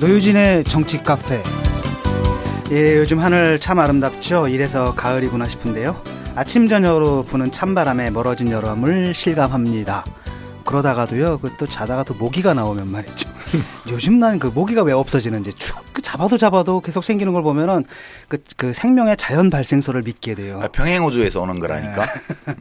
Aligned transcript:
노유진의 0.00 0.64
정치 0.64 1.02
카페. 1.02 1.42
예, 2.70 2.96
요즘 2.98 3.18
하늘 3.18 3.58
참 3.58 3.78
아름답죠. 3.78 4.48
이래서 4.48 4.94
가을이구나 4.94 5.48
싶은데요. 5.48 6.00
아침 6.36 6.68
저녁으로 6.68 7.24
부는 7.24 7.50
찬바람에 7.50 8.10
멀어진 8.10 8.50
여름을 8.50 9.12
실감합니다. 9.14 10.04
그러다가도요, 10.64 11.38
그 11.38 11.50
또 11.58 11.66
자다가 11.66 12.04
또 12.04 12.14
모기가 12.14 12.54
나오면 12.54 12.88
말이죠. 12.92 13.28
요즘 13.90 14.18
난 14.18 14.38
그 14.38 14.46
모기가 14.48 14.82
왜 14.82 14.92
없어지는지 14.92 15.52
쭉 15.54 15.76
잡아도 16.02 16.36
잡아도 16.38 16.80
계속 16.80 17.02
생기는 17.04 17.32
걸 17.32 17.42
보면은 17.42 17.84
그, 18.28 18.38
그 18.56 18.72
생명의 18.72 19.16
자연 19.16 19.50
발생소를 19.50 20.02
믿게 20.04 20.34
돼요. 20.34 20.60
아, 20.62 20.68
평행우주에서 20.68 21.40
오는 21.40 21.58
거라니까. 21.60 22.06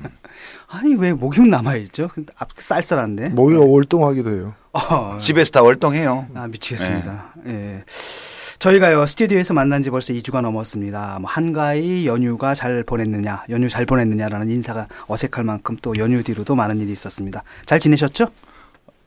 아니 0.67 0.95
왜 0.95 1.13
모기는 1.13 1.49
남아 1.49 1.75
있죠? 1.77 2.09
앞- 2.37 2.49
쌀쌀한데. 2.57 3.29
모기가 3.29 3.61
월동하기도 3.61 4.29
해요. 4.31 4.53
어, 4.73 5.17
집에서 5.19 5.51
다 5.51 5.61
월동해요. 5.63 6.27
아 6.35 6.47
미치겠습니다. 6.47 7.33
예. 7.47 7.83
저희가요 8.59 9.05
스튜디오에서 9.05 9.53
만난 9.53 9.83
지 9.83 9.89
벌써 9.91 10.13
2주가 10.13 10.41
넘었습니다. 10.41 11.19
뭐 11.21 11.29
한가히 11.29 12.07
연휴가 12.07 12.55
잘 12.55 12.83
보냈느냐, 12.83 13.43
연휴 13.49 13.69
잘 13.69 13.85
보냈느냐라는 13.85 14.49
인사가 14.49 14.87
어색할 15.07 15.43
만큼 15.43 15.77
또 15.81 15.95
연휴 15.97 16.23
뒤로도 16.23 16.55
많은 16.55 16.79
일이 16.79 16.91
있었습니다. 16.91 17.43
잘 17.65 17.79
지내셨죠? 17.79 18.27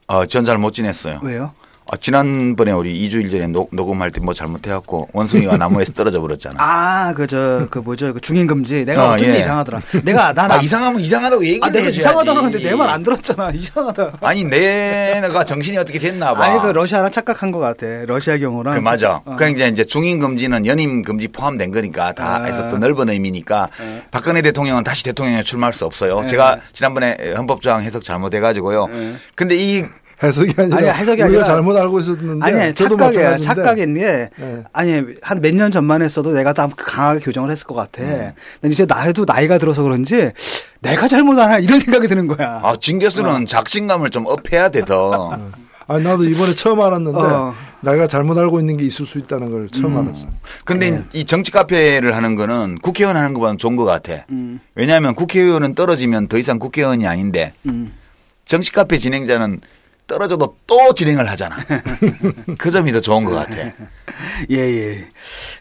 어, 0.07 0.27
전 0.27 0.45
잘 0.45 0.57
못 0.59 0.73
지냈어요. 0.73 1.19
왜요? 1.23 1.53
아, 1.93 1.97
지난번에 1.97 2.71
우리 2.71 3.09
2주일 3.09 3.33
전에 3.33 3.49
녹, 3.49 3.69
녹음할 3.73 4.13
때 4.13 4.21
뭐 4.21 4.33
잘못해갖고 4.35 5.09
원숭이가 5.13 5.57
나무에서 5.57 5.93
떨어져 5.93 6.21
버렸잖아. 6.21 6.57
아, 6.63 7.13
그 7.15 7.27
저 7.27 7.67
그 7.71 7.79
뭐죠? 7.81 8.13
그 8.15 8.21
중인 8.21 8.47
금지. 8.47 8.85
내가 8.85 9.09
어, 9.11 9.15
어쩐지 9.15 9.37
예. 9.37 9.41
이상하더라. 9.41 9.81
내가 10.05 10.33
난 10.35 10.51
아, 10.53 10.55
안- 10.57 10.63
이상하면 10.65 11.01
이상하다고 11.01 11.45
얘기를 11.45 11.65
아, 11.67 11.71
내가. 11.71 11.89
이상하다고 11.89 12.39
하는데 12.39 12.59
내 12.59 12.75
말 12.77 12.91
안 12.91 13.03
들었잖아. 13.03 13.51
이상하다. 13.55 14.19
아니 14.21 14.45
내가 14.45 15.45
정신이 15.45 15.79
어떻게 15.79 15.99
됐나 15.99 16.35
봐. 16.35 16.45
아니 16.45 16.61
그 16.61 16.67
러시아랑 16.69 17.11
착각한 17.11 17.51
것 17.51 17.59
같아. 17.59 17.87
러시아 18.07 18.37
경우랑. 18.39 18.75
그 18.75 18.81
맞아. 18.81 19.23
어. 19.25 19.35
그러니까 19.37 19.67
이제 19.67 19.85
중인 19.85 20.21
금지는 20.21 20.67
연임 20.67 21.03
금지 21.03 21.27
포함된 21.29 21.71
거니까 21.73 22.13
다 22.13 22.37
아. 22.37 22.45
해서 22.45 22.69
또 22.69 22.79
넓은 22.79 23.09
의미니까 23.09 23.69
네. 23.81 24.03
박근혜 24.11 24.43
대통령은 24.43 24.85
다시 24.85 25.03
대통령에 25.05 25.43
출마할 25.43 25.73
수 25.73 25.85
없어요. 25.87 26.21
네. 26.21 26.27
제가 26.29 26.59
지난번에 26.73 27.17
헌법조항 27.37 27.83
해석 27.83 28.05
잘못해가지고요. 28.05 28.87
네. 28.89 29.15
근데 29.35 29.57
이 29.57 29.85
해석이 30.23 30.55
아니라 30.59 30.77
아니, 30.77 30.89
해석이 30.89 31.23
우리가 31.23 31.41
아니라- 31.41 31.45
잘못 31.45 31.77
알고 31.77 32.01
있었는데 32.01 32.45
아니, 32.45 32.61
아니 32.61 32.75
저도 32.75 32.97
착각이야. 32.97 33.31
마찬가지인데 33.31 33.43
착각인 33.63 33.95
게 33.95 34.31
네. 34.37 34.65
아니 34.73 34.93
한 35.23 35.41
몇 35.41 35.55
년 35.55 35.71
전만 35.71 36.03
했어도 36.03 36.33
내가 36.33 36.53
다 36.53 36.69
강하게 36.77 37.21
교정을 37.21 37.51
했을 37.51 37.67
것 37.67 37.75
같아. 37.75 38.03
음. 38.03 38.33
근데 38.61 38.73
이제 38.73 38.85
나이도 38.87 39.25
나이가 39.27 39.59
들어서 39.59 39.83
그런지 39.83 40.31
내가 40.81 41.09
잘못하나 41.09 41.59
이런 41.59 41.79
생각이 41.79 42.07
드는 42.09 42.27
거야. 42.27 42.61
아, 42.63 42.75
진 42.81 42.99
교수는 42.99 43.47
작심감을 43.47 44.11
좀 44.11 44.25
업해야 44.27 44.69
돼 44.69 44.85
더. 44.85 45.39
아니 45.87 46.05
나도 46.05 46.23
이번에 46.25 46.55
처음 46.55 46.81
알았는데 46.81 47.19
어. 47.19 47.53
내가 47.81 48.07
잘못 48.07 48.39
알고 48.39 48.61
있는 48.61 48.77
게 48.77 48.85
있을 48.85 49.07
수 49.07 49.19
있다는 49.19 49.51
걸 49.51 49.69
처음 49.71 49.97
음. 49.97 50.07
알았어. 50.07 50.27
근데 50.65 50.91
네. 50.93 51.03
이 51.15 51.25
정치 51.25 51.51
카페를 51.51 52.15
하는 52.15 52.37
거는 52.37 52.79
국회의원 52.81 53.17
하는 53.17 53.33
것보다는 53.35 53.59
좋은 53.59 53.75
것 53.77 53.85
같아. 53.87 54.25
음, 54.31 54.61
왜냐하면 54.77 55.15
국회의원은 55.15 55.75
떨어지면 55.75 56.29
더 56.29 56.39
이상 56.39 56.59
국회의원이 56.59 57.07
아닌데 57.09 57.53
음. 57.67 57.91
정치 58.45 58.71
카페 58.71 58.99
진행자는 58.99 59.61
떨어져도 60.11 60.57
또 60.67 60.93
진행을 60.93 61.29
하잖아. 61.31 61.57
그 62.59 62.71
점이 62.73 62.91
더 62.91 63.01
좋은 63.01 63.25
것 63.25 63.33
같아. 63.33 63.59
예, 64.51 64.57
예. 64.57 65.09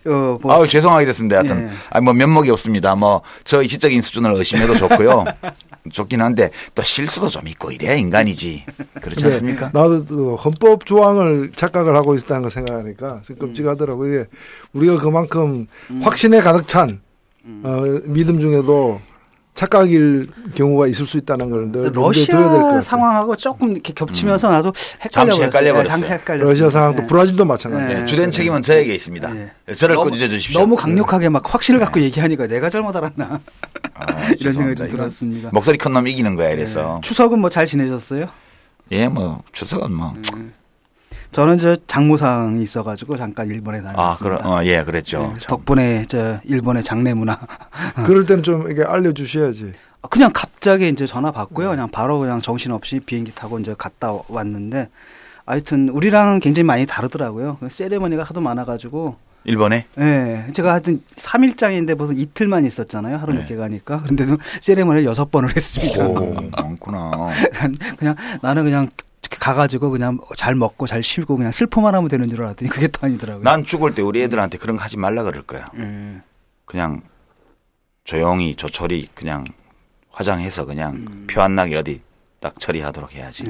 어, 0.10 0.40
뭐, 0.42 0.54
아유 0.54 0.66
죄송하게 0.68 1.06
됐습니다. 1.06 1.38
하여튼 1.38 1.68
예. 1.68 1.74
아, 1.92 2.02
뭐 2.02 2.14
면목이 2.14 2.50
없습니다. 2.50 2.96
뭐 2.96 3.22
저 3.44 3.62
이치적인 3.62 4.02
수준을 4.02 4.34
의심해도 4.34 4.76
좋고요. 4.76 5.26
좋긴 5.94 6.22
한데 6.22 6.50
또 6.76 6.82
실수도 6.82 7.28
좀 7.30 7.48
있고 7.48 7.72
이래야 7.72 7.94
인간이지. 7.94 8.66
그렇지 9.02 9.22
근데 9.22 9.34
않습니까? 9.36 9.66
나도 9.74 10.06
그 10.06 10.36
헌법 10.36 10.86
조항을 10.86 11.52
착각을 11.56 11.96
하고 11.96 12.16
있다는 12.16 12.42
걸 12.42 12.52
생각하니까 12.52 13.22
좀 13.24 13.36
끔찍하더라고. 13.38 14.08
이게 14.08 14.26
우리가 14.74 14.98
그만큼 14.98 15.68
음. 15.92 16.02
확신에 16.02 16.42
가득 16.42 16.68
찬 16.68 17.02
어, 17.64 17.82
믿음 18.06 18.40
중에도 18.40 19.00
착각일 19.64 20.28
경우가 20.56 20.88
있을 20.88 21.06
수 21.06 21.18
있다는 21.18 21.50
걸늘 21.50 21.92
러시아. 21.94 22.80
상황하고 22.82 23.36
조금 23.36 23.74
이렇게 23.74 23.92
겹치면서 23.92 24.50
나도 24.50 24.72
헷갈려 25.04 25.32
잠시 25.32 25.42
헷갈려버렸어요. 25.44 25.86
잠시 26.00 26.06
헷갈렸어요. 26.14 26.50
러시아 26.50 26.70
상황도 26.70 27.02
네. 27.02 27.08
브라질도 27.08 27.44
마찬가지. 27.44 27.94
네. 27.94 28.02
예, 28.02 28.06
주된 28.06 28.32
책임은 28.32 28.62
저에게 28.62 28.96
있습니다. 28.96 29.36
예. 29.68 29.74
저를 29.74 29.96
너무- 29.96 30.12
꾸짖어 30.12 30.30
주십시오. 30.30 30.62
너무 30.62 30.78
강력하게 30.78 31.28
막 31.28 31.44
확신을 31.54 31.82
갖고 31.82 32.00
얘기하니까 32.00 32.48
내가 32.48 32.70
잘못 32.70 32.96
알았나 32.96 33.42
아, 33.96 34.30
이런 34.40 34.54
생각이 34.54 34.76
좀. 34.78 34.88
들었습니다. 34.88 35.50
목소리 35.52 35.78
큰 35.78 35.92
놈 35.92 36.08
이기는 36.08 36.36
거야 36.36 36.52
이래서. 36.52 36.96
네. 36.96 37.02
추석은 37.02 37.40
뭐 37.40 37.50
잘 37.50 37.66
지내셨어요? 37.66 38.30
예, 38.94 39.10
뭐 39.10 39.44
추석은 39.52 39.92
뭐. 39.92 40.14
저는 41.32 41.58
저 41.58 41.76
장모상이 41.88 42.62
있어가지고 42.64 43.18
잠깐 43.18 43.48
일본에 43.48 43.80
아, 43.80 43.84
다녔습니다. 43.84 44.38
그럼 44.38 44.52
어, 44.52 44.64
예, 44.66 44.84
그랬죠. 44.84 45.34
네, 45.34 45.40
덕분에 45.48 46.06
저 46.08 46.40
일본의 46.44 46.84
장례 46.84 47.14
문화 47.14 47.40
그럴 48.06 48.26
때는 48.26 48.44
좀 48.44 48.66
이렇게 48.68 48.84
알려주셔야지. 48.84 49.74
그냥 50.10 50.32
갑자기 50.34 50.88
이제 50.90 51.06
전화 51.06 51.32
받고요. 51.32 51.70
그냥 51.70 51.90
바로 51.90 52.20
그냥 52.20 52.42
정신 52.42 52.72
없이 52.72 53.00
비행기 53.00 53.34
타고 53.36 53.60
이제 53.60 53.76
갔다 53.78 54.18
왔는데 54.28 54.90
하여튼 55.46 55.90
우리랑은 55.90 56.40
굉장히 56.40 56.66
많이 56.66 56.86
다르더라고요. 56.86 57.58
그 57.60 57.70
세레머니가 57.70 58.24
하도 58.24 58.42
많아가지고 58.42 59.18
일본에 59.46 59.86
예, 60.00 60.48
제가 60.54 60.74
하여튼 60.74 61.02
3일장인데 61.16 61.96
무슨 61.96 62.18
이틀만 62.18 62.66
있었잖아요. 62.66 63.18
하루 63.18 63.34
네. 63.34 63.40
늦게 63.42 63.56
가니까. 63.56 64.02
그런데도 64.02 64.38
세레머니를 64.62 65.06
여섯 65.06 65.32
번을 65.32 65.56
했습니다. 65.56 66.06
오, 66.08 66.34
많구나. 66.52 67.12
난 67.54 67.76
그냥 67.98 68.16
나는 68.42 68.64
그냥 68.64 68.90
가가지고 69.28 69.90
그냥 69.90 70.20
잘 70.36 70.56
먹고 70.56 70.88
잘 70.88 71.04
쉬고 71.04 71.38
그냥 71.38 71.52
슬퍼만 71.52 71.96
하면 71.96 72.10
되는 72.10 72.30
줄 72.30 72.44
알았더니 72.44 72.70
그게 72.70 72.88
또 72.88 73.06
아니더라고요. 73.06 73.44
난 73.44 73.64
죽을 73.64 73.94
때 73.94 74.02
우리 74.02 74.22
애들한테 74.24 74.58
그런 74.58 74.78
거 74.78 74.84
하지 74.84 74.98
말라 74.98 75.24
그럴 75.24 75.44
거야. 75.44 75.70
예. 75.78 76.22
그냥 76.66 77.02
조용히 78.04 78.56
조촐히 78.56 79.08
그냥 79.14 79.46
화장해서 80.10 80.66
그냥 80.66 80.96
음. 80.96 81.28
표안 81.30 81.56
나게 81.56 81.78
어디 81.78 82.02
딱 82.40 82.58
처리하도록 82.60 83.14
해야지. 83.14 83.44
예. 83.44 83.50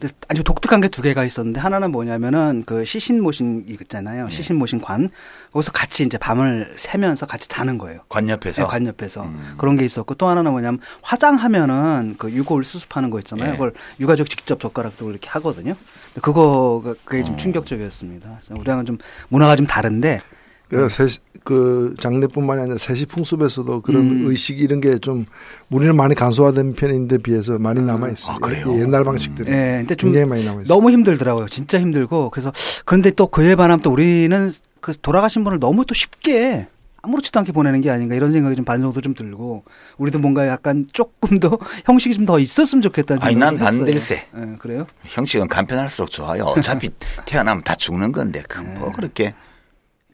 근데 0.00 0.14
아주 0.28 0.44
독특한 0.44 0.80
게 0.82 0.88
두 0.88 1.02
개가 1.02 1.24
있었는데 1.24 1.60
하나는 1.60 1.92
뭐냐면은 1.92 2.62
그 2.66 2.84
시신 2.84 3.22
모신 3.22 3.64
있잖아요. 3.68 4.26
네. 4.26 4.30
시신 4.30 4.56
모신 4.56 4.80
관 4.80 5.08
거기서 5.52 5.72
같이 5.72 6.04
이제 6.04 6.18
밤을 6.18 6.74
새면서 6.76 7.26
같이 7.26 7.48
자는 7.48 7.78
거예요. 7.78 8.00
관 8.08 8.28
옆에서. 8.28 8.62
네, 8.62 8.68
관 8.68 8.86
옆에서 8.86 9.22
음. 9.24 9.54
그런 9.58 9.76
게 9.76 9.84
있었고 9.84 10.14
또 10.14 10.26
하나는 10.28 10.50
뭐냐면 10.50 10.80
화장하면은 11.02 12.16
그 12.18 12.30
유골 12.32 12.64
수습하는 12.64 13.10
거 13.10 13.18
있잖아요. 13.20 13.48
예. 13.48 13.52
그걸 13.52 13.74
유가족 14.00 14.28
직접 14.28 14.60
젓가락도 14.60 15.10
이렇게 15.10 15.28
하거든요. 15.30 15.74
그거 16.22 16.94
그게 17.04 17.22
좀 17.22 17.34
어. 17.34 17.36
충격적이었습니다. 17.36 18.40
우리랑은 18.50 18.86
좀 18.86 18.98
문화가 19.28 19.56
좀 19.56 19.66
다른데 19.66 20.20
그래서 20.68 20.86
세시- 21.04 21.20
그 21.44 21.94
장례뿐만이 22.00 22.60
아니라 22.62 22.78
세시 22.78 23.06
풍습에서도 23.06 23.80
그런 23.82 24.02
음. 24.02 24.26
의식 24.30 24.60
이런 24.60 24.80
게 24.80 24.98
좀 24.98 25.24
우리는 25.70 25.96
많이 25.96 26.14
간소화된 26.14 26.74
편인데 26.74 27.18
비해서 27.18 27.58
많이 27.58 27.80
남아 27.80 28.10
있어요. 28.10 28.36
아, 28.36 28.38
그래요? 28.38 28.72
옛날 28.78 29.04
방식들이 29.04 29.50
예, 29.50 29.76
근데 29.80 29.94
좀 29.94 30.10
굉장히 30.12 30.28
많이 30.28 30.44
남아 30.44 30.62
있어요. 30.62 30.74
너무 30.74 30.90
힘들더라고요. 30.90 31.46
진짜 31.48 31.78
힘들고 31.80 32.30
그래서 32.30 32.52
그런데 32.84 33.10
또 33.12 33.26
그에 33.28 33.54
반하면 33.54 33.80
또 33.80 33.90
우리는 33.90 34.50
그 34.80 34.92
돌아가신 35.00 35.44
분을 35.44 35.58
너무 35.58 35.86
또 35.86 35.94
쉽게 35.94 36.66
아무렇지도 37.00 37.38
않게 37.38 37.52
보내는 37.52 37.80
게 37.80 37.90
아닌가 37.90 38.14
이런 38.16 38.32
생각이 38.32 38.56
좀 38.56 38.64
반성도 38.64 39.00
좀 39.00 39.14
들고 39.14 39.62
우리도 39.98 40.18
뭔가 40.18 40.46
약간 40.48 40.84
조금 40.92 41.38
더 41.40 41.56
형식이 41.86 42.14
좀 42.16 42.26
더 42.26 42.38
있었으면 42.38 42.82
좋겠다는 42.82 43.22
아니, 43.22 43.34
생각이 43.34 43.56
난 43.56 43.64
반댈세. 43.64 44.14
예, 44.36 44.56
그래요? 44.58 44.84
형식은 45.04 45.48
간편할수록 45.48 46.10
좋아요. 46.10 46.42
어차피 46.44 46.90
태어나면 47.24 47.62
다 47.62 47.74
죽는 47.76 48.12
건데 48.12 48.42
그 48.48 48.58
네. 48.60 48.74
뭐 48.78 48.92
그렇게 48.92 49.34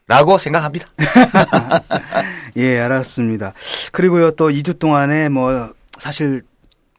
라고 0.07 0.37
생각합니다. 0.37 0.87
예, 2.57 2.79
알았습니다. 2.79 3.53
그리고요 3.91 4.31
또 4.31 4.49
2주 4.49 4.77
동안에 4.77 5.29
뭐 5.29 5.73
사실 5.97 6.43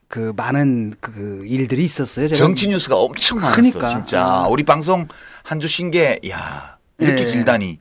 그 0.09 0.33
많은 0.37 0.95
그 1.01 1.43
일들이 1.47 1.85
있었어요. 1.85 2.27
제가 2.29 2.37
정치 2.37 2.69
뉴스가 2.69 2.97
엄청 2.97 3.39
많았어. 3.39 3.55
그러니까. 3.57 3.89
진짜 3.89 4.23
아. 4.25 4.47
우리 4.49 4.65
방송 4.65 5.07
한 5.45 5.61
주 5.61 5.69
쉰 5.69 5.91
게 5.93 6.19
야 6.29 6.79
이렇게 6.99 7.23
예. 7.29 7.33
길다니. 7.33 7.79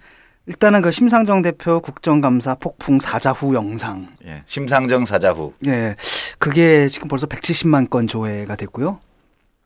일단은 0.47 0.83
그 0.83 0.91
심상정 0.91 1.41
대표 1.41 1.79
국정감사 1.81 2.55
폭풍 2.55 2.99
사자 2.99 3.31
후 3.31 3.55
영상. 3.55 4.09
예. 4.27 4.43
심상정 4.45 5.07
사자 5.07 5.31
후 5.31 5.53
예. 5.65 5.95
그게 6.37 6.87
지금 6.87 7.07
벌써 7.07 7.25
170만 7.25 7.89
건 7.89 8.05
조회가 8.07 8.55
됐고요. 8.55 8.99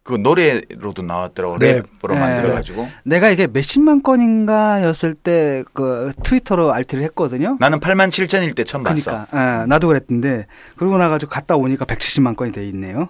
그 0.09 0.15
노래로도 0.15 1.03
나왔더라고 1.03 1.59
네. 1.59 1.81
랩으로 1.81 2.15
예. 2.15 2.19
만들어가지고 2.19 2.89
내가 3.03 3.29
이게 3.29 3.47
몇십만 3.47 4.01
건인가였을 4.03 5.13
때 5.13 5.63
그 5.73 6.11
트위터로 6.23 6.73
알티를 6.73 7.03
했거든요. 7.05 7.57
나는 7.59 7.79
8만 7.79 8.09
7천일 8.09 8.55
때 8.55 8.63
처음 8.63 8.83
봤어. 8.83 9.11
그러니까 9.11 9.27
아, 9.37 9.65
나도 9.67 9.87
그랬던데 9.87 10.45
그러고 10.75 10.97
나가지고 10.97 11.29
갔다 11.29 11.55
오니까 11.55 11.85
170만 11.85 12.35
건이 12.35 12.51
돼 12.51 12.67
있네요. 12.67 13.09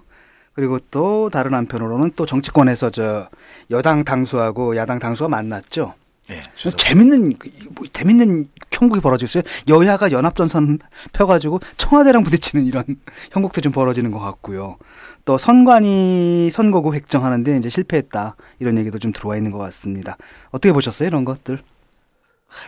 그리고 0.54 0.78
또 0.90 1.30
다른 1.30 1.54
한편으로는 1.54 2.12
또 2.16 2.26
정치권에서 2.26 2.90
저 2.90 3.28
여당 3.70 4.04
당수하고 4.04 4.76
야당 4.76 4.98
당수가 4.98 5.28
만났죠. 5.28 5.94
예. 6.30 6.42
추석. 6.54 6.78
재밌는 6.78 7.34
뭐 7.74 7.86
재밌는 7.92 8.48
형국이 8.72 9.00
벌어지고 9.00 9.26
있어요. 9.26 9.42
여야가 9.68 10.12
연합전선 10.12 10.78
펴가지고 11.12 11.60
청와대랑 11.76 12.22
부딪히는 12.22 12.64
이런 12.66 12.84
형국도 13.32 13.60
좀 13.60 13.72
벌어지는 13.72 14.10
것 14.10 14.18
같고요. 14.20 14.76
또 15.24 15.36
선관위 15.38 16.50
선거구 16.50 16.94
획정하는데 16.94 17.56
이제 17.58 17.68
실패했다 17.68 18.36
이런 18.58 18.78
얘기도 18.78 18.98
좀 18.98 19.12
들어와 19.12 19.36
있는 19.36 19.50
것 19.50 19.58
같습니다. 19.58 20.16
어떻게 20.50 20.72
보셨어요 20.72 21.08
이런 21.08 21.24
것들? 21.24 21.58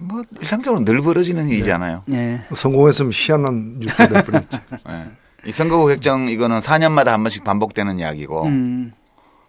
뭐 0.03 0.23
일상적으로 0.41 0.85
늘 0.85 1.01
벌어지는 1.01 1.49
일이잖아요. 1.49 2.05
예. 2.13 2.43
성공했으면 2.55 3.11
희한한 3.15 3.75
뉴스가 3.79 4.09
될 4.09 4.23
뻔했죠. 4.27 4.59
예. 4.91 5.05
이 5.45 5.51
선거구 5.53 5.91
획정 5.91 6.29
이거는 6.29 6.61
4년마다 6.61 7.07
한 7.07 7.23
번씩 7.25 7.43
반복되는 7.43 7.99
이야기고 7.99 8.45
음, 8.45 8.93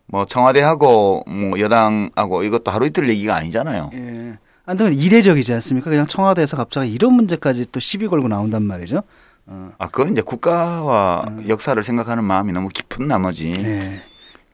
뭐 0.08 0.26
청와대하고 0.26 1.24
뭐 1.28 1.60
여당하고 1.60 2.44
이것도 2.44 2.72
하루 2.72 2.86
이틀 2.86 3.10
얘기가 3.10 3.36
아니잖아요. 3.36 3.90
예. 3.94 4.38
아무튼 4.66 4.94
이례적이지 4.94 5.54
않습니까? 5.54 5.90
그냥 5.90 6.08
청와대에서 6.08 6.56
갑자기 6.56 6.92
이런 6.92 7.14
문제까지 7.14 7.66
또 7.72 7.80
시비 7.80 8.08
걸고 8.08 8.28
나온단 8.28 8.64
말이죠. 8.64 9.04
어, 9.46 9.72
아 9.78 9.88
그건 9.88 10.14
이제 10.14 10.22
국가와 10.22 11.26
역사를 11.50 11.82
생각하는 11.84 12.24
마음이 12.24 12.54
너무 12.54 12.70
깊은 12.70 13.08
나머지 13.08 13.54
예. 13.58 14.02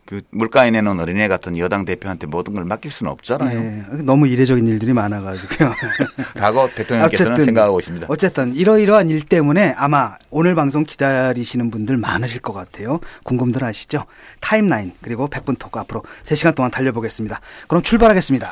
그 0.09 0.21
물가에 0.31 0.71
내놓은 0.71 0.99
어린애 0.99 1.27
같은 1.27 1.55
여당 1.59 1.85
대표한테 1.85 2.25
모든 2.25 2.55
걸 2.55 2.65
맡길 2.65 2.89
수는 2.89 3.11
없잖아요. 3.11 3.59
예. 3.59 4.01
너무 4.01 4.27
이례적인 4.27 4.65
일들이 4.65 4.91
많아가지고요. 4.91 5.71
라고 6.33 6.67
대통령께서는 6.73 7.33
어쨌든, 7.33 7.45
생각하고 7.45 7.77
있습니다. 7.77 8.07
어쨌든 8.09 8.55
이러이러한 8.55 9.11
일 9.11 9.23
때문에 9.23 9.75
아마 9.77 10.15
오늘 10.31 10.55
방송 10.55 10.83
기다리시는 10.83 11.69
분들 11.69 11.97
많으실 11.97 12.41
것 12.41 12.53
같아요. 12.53 13.01
궁금들 13.21 13.63
하시죠? 13.63 14.05
타임라인 14.39 14.93
그리고 15.01 15.29
100분 15.29 15.59
토크 15.59 15.79
앞으로 15.79 16.01
3시간 16.23 16.55
동안 16.55 16.71
달려보겠습니다. 16.71 17.39
그럼 17.67 17.83
출발하겠습니다. 17.83 18.51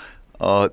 어, 0.40 0.66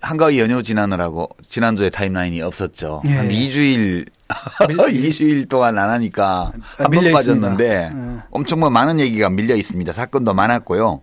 한가위 0.00 0.38
연휴 0.40 0.62
지나느라고 0.62 1.28
지난주에 1.48 1.90
타임라인이 1.90 2.40
없었죠. 2.40 3.02
예. 3.06 3.16
한 3.16 3.28
2주일 3.28 4.08
2주일 4.28 5.48
동안 5.50 5.78
안 5.78 5.90
하니까 5.90 6.52
아, 6.78 6.84
한번 6.84 7.02
밀려 7.02 7.14
빠졌는데. 7.14 7.64
예. 7.66 8.22
엄청 8.30 8.60
뭐 8.60 8.70
많은 8.70 8.98
얘기가 9.00 9.28
밀려 9.28 9.54
있습니다. 9.54 9.92
사건도 9.92 10.34
많았고요. 10.34 11.02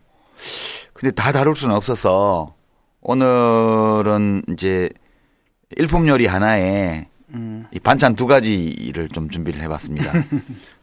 근데 0.94 1.12
다 1.14 1.32
다룰 1.32 1.56
수는 1.56 1.76
없어서 1.76 2.56
오늘은 3.02 4.44
이제 4.50 4.90
일품 5.76 6.08
요리 6.08 6.26
하나에 6.26 7.08
음. 7.34 7.66
이 7.72 7.80
반찬 7.80 8.16
두 8.16 8.28
가지를 8.28 9.10
좀 9.10 9.30
준비를 9.30 9.62
해봤습니다. 9.62 10.12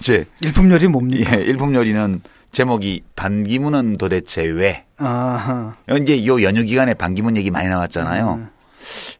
이제 0.00 0.24
일품 0.42 0.70
요리 0.70 0.88
뭡니까? 0.88 1.36
예, 1.36 1.42
일품 1.42 1.74
요리는 1.74 2.20
제목이 2.52 3.02
반기문은 3.16 3.96
도대체 3.96 4.42
왜? 4.44 4.84
아하. 4.96 5.76
이제 6.00 6.24
요 6.26 6.42
연휴 6.42 6.62
기간에 6.62 6.94
반기문 6.94 7.36
얘기 7.36 7.50
많이 7.50 7.68
나왔잖아요. 7.68 8.34
음. 8.34 8.48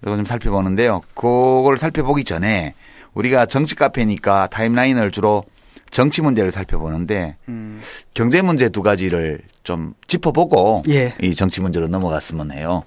이거 0.03 0.17
좀 0.17 0.25
살펴보는데요. 0.25 1.01
그걸 1.15 1.79
살펴보기 1.79 2.25
전에 2.25 2.75
우리가 3.15 3.47
정치 3.47 3.75
카페니까 3.75 4.49
타임라인을 4.49 5.11
주로 5.11 5.45
정치 5.91 6.23
문제를 6.23 6.51
살펴보는데 6.51 7.37
음. 7.49 7.81
경제 8.13 8.43
문제 8.43 8.69
두 8.69 8.83
가지를 8.83 9.41
좀 9.63 9.95
짚어보고 10.07 10.83
예. 10.89 11.15
이 11.23 11.35
정치 11.35 11.61
문제로 11.61 11.89
넘어갔으면 11.89 12.53
해요. 12.53 12.83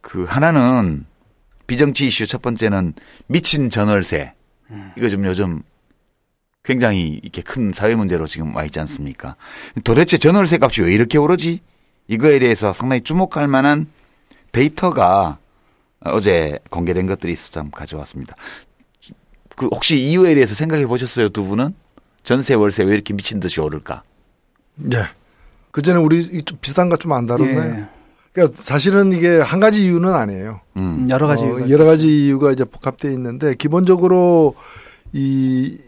그 0.00 0.24
하나는 0.24 1.06
비정치 1.66 2.06
이슈 2.06 2.26
첫 2.26 2.42
번째는 2.42 2.94
미친 3.26 3.70
전월세. 3.70 4.32
이거 4.96 5.08
좀 5.08 5.24
요즘 5.24 5.62
굉장히 6.66 7.20
이렇게 7.22 7.42
큰 7.42 7.72
사회 7.72 7.94
문제로 7.94 8.26
지금 8.26 8.54
와 8.56 8.64
있지 8.64 8.80
않습니까? 8.80 9.36
도대체 9.84 10.18
전월세 10.18 10.58
값이 10.60 10.82
왜 10.82 10.92
이렇게 10.92 11.16
오르지? 11.16 11.60
이거에 12.08 12.40
대해서 12.40 12.72
상당히 12.72 13.02
주목할 13.02 13.46
만한 13.46 13.86
데이터가 14.50 15.38
어제 16.00 16.58
공개된 16.70 17.06
것들이 17.06 17.32
있어서 17.32 17.60
좀 17.60 17.70
가져왔습니다. 17.70 18.34
그 19.54 19.66
혹시 19.66 19.96
이유에 19.96 20.34
대해서 20.34 20.54
생각해 20.56 20.86
보셨어요, 20.86 21.28
두 21.28 21.44
분은? 21.44 21.72
전세 22.24 22.54
월세 22.54 22.82
왜 22.82 22.94
이렇게 22.94 23.14
미친 23.14 23.38
듯이 23.38 23.60
오를까? 23.60 24.02
예. 24.92 25.06
그 25.70 25.82
전에 25.82 25.98
우리 25.98 26.18
이좀 26.18 26.58
비슷한 26.60 26.88
거좀안 26.88 27.26
다뤘나요? 27.26 27.80
예. 27.80 27.84
그러니까 28.32 28.60
사실은 28.60 29.12
이게 29.12 29.38
한 29.38 29.60
가지 29.60 29.84
이유는 29.84 30.12
아니에요. 30.12 30.60
음. 30.76 30.82
음, 30.82 31.10
여러 31.10 31.28
가지 31.28 31.44
어, 31.44 31.46
이유가 31.46 31.70
여러 31.70 31.84
가지 31.84 32.26
이유가 32.26 32.50
이제 32.50 32.64
복합되어 32.64 33.12
있는데 33.12 33.54
기본적으로 33.54 34.56
이 35.12 35.78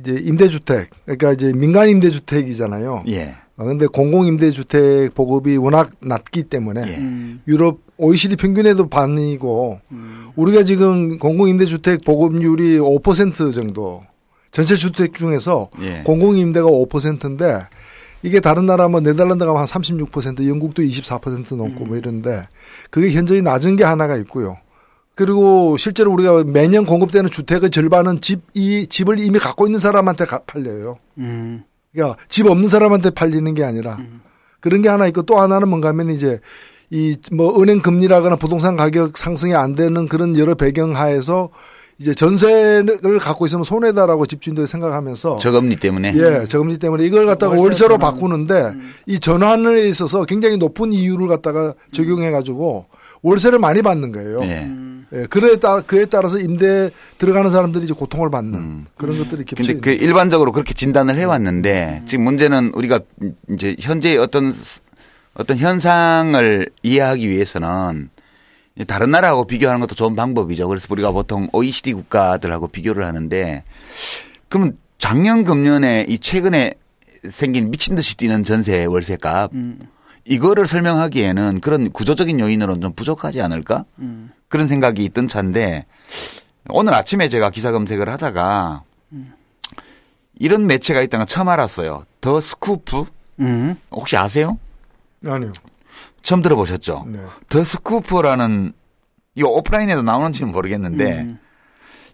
이제 0.00 0.20
임대주택 0.22 0.90
그러니까 1.04 1.32
이제 1.32 1.52
민간 1.52 1.88
임대주택이잖아요. 1.88 3.04
예. 3.08 3.36
어, 3.56 3.64
근데 3.64 3.86
공공 3.86 4.26
임대주택 4.26 5.14
보급이 5.14 5.56
워낙 5.56 5.90
낮기 6.00 6.44
때문에 6.44 6.80
예. 6.86 6.96
음. 6.98 7.40
유럽 7.48 7.80
OECD 7.98 8.36
평균에도 8.36 8.88
반이고 8.88 9.80
우리가 10.36 10.64
지금 10.64 11.18
공공 11.18 11.48
임대주택 11.48 12.04
보급률이 12.04 12.78
5% 12.78 13.54
정도 13.54 14.02
전체 14.50 14.76
주택 14.76 15.14
중에서 15.14 15.70
예. 15.80 16.02
공공 16.04 16.36
임대가 16.36 16.66
5%인데 16.66 17.66
이게 18.22 18.40
다른 18.40 18.66
나라 18.66 18.88
뭐 18.88 19.00
네덜란드 19.00 19.44
가면 19.44 19.60
한 19.60 19.66
36%, 19.66 20.48
영국도 20.48 20.82
24% 20.82 21.54
넘고 21.56 21.84
뭐 21.84 21.96
이런데 21.96 22.44
그게 22.90 23.12
현저히 23.12 23.40
낮은 23.40 23.76
게 23.76 23.84
하나가 23.84 24.16
있고요. 24.16 24.56
그리고 25.16 25.76
실제로 25.78 26.12
우리가 26.12 26.44
매년 26.44 26.84
공급되는 26.84 27.30
주택의 27.30 27.70
절반은 27.70 28.20
집, 28.20 28.42
이 28.54 28.86
집을 28.86 29.18
이미 29.18 29.38
갖고 29.38 29.66
있는 29.66 29.78
사람한테 29.80 30.26
가- 30.26 30.42
팔려요. 30.46 30.94
음. 31.18 31.64
그러니까 31.92 32.18
집 32.28 32.46
없는 32.46 32.68
사람한테 32.68 33.10
팔리는 33.10 33.54
게 33.54 33.64
아니라 33.64 33.98
그런 34.60 34.82
게 34.82 34.90
하나 34.90 35.06
있고 35.06 35.22
또 35.22 35.40
하나는 35.40 35.68
뭔가 35.68 35.88
하면 35.88 36.10
이제 36.10 36.38
이 36.90 37.16
뭐 37.32 37.60
은행 37.62 37.80
금리라거나 37.80 38.36
부동산 38.36 38.76
가격 38.76 39.16
상승이 39.16 39.54
안 39.54 39.74
되는 39.74 40.06
그런 40.06 40.38
여러 40.38 40.54
배경 40.54 40.94
하에서 40.94 41.48
이제 41.98 42.12
전세를 42.14 43.18
갖고 43.18 43.46
있으면 43.46 43.64
손해다라고 43.64 44.26
집주인들이 44.26 44.66
생각하면서 44.66 45.38
저금리 45.38 45.76
때문에. 45.76 46.12
예, 46.14 46.44
저금리 46.46 46.76
때문에 46.76 47.06
이걸 47.06 47.24
갖다가 47.24 47.52
월세 47.52 47.62
월세로 47.64 47.94
전환. 47.96 48.00
바꾸는데 48.00 48.72
이 49.06 49.18
전환에 49.18 49.88
있어서 49.88 50.24
굉장히 50.26 50.58
높은 50.58 50.92
이유를 50.92 51.26
갖다가 51.26 51.72
적용해 51.92 52.30
가지고 52.30 52.84
월세를 53.22 53.58
많이 53.58 53.80
받는 53.80 54.12
거예요. 54.12 54.42
예. 54.44 54.70
예, 55.12 55.26
그에 55.26 55.56
따라 55.56 55.80
그에 55.82 56.06
따라서 56.06 56.38
임대 56.38 56.90
들어가는 57.18 57.50
사람들이 57.50 57.84
이제 57.84 57.94
고통을 57.94 58.30
받는 58.30 58.86
그런 58.96 59.18
것들이 59.18 59.44
겹쳐 59.44 59.62
근데 59.64 59.80
그 59.80 59.90
일반적으로 59.90 60.52
그렇게 60.52 60.74
진단을 60.74 61.16
해왔는데 61.16 62.02
지금 62.06 62.24
문제는 62.24 62.72
우리가 62.74 63.00
이제 63.50 63.76
현재 63.80 64.16
어떤 64.16 64.52
어떤 65.34 65.56
현상을 65.58 66.68
이해하기 66.82 67.28
위해서는 67.28 68.10
다른 68.86 69.10
나라하고 69.10 69.46
비교하는 69.46 69.80
것도 69.80 69.94
좋은 69.94 70.14
방법이죠. 70.16 70.66
그래서 70.68 70.86
우리가 70.90 71.12
보통 71.12 71.48
OECD 71.52 71.92
국가들하고 71.94 72.68
비교를 72.68 73.04
하는데 73.04 73.62
그러면 74.48 74.76
작년 74.98 75.44
금년에 75.44 76.06
이 76.08 76.18
최근에 76.18 76.74
생긴 77.30 77.70
미친 77.70 77.94
듯이 77.94 78.16
뛰는 78.16 78.44
전세 78.44 78.84
월세값 78.84 79.52
이거를 80.24 80.66
설명하기에는 80.66 81.60
그런 81.60 81.90
구조적인 81.90 82.40
요인으로는 82.40 82.80
좀 82.80 82.92
부족하지 82.92 83.40
않을까? 83.40 83.84
그런 84.48 84.66
생각이 84.66 85.04
있던 85.04 85.28
차인데 85.28 85.86
오늘 86.68 86.94
아침에 86.94 87.28
제가 87.28 87.50
기사 87.50 87.72
검색을 87.72 88.08
하다가 88.08 88.82
이런 90.38 90.66
매체가 90.66 91.00
있다는 91.02 91.24
걸 91.24 91.28
처음 91.28 91.48
알았어요. 91.48 92.04
더 92.20 92.40
스쿠프? 92.40 93.04
음. 93.40 93.76
혹시 93.90 94.16
아세요? 94.16 94.58
아니요. 95.24 95.52
처음 96.22 96.42
들어보셨죠? 96.42 97.04
네. 97.08 97.20
더 97.48 97.64
스쿠프라는 97.64 98.72
이 99.36 99.42
오프라인에도 99.42 100.02
나오는지는 100.02 100.52
모르겠는데 100.52 101.20
음. 101.22 101.38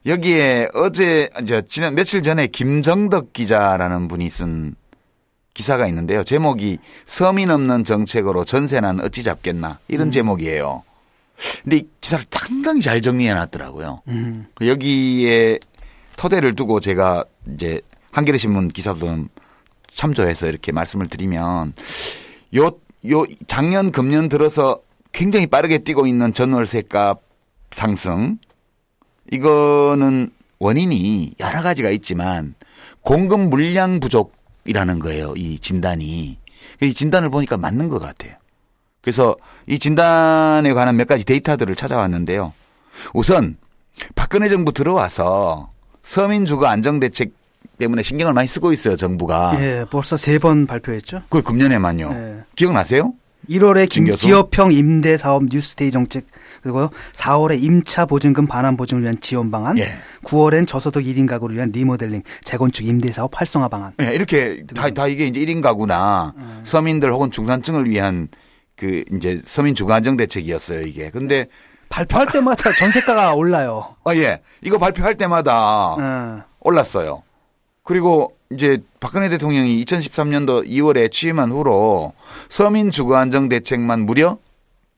여기에 0.07 0.71
어제 0.75 1.29
이제 1.43 1.63
지난 1.69 1.95
며칠 1.95 2.23
전에 2.23 2.49
김정덕 2.49 3.33
기자라는 3.33 4.09
분이 4.09 4.29
쓴 4.31 4.75
기사가 5.55 5.87
있는데요. 5.89 6.25
제목이 6.25 6.79
서민 7.07 7.51
없는 7.51 7.85
정책으로 7.85 8.45
전세난 8.45 9.01
어찌 9.01 9.23
잡겠나 9.23 9.79
이런 9.89 10.11
제목이에요. 10.11 10.83
근데 11.63 11.77
이 11.79 11.89
기사를 12.01 12.25
상당히 12.31 12.81
잘 12.81 13.01
정리해 13.01 13.35
놨더라고요. 13.35 14.01
음. 14.09 14.47
여기에 14.61 15.59
토대를 16.17 16.55
두고 16.55 16.81
제가 16.81 17.25
이제 17.55 17.81
한겨레 18.13 18.39
신문 18.39 18.69
기사도 18.69 19.01
좀 19.01 19.29
참조해서 19.95 20.49
이렇게 20.49 20.73
말씀을 20.73 21.09
드리면 21.09 21.75
요, 22.57 22.71
요 23.11 23.27
작년 23.47 23.91
금년 23.91 24.29
들어서 24.29 24.81
굉장히 25.13 25.47
빠르게 25.47 25.79
뛰고 25.79 26.07
있는 26.07 26.33
전월세값 26.33 27.21
상승 27.71 28.39
이거는 29.31 30.31
원인이 30.59 31.35
여러 31.41 31.63
가지가 31.63 31.91
있지만 31.91 32.55
공급 33.01 33.41
물량 33.41 33.99
부족이라는 34.01 34.99
거예요. 35.01 35.35
이 35.37 35.59
진단이. 35.59 36.39
이 36.81 36.95
진단을 36.95 37.31
보니까 37.31 37.57
맞는 37.57 37.89
것 37.89 37.99
같아요. 37.99 38.35
그래서 39.03 39.37
이 39.67 39.79
진단에 39.79 40.73
관한 40.73 40.97
몇 40.97 41.07
가지 41.07 41.25
데이터들을 41.25 41.75
찾아왔는데요. 41.75 42.53
우선 43.13 43.57
박근혜 44.15 44.49
정부 44.49 44.73
들어와서 44.73 45.71
서민 46.03 46.47
주거 46.47 46.67
안정 46.67 47.01
대책 47.01 47.33
때문에 47.79 48.03
신경을 48.03 48.33
많이 48.33 48.47
쓰고 48.49 48.73
있어요, 48.73 48.97
정부가. 48.97 49.55
예, 49.59 49.85
벌써 49.91 50.17
세 50.17 50.39
번 50.39 50.67
발표했죠. 50.67 51.23
그 51.29 51.43
금년에만요. 51.43 52.11
예. 52.13 52.45
기억나세요? 52.55 53.13
1월에 53.51 53.91
진 53.91 54.05
김? 54.05 54.15
기업형 54.15 54.73
임대 54.73 55.17
사업 55.17 55.45
뉴스테이 55.47 55.91
정책 55.91 56.27
그리고 56.63 56.91
4월에 57.13 57.61
임차 57.61 58.07
보증금 58.07 58.47
반환 58.47 58.77
보증을 58.77 59.03
위한 59.03 59.21
지원 59.21 59.51
방안, 59.51 59.77
예. 59.79 59.89
9월엔 60.23 60.69
저소득 60.69 61.03
1인 61.05 61.27
가구를 61.27 61.57
위한 61.57 61.73
리모델링 61.73 62.23
재건축 62.45 62.87
임대 62.87 63.11
사업 63.11 63.33
활성화 63.35 63.67
방안. 63.69 63.93
예, 64.01 64.15
이렇게 64.15 64.63
다, 64.73 64.89
다 64.91 65.09
이게 65.09 65.27
이제 65.27 65.41
1인 65.41 65.61
가구나 65.61 66.35
서민들 66.63 67.13
혹은 67.13 67.33
중산층을 67.33 67.89
위한 67.91 68.29
그 68.83 69.05
이제 69.15 69.41
서민 69.45 69.77
주거 69.77 69.93
안정 69.93 70.17
대책이었어요, 70.17 70.81
이게. 70.81 71.11
근데 71.11 71.47
발표할 71.89 72.27
때마다 72.33 72.73
전세가가 72.73 73.35
올라요. 73.39 73.95
아, 74.03 74.13
예. 74.17 74.41
이거 74.61 74.77
발표할 74.79 75.17
때마다 75.17 75.93
어. 75.93 76.43
올랐어요. 76.59 77.23
그리고 77.85 78.37
이제 78.51 78.83
박근혜 78.99 79.29
대통령이 79.29 79.85
2013년도 79.85 80.67
2월에 80.67 81.13
취임한 81.13 81.53
후로 81.53 82.13
서민 82.49 82.91
주거 82.91 83.15
안정 83.15 83.49
대책만 83.49 84.01
무려 84.01 84.39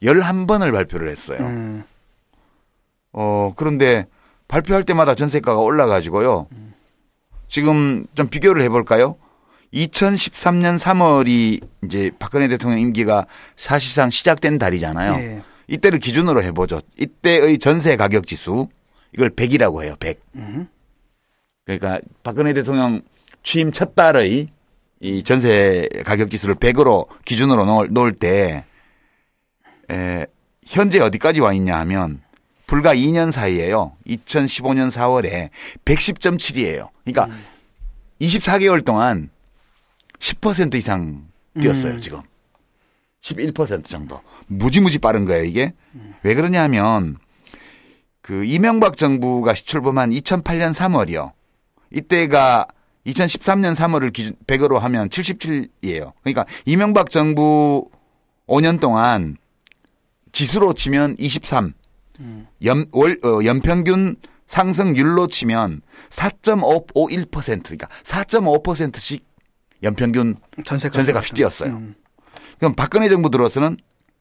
11번을 0.03 0.73
발표를 0.73 1.11
했어요. 1.11 1.39
음. 1.41 1.85
어, 3.13 3.53
그런데 3.55 4.07
발표할 4.49 4.85
때마다 4.85 5.15
전세가가 5.15 5.61
올라가지고요. 5.61 6.47
지금 7.49 8.07
좀 8.15 8.29
비교를 8.29 8.63
해볼까요? 8.63 9.17
2013년 9.75 10.79
3월이 10.79 11.61
이제 11.85 12.11
박근혜 12.19 12.49
대통령 12.49 12.79
임기가 12.81 13.27
사실상 13.57 14.11
시작된 14.11 14.59
달이잖아요. 14.59 15.15
예. 15.15 15.43
이때를 15.67 15.99
기준으로 15.99 16.43
해보죠. 16.43 16.81
이때의 16.99 17.59
전세 17.59 17.97
가격 17.97 18.27
지수 18.27 18.69
이걸 19.13 19.31
100이라고 19.31 19.83
해요. 19.83 19.97
100. 19.99 20.21
음. 20.37 20.69
그러니까 21.65 22.01
박근혜 22.23 22.53
대통령 22.53 23.03
취임 23.43 23.73
첫 23.73 23.95
달의 23.95 24.49
이 25.01 25.23
전세 25.23 25.89
가격 26.05 26.31
지수를 26.31 26.55
100으로 26.55 27.09
기준으로 27.25 27.65
놓을, 27.65 27.89
놓을 27.91 28.13
때 28.13 28.65
에, 29.91 30.27
현재 30.65 31.01
어디까지 31.01 31.41
와 31.41 31.53
있냐 31.53 31.79
하면 31.81 32.23
불과 32.67 32.95
2년 32.95 33.33
사이에요. 33.33 33.93
2015년 34.07 34.91
4월에 34.91 35.51
110.7이에요. 35.85 36.89
그러니까 37.05 37.35
24개월 38.21 38.85
동안 38.85 39.31
10% 40.25 40.75
이상 40.75 41.27
뛰었어요, 41.61 41.95
음. 41.95 42.01
지금. 42.01 42.21
11% 43.21 43.85
정도. 43.85 44.21
무지무지 44.47 44.99
빠른 44.99 45.27
거예요, 45.27 45.45
이게. 45.45 45.75
왜 46.23 46.35
그러냐면 46.35 47.19
그 48.23 48.45
이명박 48.45 48.97
정부가 48.97 49.55
시출범한 49.55 50.11
2008년 50.11 50.73
3월이요. 50.73 51.33
이때가 51.91 52.67
2013년 53.07 53.75
3월을 53.75 54.13
기준 54.15 54.35
100으로 54.47 54.79
하면 54.79 55.11
77이에요. 55.11 56.13
그러니까 56.23 56.47
이명박 56.65 57.11
정부 57.11 57.91
5년 58.47 58.81
동안 58.81 59.37
지수로 60.33 60.73
치면 60.73 61.17
23. 61.19 61.75
연, 62.65 62.87
월, 62.93 63.19
어, 63.25 63.45
연평균 63.45 64.17
상승률로 64.47 65.27
치면 65.27 65.83
4.51% 66.09 67.65
그러니까 67.65 67.89
4.5%씩 68.05 69.34
연평균 69.85 70.37
전세가 70.65 70.93
전세값이 70.93 71.35
뛰었어요. 71.35 71.75
음. 71.75 71.95
그럼 72.59 72.75
박근혜 72.75 73.09
정부 73.09 73.31
들어서는 73.31 73.77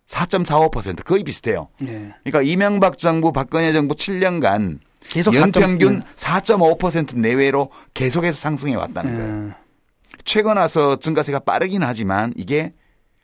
4.45% 0.08 1.03
거의 1.05 1.24
비슷해요. 1.24 1.70
예. 1.84 2.13
그러니까 2.24 2.41
이명박 2.43 2.98
정부, 2.98 3.32
박근혜 3.32 3.72
정부 3.72 3.96
7년간 3.96 4.79
계속 5.10 5.36
연평균 5.36 6.01
4.1. 6.15 6.77
4.5% 6.77 7.17
내외로 7.17 7.70
계속해서 7.93 8.38
상승해 8.38 8.75
왔다는 8.75 9.15
거예요. 9.15 9.48
예. 9.50 9.53
최근 10.25 10.58
와서 10.58 10.98
증가세가 10.98 11.39
빠르긴 11.39 11.84
하지만 11.84 12.34
이게 12.38 12.74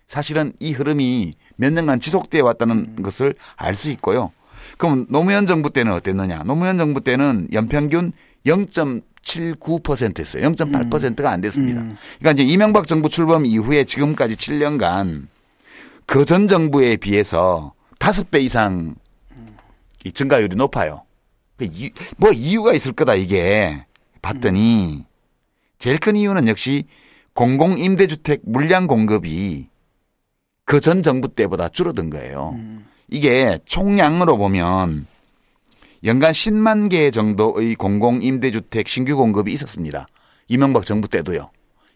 사실은 0.07 0.53
이 0.59 0.71
흐름이 0.71 1.33
몇 1.57 1.71
년간 1.71 1.99
지속되어 1.99 2.43
왔다는 2.43 3.03
것을 3.03 3.35
알 3.55 3.75
수 3.75 3.89
있고요. 3.91 4.31
그럼 4.77 5.05
노무현 5.09 5.45
정부 5.47 5.69
때는 5.71 5.93
어땠느냐? 5.93 6.43
노무현 6.45 6.77
정부 6.77 7.01
때는 7.01 7.47
연평균 7.53 8.11
0.79%였어요. 9.23 10.43
0.8%가 10.51 11.31
안 11.31 11.41
됐습니다. 11.41 11.81
음. 11.81 11.97
그러니까 12.19 12.41
이제 12.43 12.51
이명박 12.53 12.87
정부 12.87 13.09
출범 13.09 13.45
이후에 13.45 13.83
지금까지 13.83 14.35
7년간 14.35 15.27
그 16.05 16.25
전 16.25 16.47
정부에 16.47 16.95
비해서 16.95 17.73
5배 17.99 18.41
이상 18.41 18.95
이 20.05 20.11
증가율이 20.11 20.55
높아요. 20.55 21.03
그 21.57 21.65
이- 21.65 21.91
뭐 22.17 22.31
이유가 22.31 22.73
있을 22.73 22.93
거다 22.93 23.15
이게 23.15 23.85
봤더니 24.21 25.05
제일 25.77 25.99
큰 25.99 26.15
이유는 26.15 26.47
역시 26.47 26.85
공공 27.33 27.77
임대주택 27.77 28.41
물량 28.45 28.87
공급이 28.87 29.67
그 30.65 30.79
전 30.79 31.03
정부 31.03 31.27
때보다 31.33 31.69
줄어든 31.69 32.09
거예요. 32.09 32.55
이게 33.09 33.59
총량으로 33.65 34.37
보면 34.37 35.07
연간 36.03 36.31
10만 36.31 36.89
개 36.89 37.11
정도의 37.11 37.75
공공임대주택 37.75 38.87
신규 38.87 39.17
공급이 39.17 39.51
있었습니다. 39.51 40.07
이명박 40.47 40.85
정부 40.85 41.09
때도요. 41.09 41.51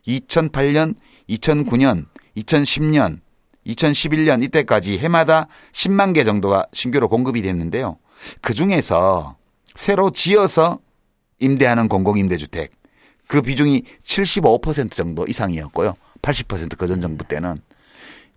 2008년, 0.05 0.95
2009년, 1.29 2.07
2010년, 2.37 3.21
2011년 3.65 4.43
이때까지 4.43 4.97
해마다 4.97 5.47
10만 5.71 6.13
개 6.13 6.25
정도가 6.25 6.65
신규로 6.73 7.07
공급이 7.07 7.41
됐는데요. 7.41 7.97
그 8.41 8.53
중에서 8.53 9.37
새로 9.75 10.09
지어서 10.09 10.79
임대하는 11.39 11.87
공공임대주택 11.87 12.71
그 13.27 13.41
비중이 13.41 13.83
75% 14.03 14.91
정도 14.91 15.25
이상이었고요. 15.27 15.93
80% 16.21 16.77
그전 16.77 16.99
정부 16.99 17.23
때는 17.25 17.61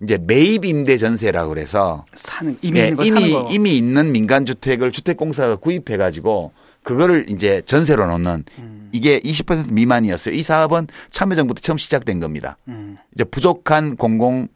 이제 0.01 0.17
매입 0.21 0.65
임대 0.65 0.97
전세라고 0.97 1.49
그래서 1.49 2.05
사는 2.13 2.57
이미 2.61 2.79
예, 2.79 2.87
있는 2.89 2.97
거 2.97 3.03
이미. 3.03 3.45
이미 3.49 3.77
있는 3.77 4.11
민간 4.11 4.45
주택을 4.45 4.91
주택공사가 4.91 5.55
구입해 5.55 5.97
가지고 5.97 6.51
그거를 6.83 7.25
이제 7.29 7.61
전세로 7.65 8.05
놓는 8.05 8.43
음. 8.59 8.89
이게 8.91 9.19
20% 9.19 9.71
미만이었어요. 9.73 10.35
이 10.35 10.43
사업은 10.43 10.87
참여정부 11.11 11.55
때 11.55 11.61
처음 11.61 11.77
시작된 11.77 12.19
겁니다. 12.19 12.57
음. 12.67 12.97
이제 13.13 13.23
부족한 13.23 13.97
공공 13.97 14.47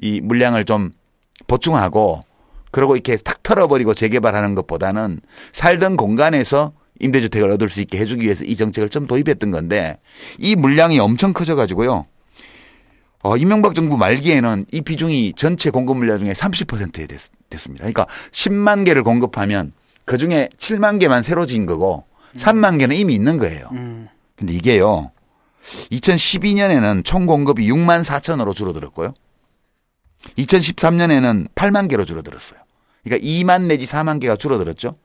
이 0.00 0.20
물량을 0.20 0.64
좀 0.64 0.92
보충하고 1.46 2.20
그리고 2.70 2.96
이렇게 2.96 3.16
탁 3.16 3.42
털어버리고 3.42 3.94
재개발하는 3.94 4.54
것보다는 4.54 5.20
살던 5.52 5.96
공간에서 5.96 6.72
임대주택을 7.00 7.50
얻을 7.50 7.68
수 7.68 7.80
있게 7.80 7.98
해주기 7.98 8.24
위해서 8.24 8.44
이 8.44 8.56
정책을 8.56 8.88
좀 8.88 9.06
도입했던 9.06 9.50
건데 9.50 9.98
이 10.38 10.56
물량이 10.56 10.98
엄청 11.00 11.32
커져가지고요. 11.32 12.06
어, 13.24 13.38
이명박 13.38 13.74
정부 13.74 13.96
말기에는 13.96 14.66
이 14.70 14.82
비중이 14.82 15.32
전체 15.34 15.70
공급 15.70 15.96
물량 15.96 16.18
중에 16.18 16.34
30%에 16.34 17.06
됐, 17.06 17.18
됐습니다. 17.48 17.84
그러니까 17.84 18.06
10만 18.32 18.84
개를 18.84 19.02
공급하면 19.02 19.72
그 20.04 20.18
중에 20.18 20.50
7만 20.58 21.00
개만 21.00 21.22
새로 21.22 21.46
진 21.46 21.64
거고 21.64 22.04
3만 22.36 22.78
개는 22.78 22.94
이미 22.94 23.14
있는 23.14 23.38
거예요. 23.38 23.70
음. 23.72 24.08
근데 24.36 24.52
이게요. 24.52 25.10
2012년에는 25.90 27.02
총 27.02 27.24
공급이 27.24 27.66
6만 27.66 28.04
4천으로 28.04 28.54
줄어들었고요. 28.54 29.14
2013년에는 30.36 31.48
8만 31.54 31.88
개로 31.88 32.04
줄어들었어요. 32.04 32.58
그러니까 33.04 33.26
2만 33.26 33.62
내지 33.68 33.86
4만 33.86 34.20
개가 34.20 34.36
줄어들었죠. 34.36 34.96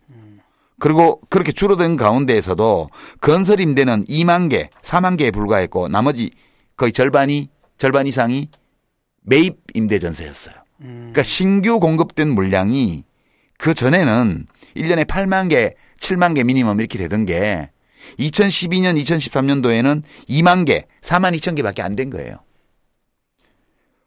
그리고 0.77 1.21
그렇게 1.29 1.53
줄어든 1.53 1.95
가운데에서도 1.95 2.89
건설 3.21 3.61
임대는 3.61 4.03
2만 4.05 4.49
개, 4.49 4.69
4만 4.81 5.17
개에 5.17 5.31
불과했고 5.31 5.87
나머지 5.87 6.31
거의 6.75 6.91
절반이 6.91 7.49
절반 7.79 8.05
이상이 8.05 8.49
매입 9.23 9.57
임대 9.73 9.97
전세였어요. 9.97 10.53
그러니까 10.77 11.23
신규 11.23 11.79
공급된 11.79 12.29
물량이 12.29 13.03
그 13.57 13.73
전에는 13.73 14.45
1년에 14.75 15.05
8만 15.05 15.49
개, 15.49 15.73
7만 15.99 16.35
개 16.35 16.43
미니멈 16.43 16.79
이렇게 16.79 16.97
되던 16.99 17.25
게 17.25 17.71
2012년, 18.19 19.01
2013년도에는 19.01 20.03
2만 20.29 20.65
개, 20.65 20.85
4만 21.01 21.35
2천 21.37 21.55
개밖에 21.55 21.81
안 21.81 21.95
된 21.95 22.09
거예요. 22.09 22.35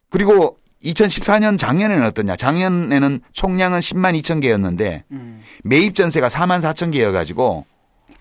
그리고 0.08 0.58
2014년 0.84 1.58
작년에는 1.58 2.04
어떠냐? 2.06 2.36
작년에는 2.36 3.20
총량은 3.32 3.80
10만 3.80 4.18
2천 4.20 4.42
개였는데 4.42 5.04
매입 5.62 5.94
전세가 5.94 6.28
4만 6.28 6.60
4천 6.62 6.92
개여 6.92 7.12
가지고 7.12 7.64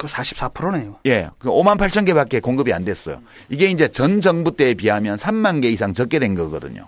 그 0.01 0.07
44%네요. 0.07 0.95
예, 1.05 1.29
그 1.37 1.49
5만 1.49 1.77
8천 1.77 2.07
개밖에 2.07 2.39
공급이 2.39 2.73
안 2.73 2.83
됐어요. 2.83 3.21
이게 3.49 3.69
이제 3.69 3.87
전 3.87 4.19
정부 4.19 4.55
때에 4.55 4.73
비하면 4.73 5.17
3만 5.17 5.61
개 5.61 5.69
이상 5.69 5.93
적게 5.93 6.17
된 6.17 6.33
거거든요. 6.33 6.87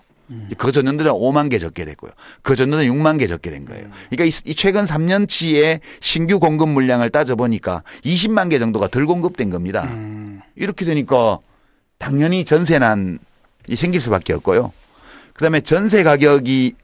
그 0.58 0.72
전년도는 0.72 1.12
5만 1.12 1.48
개 1.48 1.60
적게 1.60 1.84
됐고요. 1.84 2.10
그 2.42 2.56
전년도는 2.56 2.92
6만 2.92 3.20
개 3.20 3.28
적게 3.28 3.50
된 3.52 3.66
거예요. 3.66 3.86
그러니까 4.10 4.24
이- 4.24 4.50
이 4.50 4.54
최근 4.56 4.84
3년치의 4.84 5.78
신규 6.00 6.40
공급 6.40 6.70
물량을 6.70 7.10
따져보니까 7.10 7.84
20만 8.04 8.50
개 8.50 8.58
정도가 8.58 8.88
덜 8.88 9.06
공급된 9.06 9.50
겁니다. 9.50 9.84
이렇게 10.56 10.84
되니까 10.84 11.38
당연히 11.98 12.44
전세난이 12.44 13.18
생길 13.76 14.00
수밖에 14.00 14.32
없고요. 14.32 14.72
그다음에 15.34 15.60
전세 15.60 16.02
가격이 16.02 16.74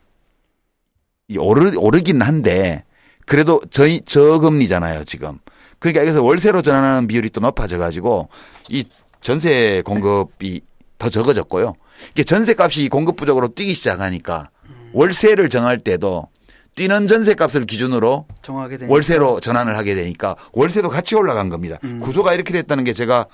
이 1.29 1.39
오르, 1.39 1.73
오르긴 1.77 2.23
한데 2.23 2.85
그래도 3.27 3.61
저희 3.71 4.01
저금리잖아요 4.05 5.05
지금. 5.07 5.39
그러니까 5.81 6.03
여기서 6.03 6.23
월세로 6.23 6.63
전환하는 6.63 7.09
비율이 7.09 7.31
또 7.31 7.41
높아져 7.41 7.79
가지고 7.79 8.29
이 8.69 8.85
전세 9.21 9.83
공급이 9.85 10.61
더 10.99 11.09
적어졌고요. 11.11 11.75
이게 12.13 12.23
전세 12.23 12.55
값이 12.57 12.89
공급 12.89 13.17
부족으로 13.17 13.49
뛰기 13.49 13.75
시작하니까 13.75 14.51
월세를 14.93 15.49
정할 15.49 15.79
때도 15.79 16.29
뛰는 16.77 17.07
전세 17.07 17.35
값을 17.35 17.67
기준으로 17.67 18.27
정하게 18.43 18.77
되니까. 18.79 18.93
월세로 18.95 19.41
전환을 19.41 19.77
하게 19.77 19.95
되니까 19.95 20.37
월세도 20.53 20.89
같이 20.89 21.15
올라간 21.17 21.49
겁니다. 21.49 21.79
구조가 22.01 22.35
이렇게 22.35 22.53
됐다는 22.53 22.85
게 22.85 22.93
제가 22.93 23.27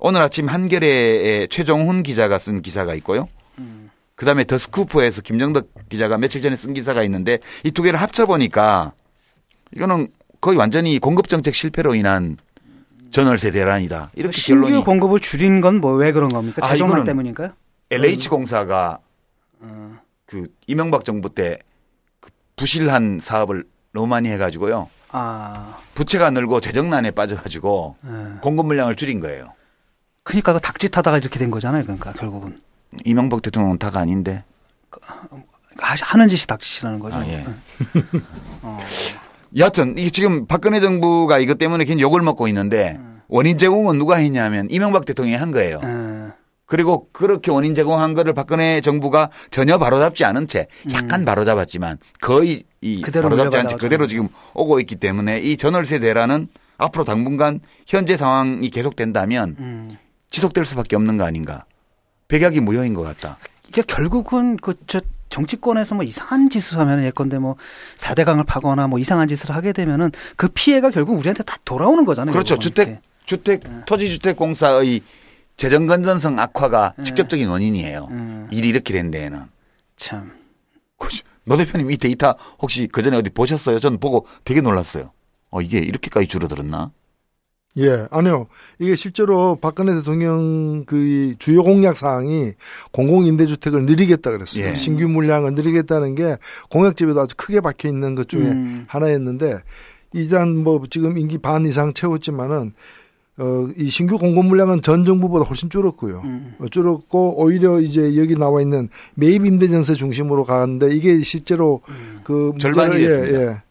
오늘 0.00 0.20
아침 0.20 0.48
한겨레의 0.48 1.48
최종훈 1.48 2.02
기자가 2.02 2.38
쓴 2.38 2.60
기사가 2.62 2.94
있고요. 2.96 3.28
그다음에 4.16 4.44
더 4.44 4.58
스쿠프에서 4.58 5.22
김정덕 5.22 5.68
기자가 5.88 6.16
며칠 6.18 6.42
전에 6.42 6.56
쓴 6.56 6.74
기사가 6.74 7.02
있는데 7.04 7.38
이 7.64 7.70
두 7.70 7.82
개를 7.82 8.00
합쳐 8.00 8.24
보니까 8.26 8.92
이거는 9.74 10.08
거의 10.42 10.58
완전히 10.58 10.98
공급 10.98 11.28
정책 11.28 11.54
실패로 11.54 11.94
인한 11.94 12.36
전월세 13.12 13.50
대란이다. 13.52 14.10
이렇게 14.14 14.36
신규 14.36 14.62
결론이 14.66 14.84
공급을 14.84 15.20
줄인 15.20 15.60
건 15.60 15.76
뭐 15.80 15.94
왜 15.96 16.10
그런 16.12 16.30
겁니까? 16.30 16.60
아, 16.64 16.68
재정난 16.68 16.90
이거는 16.98 17.04
때문인가요? 17.04 17.50
LH 17.92 18.28
공사가 18.28 18.98
어. 19.60 19.98
그 20.26 20.46
이명박 20.66 21.04
정부 21.04 21.32
때 21.34 21.58
그 22.20 22.30
부실한 22.56 23.20
사업을 23.22 23.64
너무 23.92 24.08
많이 24.08 24.28
해가지고요. 24.30 24.88
아, 25.10 25.78
부채가 25.94 26.30
늘고 26.30 26.58
재정난에 26.60 27.12
빠져가지고 27.12 27.96
예. 28.04 28.40
공급 28.40 28.66
물량을 28.66 28.96
줄인 28.96 29.20
거예요. 29.20 29.52
그러니까 30.24 30.54
그 30.54 30.60
닥짓하다가 30.60 31.18
이렇게 31.18 31.38
된 31.38 31.50
거잖아요. 31.52 31.82
그러니까 31.84 32.12
결국은 32.14 32.60
이명박 33.04 33.42
대통령은 33.42 33.78
다가 33.78 34.00
아닌데. 34.00 34.42
하- 35.78 35.96
하는 36.02 36.28
짓이 36.28 36.46
닥짓이라는 36.46 36.98
거죠. 36.98 37.16
아, 37.16 37.26
예. 37.26 37.44
어. 38.62 38.78
여하튼 39.56 39.96
이게 39.98 40.10
지금 40.10 40.46
박근혜 40.46 40.80
정부가 40.80 41.38
이것 41.38 41.58
때문에 41.58 41.84
굉장히 41.84 42.02
욕을 42.02 42.22
먹고 42.22 42.48
있는데 42.48 42.98
원인 43.28 43.58
제공은 43.58 43.98
누가 43.98 44.16
했냐면 44.16 44.68
이명박 44.70 45.04
대통령이 45.04 45.36
한 45.36 45.52
거예요. 45.52 45.80
예. 45.82 46.32
그리고 46.66 47.08
그렇게 47.12 47.50
원인 47.50 47.74
제공한 47.74 48.14
거를 48.14 48.32
박근혜 48.32 48.80
정부가 48.80 49.28
전혀 49.50 49.76
바로잡지 49.76 50.24
않은 50.24 50.46
채 50.46 50.68
약간 50.92 51.24
바로잡았지만 51.26 51.98
거의 52.20 52.64
이 52.80 52.96
음. 52.96 53.02
그대로 53.02 53.28
바로잡지 53.28 53.56
않은 53.58 53.68
채. 53.68 53.76
그대로 53.76 54.06
지금 54.06 54.28
오고 54.54 54.80
있기 54.80 54.96
때문에 54.96 55.38
이 55.40 55.56
전월 55.58 55.84
세 55.84 55.98
대란은 55.98 56.48
앞으로 56.78 57.04
당분간 57.04 57.60
현재 57.86 58.16
상황이 58.16 58.70
계속된다면 58.70 59.56
음. 59.58 59.96
지속될 60.30 60.64
수밖에 60.64 60.96
없는 60.96 61.18
거 61.18 61.24
아닌가. 61.24 61.66
백약이 62.28 62.60
무효인 62.60 62.94
것 62.94 63.02
같다. 63.02 63.36
이게 63.68 63.82
결국은 63.82 64.56
그 64.56 64.74
저 64.86 65.00
정치권에서 65.32 65.94
뭐 65.94 66.04
이상한 66.04 66.50
짓을 66.50 66.78
하면 66.78 67.02
예컨대 67.04 67.38
뭐 67.38 67.56
4대 67.96 68.24
강을 68.24 68.44
파거나 68.44 68.86
뭐 68.86 68.98
이상한 68.98 69.26
짓을 69.26 69.54
하게 69.54 69.72
되면은 69.72 70.12
그 70.36 70.48
피해가 70.48 70.90
결국 70.90 71.18
우리한테 71.18 71.42
다 71.42 71.56
돌아오는 71.64 72.04
거잖아요. 72.04 72.32
그렇죠. 72.32 72.58
주택 72.58 72.88
이렇게. 72.88 73.00
주택 73.24 73.62
토지 73.86 74.10
주택 74.10 74.36
공사의 74.36 75.00
재정 75.56 75.86
건전성 75.86 76.38
악화가 76.38 76.94
직접적인 77.02 77.48
원인이에요. 77.48 78.08
음. 78.10 78.48
일이 78.50 78.68
이렇게 78.68 78.92
된 78.92 79.10
데에는. 79.10 79.42
참. 79.96 80.32
노 81.44 81.56
대표님 81.56 81.90
이 81.90 81.96
데이터 81.96 82.36
혹시 82.60 82.86
그 82.86 83.02
전에 83.02 83.16
어디 83.16 83.30
보셨어요? 83.30 83.80
저는 83.80 83.98
보고 83.98 84.26
되게 84.44 84.60
놀랐어요. 84.60 85.10
어 85.50 85.60
이게 85.60 85.78
이렇게까지 85.78 86.28
줄어들었나? 86.28 86.92
예, 87.78 88.06
아니요. 88.10 88.48
이게 88.78 88.94
실제로 88.96 89.56
박근혜 89.56 89.94
대통령 89.94 90.84
그 90.84 91.34
주요 91.38 91.62
공약 91.62 91.96
사항이 91.96 92.52
공공 92.90 93.24
임대주택을 93.26 93.86
늘리겠다 93.86 94.30
그랬어요. 94.30 94.66
예. 94.66 94.74
신규 94.74 95.08
물량을 95.08 95.54
늘리겠다는 95.54 96.14
게 96.14 96.36
공약집에도 96.70 97.20
아주 97.22 97.34
크게 97.36 97.60
박혀 97.60 97.88
있는 97.88 98.14
것 98.14 98.28
중에 98.28 98.42
음. 98.42 98.84
하나였는데 98.88 99.58
일단 100.12 100.54
뭐 100.58 100.82
지금 100.90 101.16
임기 101.16 101.38
반 101.38 101.64
이상 101.64 101.94
채웠지만은 101.94 102.74
어, 103.38 103.66
이 103.78 103.88
신규 103.88 104.18
공급 104.18 104.44
물량은 104.44 104.82
전 104.82 105.06
정부보다 105.06 105.46
훨씬 105.46 105.70
줄었고요. 105.70 106.20
음. 106.24 106.54
어, 106.58 106.68
줄었고 106.68 107.42
오히려 107.42 107.80
이제 107.80 108.14
여기 108.18 108.36
나와 108.36 108.60
있는 108.60 108.90
매입 109.14 109.46
임대 109.46 109.68
전세 109.68 109.94
중심으로 109.94 110.44
가는데 110.44 110.94
이게 110.94 111.22
실제로 111.22 111.80
그 112.22 112.52
절반이 112.60 112.98
문제를. 112.98 113.34
예, 113.34 113.40
예. 113.40 113.62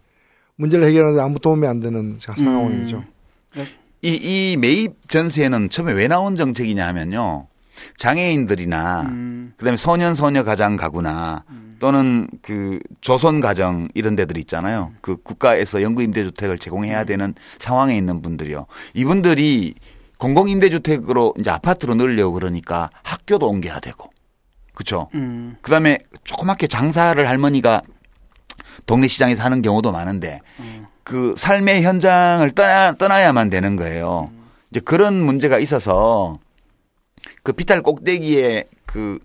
문제를 0.55 0.85
해결하는데 0.85 1.21
아무 1.21 1.37
도움이 1.39 1.67
안 1.67 1.79
되는 1.79 2.17
자- 2.17 2.33
상황이죠. 2.35 3.03
이, 4.01 4.09
이 4.53 4.57
매입 4.57 5.09
전세는 5.09 5.69
처음에 5.69 5.93
왜 5.93 6.07
나온 6.07 6.35
정책이냐 6.35 6.85
하면요. 6.87 7.47
장애인들이나 7.97 9.01
음. 9.03 9.53
그다음에 9.57 9.77
소년 9.77 10.15
소녀 10.15 10.43
가장 10.43 10.75
가구나 10.75 11.43
또는 11.79 12.27
그 12.43 12.79
조선 13.01 13.41
가정 13.41 13.87
이런 13.95 14.15
데들 14.15 14.37
있잖아요. 14.37 14.91
그 15.01 15.17
국가에서 15.17 15.81
연구 15.81 16.03
임대 16.03 16.23
주택을 16.23 16.59
제공해야 16.59 17.05
되는 17.05 17.33
상황에 17.57 17.97
있는 17.97 18.21
분들이요. 18.21 18.67
이분들이 18.93 19.73
공공 20.19 20.49
임대 20.49 20.69
주택으로 20.69 21.33
이제 21.39 21.49
아파트로 21.49 21.95
늘려고 21.95 22.33
그러니까 22.33 22.91
학교도 23.01 23.47
옮겨야 23.47 23.79
되고. 23.79 24.11
그렇죠? 24.75 25.09
음. 25.15 25.57
그다음에 25.61 25.97
조그맣게 26.23 26.67
장사를 26.67 27.27
할머니가 27.27 27.81
동네 28.85 29.07
시장에서 29.07 29.41
하는 29.43 29.63
경우도 29.63 29.91
많은데 29.91 30.39
그 31.03 31.33
삶의 31.37 31.83
현장을 31.83 32.49
떠나 32.51 32.93
떠나야만 32.93 33.49
되는 33.49 33.75
거예요. 33.75 34.31
이제 34.69 34.79
그런 34.79 35.15
문제가 35.15 35.59
있어서 35.59 36.39
그 37.43 37.53
비탈 37.53 37.81
꼭대기에 37.81 38.65
그 38.85 39.19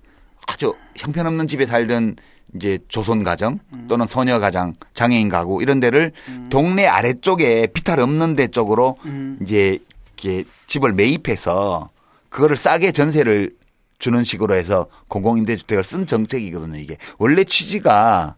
아주 0.46 0.74
형편없는 0.96 1.46
집에 1.46 1.66
살던 1.66 2.16
이제 2.54 2.78
조선 2.88 3.24
가정 3.24 3.58
또는 3.88 4.06
소녀 4.06 4.38
가정 4.38 4.74
장애인 4.94 5.28
가구 5.28 5.60
이런 5.62 5.80
데를 5.80 6.12
동네 6.50 6.86
아래쪽에 6.86 7.66
비탈 7.68 8.00
없는 8.00 8.36
데 8.36 8.48
쪽으로 8.48 8.96
음. 9.04 9.38
이제 9.42 9.78
이렇게 10.16 10.44
집을 10.66 10.92
매입해서 10.92 11.90
그거를 12.30 12.56
싸게 12.56 12.92
전세를 12.92 13.54
주는 13.98 14.24
식으로 14.24 14.54
해서 14.54 14.86
공공임대주택을 15.08 15.84
쓴 15.84 16.06
정책이거든요. 16.06 16.78
이게 16.78 16.96
원래 17.18 17.44
취지가 17.44 18.36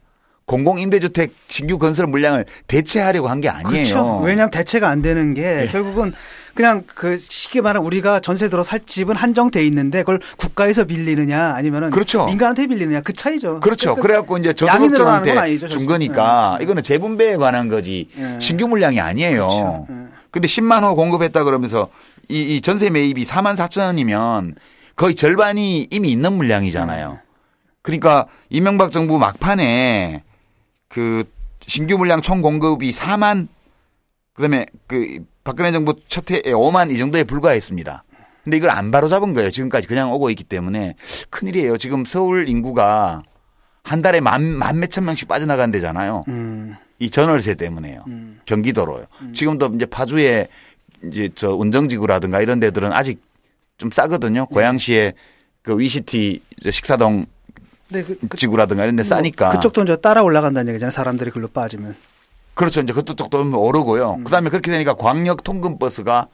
공공임대주택 0.49 1.33
신규 1.49 1.79
건설 1.79 2.07
물량을 2.09 2.47
대체하려고 2.67 3.29
한 3.29 3.39
게 3.41 3.49
아니에요. 3.49 3.69
그렇죠. 3.71 4.19
왜냐하면 4.25 4.51
대체가 4.51 4.89
안 4.89 5.01
되는 5.01 5.33
게 5.35 5.63
예. 5.63 5.67
결국은 5.71 6.13
그냥 6.55 6.83
그 6.87 7.17
쉽게 7.17 7.61
말하면 7.61 7.87
우리가 7.87 8.19
전세 8.19 8.49
들어 8.49 8.65
살 8.65 8.81
집은 8.81 9.15
한정돼 9.15 9.65
있는데 9.67 10.01
그걸 10.01 10.19
국가에서 10.39 10.85
빌리느냐 10.85 11.53
아니면은 11.55 11.91
그렇죠. 11.91 12.27
민간한테 12.27 12.67
빌리느냐 12.67 13.03
그 13.03 13.13
차이죠. 13.13 13.61
그렇죠. 13.61 13.95
그- 13.95 14.03
그래갖고 14.03 14.39
이제 14.39 14.53
아니죠, 14.69 15.69
준. 15.69 15.87
거니까 15.87 16.59
이거는 16.61 16.83
재분배에 16.83 17.37
관한 17.37 17.69
거지 17.69 18.09
예. 18.19 18.39
신규 18.41 18.67
물량이 18.67 18.99
아니에요. 18.99 19.47
그렇죠. 19.47 19.87
예. 19.91 19.95
근데 20.33 20.49
10만 20.49 20.83
호 20.83 20.97
공급했다 20.97 21.45
그러면서 21.45 21.91
이, 22.29 22.57
이 22.57 22.61
전세 22.61 22.91
매입이 22.91 23.25
4만 23.25 23.55
4천이면 23.57 24.55
거의 24.97 25.15
절반이 25.15 25.87
이미 25.91 26.11
있는 26.11 26.33
물량이잖아요. 26.33 27.21
그러니까 27.83 28.27
이명박 28.51 28.91
정부 28.91 29.19
막판에 29.19 30.25
그 30.89 31.25
신규 31.61 31.99
물량 31.99 32.21
총 32.23 32.43
공급이 32.43 32.91
4만 32.91 33.49
그다음에 34.35 34.67
그 34.87 35.25
박근혜 35.45 35.73
정부 35.73 35.95
첫 36.09 36.31
해에 36.31 36.43
5만 36.43 36.91
이 36.91 36.99
정도에 36.99 37.25
불과했습니다. 37.25 38.05
근데 38.45 38.57
이걸 38.57 38.71
안 38.71 38.91
바로 38.91 39.09
잡은 39.09 39.35
거예요. 39.35 39.51
지금까지 39.51 39.87
그냥 39.87 40.13
오고 40.13 40.31
있기 40.31 40.45
때문에 40.45 40.95
큰일이에요. 41.31 41.77
지금 41.77 42.05
서울 42.05 42.49
인구가 42.49 43.23
한 43.83 44.03
달에 44.03 44.21
만, 44.21 44.43
만 44.43 44.81
몇천 44.81 45.05
명씩 45.05 45.29
빠져나간대잖아요. 45.29 46.25
음. 46.29 46.77
이 46.99 47.11
전월세 47.11 47.55
때문에요. 47.55 48.05
음. 48.09 48.41
경기도로요. 48.45 49.07
지금도 49.35 49.73
이제 49.75 49.87
파주에 49.87 50.49
이제 51.05 51.29
저 51.35 51.55
운정지구라든가 51.55 52.41
이런 52.41 52.61
데들은 52.61 52.93
아직 52.93 53.23
좀 53.77 53.91
싸거든요. 53.91 54.47
네. 54.49 54.55
고양시에 54.55 55.13
그 55.63 55.79
위시티 55.79 56.43
저 56.63 56.71
식사동 56.71 57.27
근데 57.89 58.05
그, 58.05 58.19
그, 58.29 58.37
지구라든가 58.37 58.85
이런 58.85 58.97
데 58.97 59.03
싸니까. 59.03 59.47
뭐 59.47 59.57
그쪽도 59.57 59.83
이제 59.83 59.97
따라 59.97 60.23
올라간다는 60.23 60.71
얘기잖아요. 60.71 60.91
사람들이 60.91 61.31
글로 61.31 61.49
빠지면. 61.49 61.97
그렇죠. 62.55 62.81
이제 62.81 62.93
그것도 62.93 63.29
또 63.29 63.61
오르고요. 63.61 64.17
음. 64.19 64.25
그다음에 64.25 64.51
그렇게 64.51 64.71
되니까 64.71 64.95
광역 64.95 65.43
통근 65.45 65.79
버스가 65.79 66.29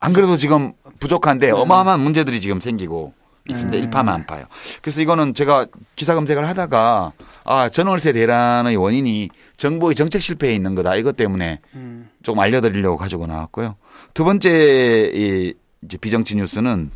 안 0.00 0.12
그래도 0.12 0.36
지금 0.36 0.72
네. 0.84 0.90
부족한데 0.98 1.50
어마어마한 1.50 2.00
문제들이 2.00 2.40
지금 2.40 2.60
생기고 2.60 3.12
있습니다. 3.48 3.76
음. 3.76 3.82
일파만파요. 3.82 4.46
그래서 4.80 5.00
이거는 5.02 5.34
제가 5.34 5.66
기사 5.94 6.14
검색을 6.14 6.48
하다가 6.48 7.12
아 7.44 7.68
전월세 7.68 8.12
대란의 8.12 8.76
원인이 8.76 9.28
정부의 9.56 9.94
정책 9.94 10.22
실패에 10.22 10.54
있는 10.54 10.74
거다. 10.74 10.96
이것 10.96 11.16
때문에 11.16 11.60
음. 11.74 12.08
조금 12.22 12.40
알려드리려고 12.40 12.96
가지고 12.96 13.26
나왔고요. 13.26 13.76
두 14.14 14.24
번째 14.24 15.10
이 15.14 15.54
이제 15.82 15.96
비정치 15.98 16.36
뉴스는 16.36 16.90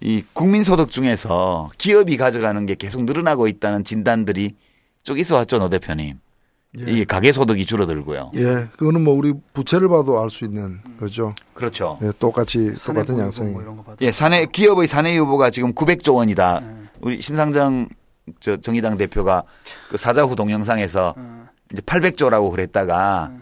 이 0.00 0.22
국민소득 0.32 0.90
중에서 0.90 1.70
기업이 1.78 2.16
가져가는 2.16 2.64
게 2.66 2.74
계속 2.74 3.04
늘어나고 3.04 3.48
있다는 3.48 3.84
진단들이 3.84 4.54
쭉 5.02 5.18
있어 5.18 5.36
왔죠, 5.36 5.58
노 5.58 5.68
대표님. 5.68 6.20
예. 6.80 6.90
이 6.92 7.04
가계 7.06 7.32
소득이 7.32 7.64
줄어들고요. 7.64 8.32
예, 8.34 8.68
그거는 8.76 9.02
뭐 9.02 9.14
우리 9.14 9.32
부채를 9.54 9.88
봐도 9.88 10.20
알 10.22 10.28
수 10.28 10.44
있는 10.44 10.80
거죠. 11.00 11.32
그렇죠. 11.54 11.98
예, 12.02 12.12
똑같이 12.18 12.74
똑같은 12.84 13.18
양상이. 13.18 13.50
뭐. 13.52 13.82
예, 14.02 14.12
사내 14.12 14.44
기업의 14.46 14.86
사내 14.86 15.16
유보가 15.16 15.48
지금 15.50 15.72
900조 15.72 16.16
원이다. 16.16 16.60
네. 16.60 16.66
우리 17.00 17.20
심상정 17.22 17.88
저 18.40 18.58
정의당 18.58 18.98
대표가 18.98 19.44
그 19.88 19.96
사자후 19.96 20.36
동영상에서 20.36 21.14
어. 21.16 21.48
이제 21.72 21.80
800조라고 21.82 22.50
그랬다가 22.50 23.32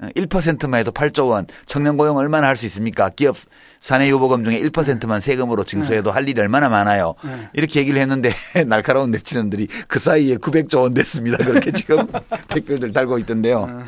1%만 0.00 0.80
해도 0.80 0.92
8조 0.92 1.28
원 1.30 1.46
청년 1.66 1.96
고용 1.96 2.16
얼마나 2.16 2.46
할 2.46 2.56
수 2.56 2.66
있습니까? 2.66 3.08
기업 3.08 3.36
사내 3.82 4.08
유보금 4.10 4.44
중에 4.44 4.62
1%만 4.62 5.20
세금으로 5.20 5.64
징수해도 5.64 6.12
할 6.12 6.28
일이 6.28 6.40
얼마나 6.40 6.68
많아요. 6.68 7.16
네. 7.24 7.48
이렇게 7.52 7.80
얘기를 7.80 8.00
했는데 8.00 8.30
날카로운 8.66 9.10
네티즌들이 9.10 9.66
그 9.88 9.98
사이에 9.98 10.36
900조 10.36 10.82
원 10.82 10.94
됐습니다. 10.94 11.38
그렇게 11.38 11.72
지금 11.72 12.06
댓글들 12.48 12.92
달고 12.92 13.18
있던데요. 13.18 13.82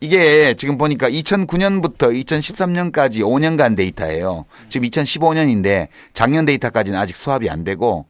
이게 0.00 0.52
지금 0.58 0.76
보니까 0.76 1.08
2009년부터 1.08 2.12
2013년까지 2.22 3.20
5년간 3.20 3.76
데이터예요. 3.76 4.44
지금 4.68 4.86
2015년인데 4.86 5.88
작년 6.12 6.44
데이터까지는 6.44 6.98
아직 6.98 7.16
수합이 7.16 7.48
안 7.48 7.64
되고 7.64 8.04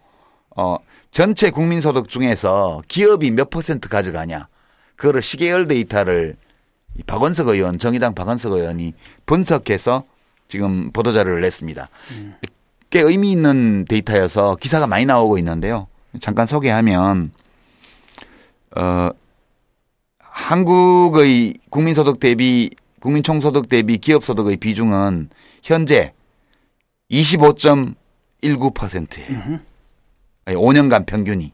어 0.57 0.79
전체 1.13 1.51
국민 1.51 1.81
소득 1.81 2.09
중에서 2.09 2.83
기업이 2.89 3.31
몇 3.31 3.51
퍼센트 3.51 3.89
가져가냐. 3.89 4.49
그거를 4.97 5.23
시계열 5.23 5.69
데이터를 5.69 6.35
이 6.99 7.05
박원석 7.05 7.49
의원, 7.49 7.79
정의당 7.79 8.17
박원석 8.17 8.53
의원이 8.53 8.95
분석해서 9.27 10.03
지금 10.51 10.91
보도자료를 10.91 11.41
냈습니다. 11.41 11.89
꽤 12.91 13.01
의미 13.01 13.33
있는 13.33 13.87
데이터여서 13.89 14.57
기사가 14.57 14.87
많이 14.87 15.07
나오고 15.07 15.39
있는데요. 15.39 15.87
잠깐 16.21 16.45
소개하면 16.47 17.33
어 18.77 19.09
한국의 20.19 21.55
국민소득 21.71 22.21
대비 22.21 22.71
국민총소득 23.01 23.69
대비 23.69 23.99
기업소득의 23.99 24.59
비중은 24.59 25.31
현재 25.63 26.13
25.19%예요. 27.11 29.59
아니, 30.45 30.57
5년간 30.57 31.07
평균이. 31.07 31.53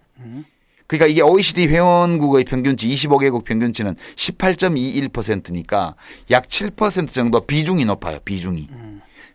그러니까 0.86 1.06
이게 1.06 1.22
OECD 1.22 1.66
회원국의 1.68 2.44
평균치 2.44 2.88
25개국 2.88 3.44
평균치는 3.44 3.96
18.21%니까 4.14 5.94
약 6.30 6.46
7% 6.46 7.12
정도 7.12 7.40
비중이 7.40 7.84
높아요. 7.84 8.18
비중이. 8.24 8.68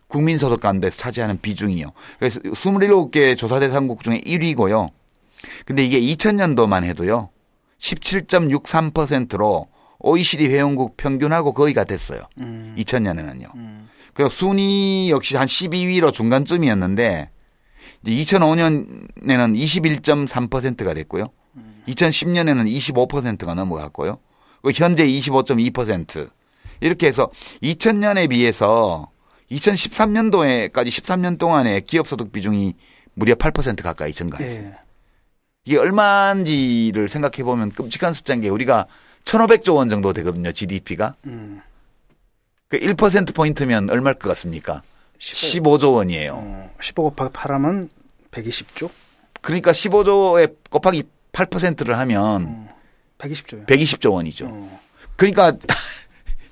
국민소득 0.08 0.60
가운데서 0.60 0.96
차지하는 0.96 1.40
비중이요. 1.40 1.92
그래서 2.18 2.40
27개 2.40 3.36
조사 3.36 3.58
대상국 3.58 4.02
중에 4.02 4.20
1위고요. 4.20 4.90
근데 5.64 5.84
이게 5.84 6.00
2000년도만 6.00 6.84
해도요. 6.84 7.30
17.63%로 7.78 9.66
OECD 9.98 10.48
회원국 10.48 10.96
평균하고 10.96 11.52
거의 11.52 11.74
같았어요. 11.74 12.22
2000년에는요. 12.76 13.46
그리고 14.14 14.30
순위 14.30 15.10
역시 15.10 15.36
한 15.36 15.46
12위로 15.46 16.12
중간쯤이었는데 16.12 17.30
이제 18.04 18.36
2005년에는 18.36 19.16
21.3%가 19.26 20.94
됐고요. 20.94 21.26
2010년에는 21.88 22.66
25%가 22.66 23.54
넘어갔고요. 23.54 24.18
그리고 24.62 24.84
현재 24.84 25.06
25.2% 25.06 26.30
이렇게 26.80 27.06
해서 27.06 27.28
2000년에 27.62 28.28
비해서 28.30 29.08
2013년도에까지 29.50 30.88
13년 30.88 31.38
동안에 31.38 31.80
기업 31.80 32.08
소득 32.08 32.32
비중이 32.32 32.74
무려 33.14 33.34
8% 33.34 33.82
가까이 33.82 34.12
증가했습니다. 34.12 34.76
예. 34.76 34.82
이게 35.64 35.76
얼마인지를 35.76 37.08
생각해 37.08 37.44
보면 37.44 37.70
끔찍한 37.70 38.14
숫자인 38.14 38.40
게 38.40 38.48
우리가 38.48 38.86
1,500조 39.24 39.76
원 39.76 39.88
정도 39.88 40.12
되거든요. 40.12 40.50
GDP가. 40.50 41.14
음. 41.26 41.60
그1% 42.70 43.34
포인트면 43.34 43.90
얼마일 43.90 44.18
것 44.18 44.28
같습니까? 44.30 44.82
15 45.18 45.78
조 45.78 45.92
원이에요. 45.92 46.32
어, 46.34 46.70
15 46.80 47.02
곱하기 47.10 47.32
8하면 47.32 47.88
120조? 48.32 48.90
그러니까 49.40 49.70
15조에 49.72 50.56
곱하기 50.70 51.04
8%를 51.32 51.98
하면 51.98 52.68
120조요. 53.18 53.66
120조 53.66 54.12
원이죠. 54.12 54.46
어. 54.48 54.80
그러니까 55.16 55.52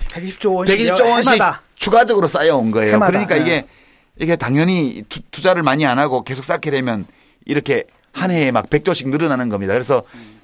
120조 0.08 0.54
원씩 0.54 0.78
120조 0.78 1.04
원씩 1.10 1.32
해마다. 1.34 1.62
추가적으로 1.74 2.28
쌓여온 2.28 2.70
거예요. 2.70 2.94
해마다. 2.94 3.10
그러니까 3.12 3.34
네. 3.36 3.42
이게 3.42 3.64
이게 4.18 4.36
당연히 4.36 5.04
투, 5.08 5.20
투자를 5.30 5.62
많이 5.62 5.86
안 5.86 5.98
하고 5.98 6.24
계속 6.24 6.44
쌓게 6.44 6.70
되면 6.70 7.06
이렇게 7.46 7.84
한 8.12 8.30
해에 8.30 8.50
막 8.50 8.68
100조씩 8.68 9.08
늘어나는 9.08 9.48
겁니다. 9.48 9.72
그래서 9.72 10.02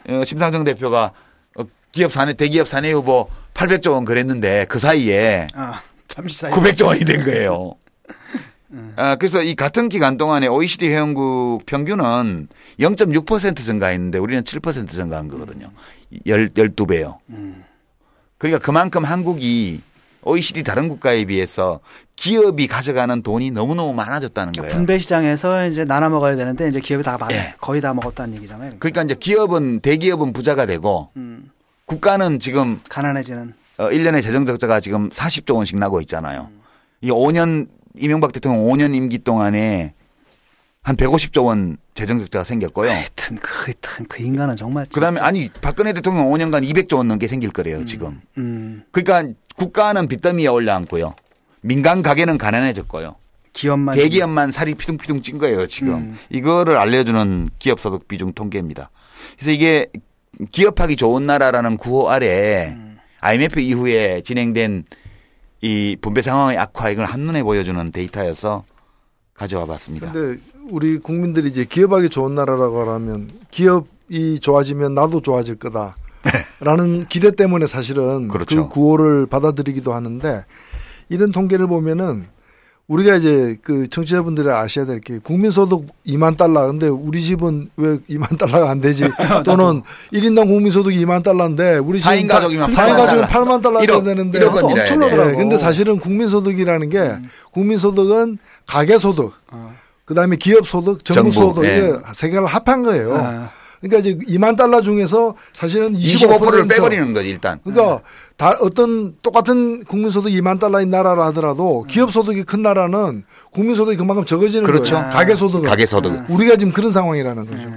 어, 0.08 0.22
심상정 0.24 0.64
대표가 0.64 1.12
어, 1.58 1.64
기업 1.92 2.12
사내 2.12 2.32
대기업 2.34 2.68
사내 2.68 2.92
유보 2.92 3.28
800조 3.54 3.92
원 3.92 4.04
그랬는데 4.04 4.66
그 4.68 4.78
사이에 4.78 5.46
아, 5.54 5.82
잠시 6.08 6.38
사이. 6.38 6.52
900조 6.52 6.86
원이 6.86 7.04
된 7.04 7.24
거예요. 7.24 7.74
아, 8.96 9.16
그래서 9.16 9.42
이 9.42 9.54
같은 9.54 9.88
기간 9.88 10.16
동안에 10.16 10.46
OECD 10.46 10.88
회원국 10.88 11.66
평균은 11.66 12.48
0.6% 12.80 13.56
증가했는데 13.56 14.18
우리는 14.18 14.42
7% 14.42 14.88
증가한 14.88 15.28
거거든요. 15.28 15.70
열, 16.26 16.48
12배요. 16.48 17.16
그러니까 18.38 18.64
그만큼 18.64 19.04
한국이 19.04 19.80
OECD 20.22 20.64
다른 20.64 20.88
국가에 20.88 21.24
비해서 21.24 21.80
기업이 22.16 22.66
가져가는 22.66 23.22
돈이 23.22 23.50
너무너무 23.52 23.92
많아졌다는 23.92 24.52
거예요. 24.54 24.72
분배 24.72 24.98
시장에서 24.98 25.66
이제 25.68 25.84
나눠 25.84 26.08
먹어야 26.08 26.34
되는데 26.34 26.68
이제 26.68 26.80
기업이 26.80 27.04
다 27.04 27.16
많, 27.18 27.30
예. 27.30 27.54
거의 27.60 27.80
다 27.80 27.94
먹었다는 27.94 28.34
얘기잖아요. 28.36 28.74
그러니까 28.78 29.02
이제 29.02 29.14
기업은 29.14 29.80
대기업은 29.80 30.32
부자가 30.32 30.66
되고 30.66 31.10
음, 31.16 31.50
국가는 31.84 32.40
지금 32.40 32.80
가난해지는. 32.88 33.54
어, 33.78 33.88
1년에 33.90 34.22
재정 34.22 34.46
적자가 34.46 34.80
지금 34.80 35.10
40조 35.10 35.56
원씩 35.56 35.78
나고 35.78 36.00
있잖아요. 36.00 36.48
이 37.02 37.10
5년 37.10 37.68
이명박 37.98 38.32
대통령 38.32 38.64
5년 38.64 38.94
임기 38.94 39.18
동안에 39.18 39.94
한 40.82 40.96
150조 40.96 41.46
원 41.46 41.78
재정 41.94 42.18
적자가 42.20 42.44
생겼고요. 42.44 42.90
하여튼 42.90 43.38
그, 43.38 43.50
하여튼 43.64 44.06
그 44.06 44.22
인간은 44.22 44.54
정말. 44.56 44.86
그다음에 44.92 45.20
아니 45.20 45.50
박근혜 45.60 45.92
대통령 45.92 46.30
5년간 46.30 46.68
200조 46.70 46.98
원 46.98 47.08
넘게 47.08 47.26
생길 47.26 47.50
거래요, 47.50 47.84
지금. 47.84 48.20
음, 48.38 48.84
그러니까 48.92 49.34
국가는 49.56 50.06
빚더미에 50.06 50.46
올라앉고요. 50.46 51.14
민간 51.62 52.02
가게는 52.02 52.38
가난해졌고요. 52.38 53.16
기업만. 53.52 53.94
대기업만 53.96 54.52
살이 54.52 54.74
피둥피둥 54.74 55.22
찐 55.22 55.38
거예요, 55.38 55.66
지금. 55.66 55.94
음. 55.94 56.18
이거를 56.30 56.76
알려주는 56.76 57.48
기업 57.58 57.80
소득 57.80 58.06
비중 58.06 58.32
통계입니다. 58.32 58.90
그래서 59.36 59.50
이게 59.50 59.88
기업하기 60.52 60.96
좋은 60.96 61.26
나라라는 61.26 61.78
구호 61.78 62.10
아래 62.10 62.74
음. 62.76 62.98
IMF 63.20 63.58
이후에 63.58 64.20
진행된 64.22 64.84
이 65.66 65.96
분배 66.00 66.22
상황의 66.22 66.58
악화 66.58 66.90
이걸 66.90 67.06
한눈에 67.06 67.42
보여주는 67.42 67.90
데이터여서 67.90 68.62
가져와 69.34 69.66
봤습니다. 69.66 70.12
근데 70.12 70.40
우리 70.70 70.98
국민들이 70.98 71.48
이제 71.48 71.64
기업하기 71.64 72.08
좋은 72.08 72.36
나라라고 72.36 72.88
하면 72.88 73.30
기업이 73.50 74.38
좋아지면 74.40 74.94
나도 74.94 75.22
좋아질 75.22 75.56
거다 75.56 75.96
라는 76.60 77.04
기대 77.10 77.32
때문에 77.32 77.66
사실은 77.66 78.28
그렇죠. 78.28 78.68
그 78.68 78.74
구호를 78.74 79.26
받아들이기도 79.26 79.92
하는데 79.92 80.44
이런 81.08 81.32
통계를 81.32 81.66
보면은 81.66 82.26
우리가 82.88 83.16
이제 83.16 83.58
그 83.62 83.88
청취자분들이 83.88 84.48
아셔야 84.48 84.86
될 84.86 85.00
게 85.00 85.18
국민소득 85.18 85.86
2만 86.06 86.36
달러. 86.36 86.66
근데 86.68 86.86
우리 86.88 87.20
집은 87.20 87.68
왜 87.76 87.98
2만 88.08 88.38
달러가 88.38 88.70
안 88.70 88.80
되지? 88.80 89.08
또는 89.44 89.82
1인당 90.12 90.46
국민소득 90.48 90.92
2만 90.92 91.22
달러인데 91.24 91.78
우리 91.78 92.00
집은 92.00 92.14
4인 92.16 92.28
가족이면 92.28 92.68
4인 92.70 92.74
8만 92.74 92.96
가족이면 92.96 93.28
달러. 93.28 93.44
8만 93.44 93.62
달러 93.62 94.02
되는데 94.04 94.38
해야 94.40 94.52
돼. 94.52 94.60
엄청나더라고. 94.60 95.30
예, 95.30 95.34
근데 95.34 95.56
사실은 95.56 95.98
국민소득이라는 95.98 96.88
게 96.88 96.98
음. 97.00 97.28
국민소득은 97.52 98.38
가계소득, 98.66 99.32
어. 99.50 99.74
그다음에 100.04 100.36
기업소득, 100.36 101.04
정부, 101.04 101.32
정부소득 101.32 101.64
예. 101.64 101.76
이게 101.78 101.92
세 102.12 102.28
개를 102.30 102.46
합한 102.46 102.84
거예요. 102.84 103.16
아. 103.16 103.50
그러니까 103.80 103.98
이제 104.00 104.18
2만 104.26 104.56
달러 104.56 104.80
중에서 104.80 105.34
사실은 105.52 105.94
25%를 105.94 106.64
25% 106.64 106.68
빼버리는 106.70 107.14
거지 107.14 107.28
일단. 107.28 107.60
그러니까 107.64 108.00
다 108.36 108.56
어떤 108.60 109.16
똑같은 109.22 109.84
국민 109.84 110.10
소득 110.10 110.30
2만 110.30 110.58
달러인 110.60 110.90
나라라 110.90 111.26
하더라도 111.26 111.84
기업 111.88 112.12
소득이 112.12 112.44
큰 112.44 112.62
나라는 112.62 113.24
국민 113.50 113.74
소득이 113.74 113.96
그만큼 113.96 114.24
적어지는 114.24 114.66
그렇죠. 114.66 114.96
거예요. 114.96 115.10
가계 115.10 115.34
소득은. 115.34 115.68
가계 115.68 115.86
소득. 115.86 116.24
우리가 116.28 116.56
지금 116.56 116.72
그런 116.72 116.90
상황이라는 116.90 117.46
거죠. 117.46 117.68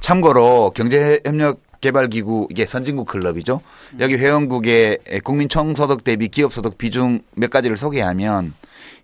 참고로 0.00 0.72
경제협력 0.74 1.60
개발기구 1.80 2.48
이게 2.50 2.66
선진국 2.66 3.06
클럽이죠. 3.06 3.60
여기 4.00 4.16
회원국의 4.16 4.98
국민 5.24 5.48
총소득 5.48 6.04
대비 6.04 6.28
기업 6.28 6.52
소득 6.52 6.78
비중 6.78 7.20
몇 7.34 7.50
가지를 7.50 7.76
소개하면 7.76 8.54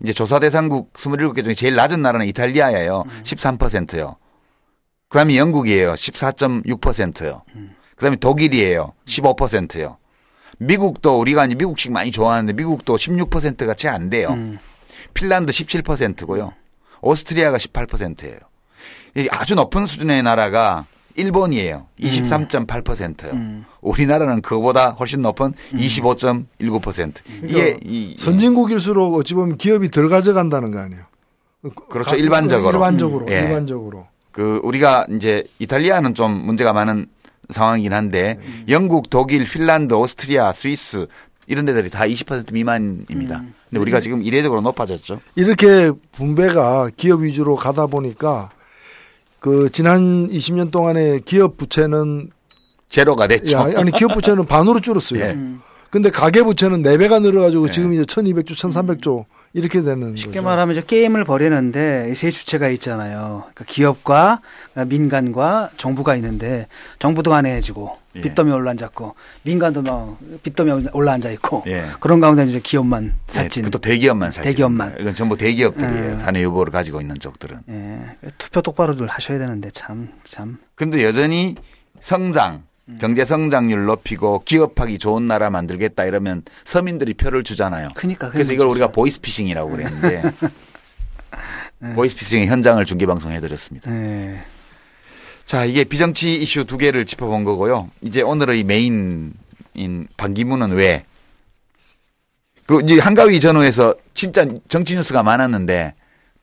이제 0.02 0.12
조사 0.12 0.38
대상국 0.40 0.92
27개 0.94 1.44
중에 1.44 1.54
제일 1.54 1.74
낮은 1.74 2.02
나라는 2.02 2.26
이탈리아예요. 2.26 3.04
13%요. 3.24 4.16
그다음에 5.12 5.36
영국이에요. 5.36 5.92
14.6%요. 5.92 7.42
그다음에 7.96 8.16
독일이에요. 8.16 8.94
15%요. 9.04 9.98
미국도 10.58 11.18
우리가 11.20 11.44
이제 11.44 11.54
미국식 11.54 11.92
많이 11.92 12.10
좋아하는데 12.10 12.54
미국도 12.54 12.96
16%가 12.96 13.74
채 13.74 13.88
안 13.88 14.08
돼요. 14.08 14.34
핀란드 15.12 15.52
17%고요. 15.52 16.54
오스트리아가 17.02 17.58
18%예요. 17.58 18.38
이 19.16 19.28
아주 19.30 19.54
높은 19.54 19.84
수준의 19.84 20.22
나라가 20.22 20.86
일본이에요. 21.14 21.88
23.8%요. 22.00 23.64
우리나라는 23.82 24.40
그거보다 24.40 24.92
훨씬 24.92 25.20
높은 25.20 25.52
25.19%. 25.74 27.14
이게 27.44 27.78
이 27.84 28.16
선진국일수록 28.18 29.14
어찌 29.16 29.34
보면 29.34 29.58
기업이 29.58 29.90
덜 29.90 30.08
가져간다는 30.08 30.70
거 30.70 30.78
아니에요. 30.78 31.02
그렇죠. 31.90 32.16
일반적으로. 32.16 32.70
일반적으로. 32.70 33.26
예. 33.30 33.40
일반적으로. 33.40 34.06
그 34.32 34.60
우리가 34.62 35.06
이제 35.14 35.44
이탈리아는 35.58 36.14
좀 36.14 36.32
문제가 36.32 36.72
많은 36.72 37.06
상황이긴 37.50 37.92
한데 37.92 38.38
음. 38.40 38.64
영국, 38.68 39.10
독일, 39.10 39.44
핀란드, 39.44 39.94
오스트리아, 39.94 40.52
스위스 40.52 41.06
이런 41.46 41.64
데들이 41.64 41.90
다 41.90 42.04
20% 42.04 42.52
미만입니다. 42.52 43.40
음. 43.40 43.54
근데 43.68 43.80
우리가 43.80 44.00
지금 44.00 44.22
이례적으로 44.22 44.60
높아졌죠. 44.62 45.20
이렇게 45.34 45.92
분배가 46.12 46.90
기업 46.96 47.20
위주로 47.20 47.56
가다 47.56 47.86
보니까 47.86 48.50
그 49.38 49.68
지난 49.70 50.28
20년 50.28 50.70
동안에 50.70 51.20
기업 51.24 51.56
부채는 51.56 52.30
제로가 52.88 53.26
됐죠. 53.26 53.58
야, 53.58 53.70
아니 53.76 53.90
기업 53.90 54.14
부채는 54.14 54.46
반으로 54.46 54.80
줄었어요. 54.80 55.20
예. 55.20 55.38
근데 55.90 56.10
가계 56.10 56.42
부채는 56.42 56.82
4배가 56.82 57.20
늘어 57.20 57.42
가지고 57.42 57.66
예. 57.66 57.70
지금 57.70 57.92
이제 57.92 58.04
1200조, 58.04 58.50
1300조 58.50 59.24
이렇게 59.54 59.82
되는 59.82 60.16
쉽게 60.16 60.30
거죠. 60.38 60.42
말하면 60.42 60.74
이제 60.74 60.84
게임을 60.86 61.24
벌이는데 61.24 62.08
이세 62.10 62.30
주체가 62.30 62.68
있잖아요. 62.70 63.44
그러니까 63.52 63.64
기업과 63.66 64.40
민간과 64.86 65.70
정부가 65.76 66.16
있는데 66.16 66.68
정부도 66.98 67.30
가난해지고 67.30 67.98
예. 68.16 68.20
빚더미 68.20 68.50
올라앉았고 68.50 69.14
민간도 69.42 69.82
막 69.82 70.18
빚더미 70.42 70.88
올라앉아 70.92 71.30
있고 71.32 71.64
예. 71.66 71.86
그런 72.00 72.20
가운데 72.20 72.44
이제 72.44 72.60
기업만 72.60 73.04
네, 73.04 73.32
살찐. 73.32 73.70
또 73.70 73.78
대기업만 73.78 74.32
살찐 74.32 74.50
대기업만. 74.50 74.96
이건 75.00 75.14
전부 75.14 75.36
대기업들이에요. 75.36 76.12
음. 76.12 76.18
사내 76.18 76.40
유보를 76.42 76.72
가지고 76.72 77.00
있는 77.00 77.18
쪽들은. 77.18 77.58
예. 77.68 78.28
투표 78.38 78.62
똑바로들 78.62 79.06
하셔야 79.06 79.38
되는데 79.38 79.70
참 79.70 80.08
참. 80.24 80.58
근데 80.74 81.04
여전히 81.04 81.56
성장, 82.00 82.54
음. 82.54 82.71
경제 83.00 83.24
성장률 83.24 83.84
높이고 83.84 84.42
기업하기 84.44 84.98
좋은 84.98 85.26
나라 85.28 85.50
만들겠다 85.50 86.04
이러면 86.04 86.42
서민들이 86.64 87.14
표를 87.14 87.44
주잖아요. 87.44 87.88
그러니까 87.94 88.30
그래서 88.30 88.52
이걸 88.52 88.66
우리가 88.66 88.88
보이스피싱이라고 88.88 89.70
그랬는데 89.70 90.22
보이스피싱의 91.94 92.48
현장을 92.48 92.84
중계 92.84 93.06
방송해 93.06 93.40
드렸습니다. 93.40 93.92
예. 93.92 94.42
자, 95.44 95.64
이게 95.64 95.84
비정치 95.84 96.34
이슈 96.36 96.64
두 96.64 96.78
개를 96.78 97.04
짚어본 97.04 97.44
거고요. 97.44 97.90
이제 98.00 98.22
오늘의 98.22 98.64
메인인 98.64 99.34
반기문은 100.16 100.72
왜? 100.72 101.04
그 102.66 102.80
한가위 102.98 103.40
전후에서 103.40 103.94
진짜 104.14 104.46
정치 104.68 104.94
뉴스가 104.94 105.22
많았는데 105.22 105.94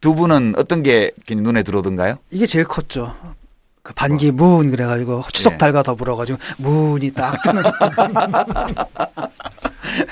두 0.02 0.16
분은 0.16 0.54
어떤 0.58 0.84
게 0.84 1.12
눈에 1.30 1.64
들어오던가요? 1.64 2.18
이게 2.32 2.46
제일 2.46 2.66
컸죠. 2.66 3.16
그 3.90 3.94
반기 3.96 4.32
문 4.32 4.70
그래가지고 4.70 5.24
추석 5.34 5.54
예. 5.54 5.58
달과 5.58 5.82
더불어가지고 5.84 6.38
문이 6.58 7.12
딱 7.12 7.42
뜨는. 7.42 7.64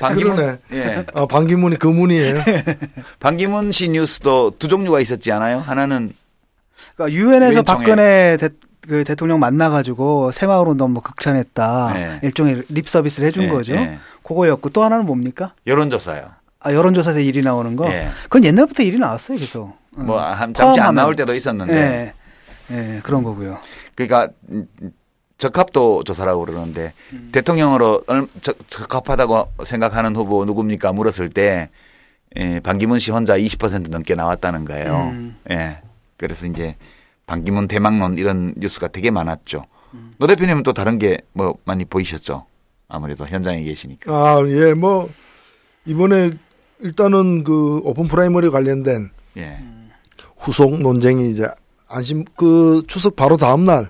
그러네. 0.16 0.58
예. 0.74 1.06
아, 1.14 1.28
반기문이 1.28 1.78
그 1.78 1.88
문이에요. 1.88 2.42
반기문 3.20 3.72
씨 3.72 3.90
뉴스도 3.90 4.54
두 4.58 4.68
종류가 4.68 5.00
있었지 5.00 5.32
않아요? 5.32 5.60
하나는 5.60 6.12
그러니까 6.96 7.16
유엔에서. 7.16 7.62
박근혜 7.62 8.38
대, 8.40 8.50
그 8.88 9.04
대통령 9.04 9.40
만나가지고 9.40 10.32
새마을 10.32 10.68
운동 10.70 10.94
뭐 10.94 11.04
극찬했다. 11.04 11.92
네. 11.94 12.20
일종의 12.24 12.64
립 12.70 12.90
서비스를 12.90 13.28
해준 13.28 13.44
예, 13.44 13.50
거죠. 13.50 13.76
예. 13.76 14.00
그거였고 14.24 14.70
또 14.70 14.84
하나는 14.84 15.06
뭡니까? 15.06 15.54
여론조사요. 15.68 16.26
아, 16.62 16.74
여론조사에서 16.74 17.20
일이 17.20 17.44
나오는 17.44 17.76
거. 17.76 17.88
예. 17.92 18.10
그건 18.24 18.44
옛날부터 18.44 18.82
일이 18.82 18.98
나왔어요, 18.98 19.38
계속. 19.38 19.62
어. 19.96 20.02
뭐한 20.02 20.56
잠시 20.56 20.80
안. 20.80 20.96
나올 20.96 21.16
때도 21.16 21.36
있었는데 21.36 22.14
예. 22.72 22.96
예, 22.98 23.00
그런 23.02 23.24
거고요. 23.24 23.58
그러니까 23.96 24.30
음, 24.50 24.68
적합도 25.38 26.04
조사라고 26.04 26.46
그러는데 26.46 26.94
음. 27.14 27.30
대통령으로 27.32 28.04
적합하다고 28.68 29.66
생각하는 29.66 30.16
후보 30.16 30.46
누굽니까 30.46 30.94
물었을 30.94 31.30
때 31.30 31.70
예, 32.38 32.60
반기문 32.60 33.00
씨 33.00 33.12
혼자 33.12 33.38
20% 33.38 33.90
넘게 33.90 34.16
나왔다는 34.16 34.66
거예요. 34.66 35.12
음. 35.14 35.38
예. 35.52 35.82
그래서 36.18 36.46
이제 36.46 36.76
반기문 37.26 37.68
대망론 37.68 38.18
이런 38.18 38.54
뉴스가 38.58 38.88
되게 38.88 39.12
많았죠. 39.12 39.64
음. 39.94 40.14
노 40.18 40.28
대표님은 40.28 40.64
또 40.64 40.74
다른 40.74 40.98
게 40.98 41.20
뭐 41.34 41.56
많이 41.66 41.86
보이셨죠? 41.86 42.46
아무래도 42.90 43.26
현장에 43.28 43.62
계시니까. 43.64 44.12
아, 44.12 44.44
예, 44.48 44.74
뭐 44.74 45.10
이번에 45.86 46.32
일단은 46.80 47.44
그 47.44 47.80
open 47.84 48.08
primary 48.08 48.50
관련된 48.50 49.12
예. 49.38 49.60
후속 50.38 50.80
논쟁이 50.80 51.30
이제 51.32 51.48
안심 51.90 52.26
그 52.36 52.84
추석 52.88 53.16
바로 53.16 53.38
다음 53.38 53.66
날 53.66 53.90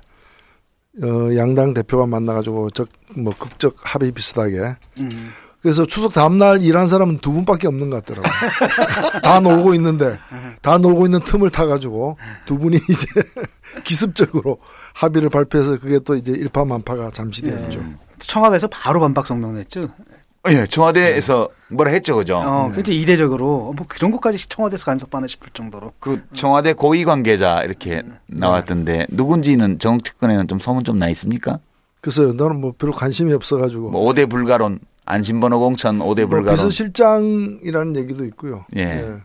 어, 1.03 1.35
양당 1.35 1.73
대표가 1.73 2.05
만나가지고 2.07 2.69
적뭐 2.71 3.33
극적 3.37 3.75
합의 3.83 4.11
비슷하게 4.11 4.77
음. 4.99 5.31
그래서 5.61 5.85
추석 5.85 6.13
다음 6.13 6.37
날 6.37 6.61
일한 6.61 6.87
사람은 6.87 7.19
두 7.19 7.33
분밖에 7.33 7.67
없는 7.67 7.89
것 7.89 8.05
같더라고. 8.05 8.29
다 9.21 9.39
놀고 9.39 9.73
있는데 9.73 10.17
다 10.61 10.77
놀고 10.77 11.05
있는 11.05 11.19
틈을 11.23 11.49
타가지고 11.49 12.17
두 12.45 12.57
분이 12.57 12.77
이제 12.87 13.07
기습적으로 13.83 14.59
합의를 14.93 15.29
발표해서 15.29 15.79
그게 15.79 15.99
또 15.99 16.15
이제 16.15 16.31
일파만파가 16.31 17.11
잠시 17.11 17.41
되었죠. 17.41 17.81
청와대에서 18.19 18.67
바로 18.67 18.99
반박 18.99 19.25
성명 19.25 19.55
냈죠. 19.55 19.89
예, 20.49 20.65
청와대에서 20.67 21.49
뭐라 21.69 21.91
했죠, 21.91 22.15
그죠? 22.15 22.37
어, 22.37 22.71
굉장히 22.73 23.01
이례적으로 23.01 23.73
뭐 23.75 23.85
그런 23.87 24.11
것까지 24.11 24.47
청와대에서 24.47 24.85
간섭하나 24.85 25.27
싶을 25.27 25.49
정도로. 25.53 25.93
그 25.99 26.21
청와대 26.33 26.73
고위 26.73 27.03
관계자 27.05 27.61
이렇게 27.63 28.03
나왔던데 28.27 29.07
누군지는 29.09 29.79
정치권에는 29.79 30.47
좀 30.47 30.59
소문 30.59 30.83
좀 30.83 30.97
나 30.97 31.09
있습니까? 31.09 31.59
그래서 32.01 32.33
나는 32.33 32.61
뭐 32.61 32.73
별로 32.77 32.93
관심이 32.93 33.33
없어가지고 33.33 33.89
뭐 33.91 34.11
5대 34.13 34.29
불가론 34.29 34.79
안심번호 35.05 35.59
공천 35.59 35.99
5대 35.99 36.21
뭐 36.21 36.29
불가론 36.29 36.55
비서실장이라는 36.55 37.95
얘기도 37.97 38.25
있고요. 38.25 38.65
예. 38.77 39.17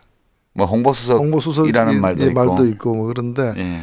뭐 0.54 0.66
홍보수석 0.66 1.18
홍보수석이라는 1.20 2.00
말도 2.00 2.24
있고. 2.26 2.34
말도 2.34 2.66
있고 2.66 2.94
뭐 2.94 3.06
그런데 3.06 3.54
예. 3.56 3.80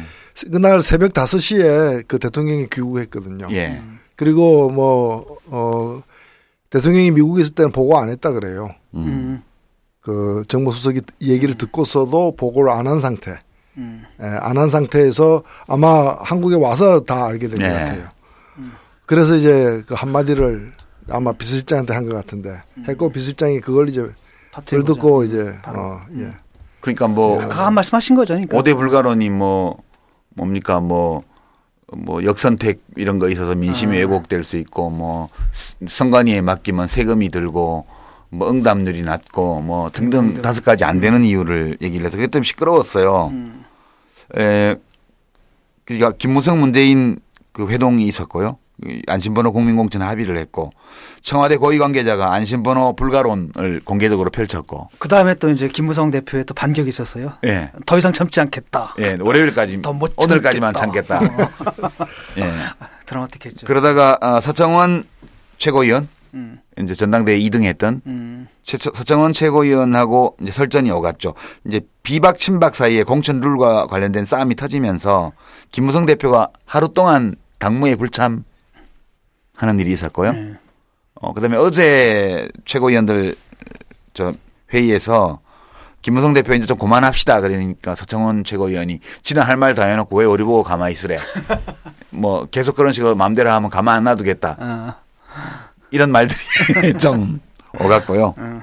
그날 0.52 0.82
새벽 0.82 1.12
5시에 1.12 2.04
그 2.06 2.18
대통령이 2.18 2.68
귀국했거든요. 2.70 3.48
예. 3.52 3.80
그리고 4.16 4.70
뭐, 4.70 5.38
어, 5.46 6.02
대통령이 6.70 7.10
미국에 7.10 7.42
있을 7.42 7.54
때는 7.54 7.72
보고 7.72 7.98
안 7.98 8.08
했다 8.08 8.30
그래요. 8.32 8.68
음. 8.94 9.04
음. 9.04 9.42
그 10.00 10.44
정무수석이 10.48 11.02
얘기를 11.22 11.54
듣고서도 11.56 12.36
보고를 12.36 12.70
안 12.72 12.86
한 12.86 13.00
상태. 13.00 13.36
음. 13.76 14.04
예, 14.20 14.24
안한 14.26 14.68
상태에서 14.68 15.42
아마 15.68 16.16
한국에 16.20 16.56
와서 16.56 17.00
다 17.04 17.26
알게 17.26 17.48
된것 17.48 17.58
네. 17.68 17.72
같아요. 17.74 18.08
그래서 19.06 19.36
이제 19.36 19.82
그 19.86 19.94
한마디를 19.94 20.72
아마 21.10 21.32
비서실장한테 21.32 21.92
한 21.94 22.08
것 22.08 22.14
같은데 22.14 22.58
했고 22.88 23.10
비서실장이 23.10 23.60
그걸 23.60 23.88
이제 23.88 24.02
들 24.02 24.12
터뜨린 24.52 24.84
듣고. 24.84 25.24
이제 25.24 25.56
바로. 25.62 25.80
어, 25.80 26.00
예. 26.16 26.30
그러니까 26.80 27.08
뭐 27.08 27.38
강한 27.48 27.74
말씀하신 27.74 28.16
거죠, 28.16 28.34
그러니까. 28.34 28.56
5대 28.58 28.76
불가론이 28.76 29.28
뭐 29.30 29.78
뭡니까 30.34 30.80
뭐, 30.80 31.22
뭐 31.92 32.22
역선택 32.24 32.82
이런 32.96 33.18
거 33.18 33.28
있어서 33.28 33.54
민심이 33.54 33.96
아. 33.96 34.00
왜곡될 34.00 34.44
수 34.44 34.56
있고 34.56 34.90
뭐 34.90 35.28
스- 35.52 35.74
선관위에 35.88 36.40
맡기면 36.40 36.86
세금이 36.86 37.30
들고 37.30 37.86
뭐 38.30 38.50
응답률이 38.50 39.02
낮고 39.02 39.60
뭐 39.60 39.90
등등 39.90 40.40
다섯 40.40 40.64
가지 40.64 40.84
안 40.84 41.00
되는 41.00 41.24
이유를 41.24 41.78
얘기를 41.80 42.06
해서 42.06 42.16
그때 42.16 42.40
시끄러웠어요. 42.42 43.32
에, 44.38 44.76
그러니까 45.84 46.12
김무성 46.12 46.60
문재인 46.60 47.18
그 47.52 47.68
회동이 47.68 48.04
있었고요. 48.06 48.58
이 48.86 49.02
안심번호 49.06 49.52
국민공천 49.52 50.00
합의를 50.02 50.38
했고 50.38 50.70
청와대 51.20 51.56
고위 51.56 51.78
관계자가 51.78 52.32
안심번호 52.32 52.94
불가론을 52.96 53.82
공개적으로 53.84 54.30
펼쳤고 54.30 54.88
그 54.98 55.08
다음에 55.08 55.34
또 55.34 55.50
이제 55.50 55.68
김무성 55.68 56.10
대표의 56.10 56.44
또 56.46 56.54
반격이 56.54 56.88
있었어요. 56.88 57.32
예. 57.44 57.70
더 57.84 57.98
이상 57.98 58.12
참지 58.12 58.40
않겠다. 58.40 58.94
예, 59.00 59.16
월요일까지 59.20 59.82
더못 59.82 60.14
오늘까지만 60.16 60.72
참겠다. 60.74 61.18
참겠다. 61.18 61.50
예. 62.38 62.52
드라마틱했죠. 63.06 63.66
그러다가 63.66 64.16
아, 64.20 64.40
서청원 64.40 65.04
최고위원 65.58 66.08
음, 66.32 66.58
이제 66.78 66.94
전당대회 66.94 67.38
2등 67.40 67.64
했던 67.64 68.00
음, 68.06 68.46
최- 68.62 68.78
서청원 68.78 69.32
최고위원하고 69.32 70.36
이제 70.40 70.52
설전이 70.52 70.90
오갔죠. 70.90 71.34
이제 71.66 71.80
비박 72.02 72.38
친박 72.38 72.74
사이에 72.74 73.02
공천 73.02 73.40
룰과 73.40 73.88
관련된 73.88 74.24
싸움이 74.24 74.54
터지면서 74.54 75.32
김무성 75.72 76.06
대표가 76.06 76.48
하루 76.64 76.88
동안 76.94 77.34
당무에 77.58 77.96
불참 77.96 78.44
하는 79.60 79.78
일이 79.78 79.92
있었고요. 79.92 80.32
네. 80.32 80.54
어, 81.14 81.34
그다음에 81.34 81.56
어제 81.58 82.48
최고위원들 82.64 83.36
저 84.14 84.32
회의에서 84.72 85.40
김무성 86.00 86.32
대표 86.32 86.54
이제 86.54 86.66
좀 86.66 86.78
그만합시다. 86.78 87.42
그러니까 87.42 87.94
서청원 87.94 88.42
최고위원이 88.42 89.00
지난 89.22 89.46
할 89.46 89.56
말 89.58 89.74
다 89.74 89.84
해놓고 89.84 90.16
왜 90.16 90.24
우리 90.24 90.42
보고 90.44 90.62
가만히 90.62 90.94
있으래. 90.94 91.18
뭐 92.08 92.46
계속 92.46 92.74
그런 92.74 92.92
식으로 92.94 93.14
마음대로 93.16 93.50
하면 93.50 93.68
가만 93.68 93.96
안 93.96 94.04
놔두겠다. 94.04 94.56
어, 94.58 94.94
이런 95.90 96.10
말들이 96.10 96.38
좀 96.98 97.40
오갔고요. 97.78 98.34
어. 98.38 98.62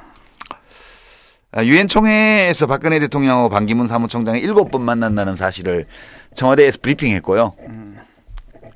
아, 1.51 1.63
유엔 1.63 1.87
총회에서 1.87 2.65
박근혜 2.65 2.99
대통령하고 2.99 3.49
반기문 3.49 3.87
사무총장이 3.87 4.39
일곱 4.39 4.71
번 4.71 4.81
만난다는 4.81 5.35
사실을 5.35 5.85
청와대에서 6.33 6.79
브리핑했고요. 6.81 7.53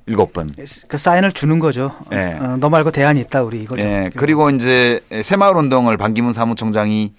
일곱 0.05 0.33
번. 0.33 0.53
그 0.87 0.97
사인을 0.97 1.31
주는 1.31 1.59
거죠. 1.59 1.95
예. 2.11 2.37
어, 2.39 2.57
너 2.59 2.69
말고 2.69 2.91
대안이 2.91 3.19
있다 3.21 3.43
우리 3.43 3.61
이거죠. 3.61 3.85
예, 3.85 4.09
그리고 4.15 4.49
이제 4.49 4.99
새마을 5.23 5.55
운동을 5.55 5.97
반기문 5.97 6.33
사무총장이 6.33 7.13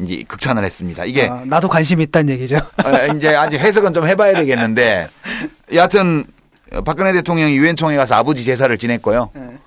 이제 0.00 0.24
극찬을 0.28 0.64
했습니다. 0.64 1.04
이게 1.04 1.26
어, 1.26 1.42
나도 1.44 1.68
관심 1.68 2.00
이 2.00 2.04
있다는 2.04 2.34
얘기죠. 2.34 2.56
어, 2.56 3.06
이제 3.16 3.34
아직 3.34 3.58
해석은 3.58 3.94
좀 3.94 4.06
해봐야 4.06 4.34
되겠는데 4.34 5.08
여하튼 5.74 6.24
박근혜 6.84 7.12
대통령이 7.12 7.56
유엔 7.56 7.76
총회 7.76 7.96
가서 7.96 8.14
아버지 8.14 8.44
제사를 8.44 8.76
지냈고요. 8.76 9.30
예. 9.36 9.58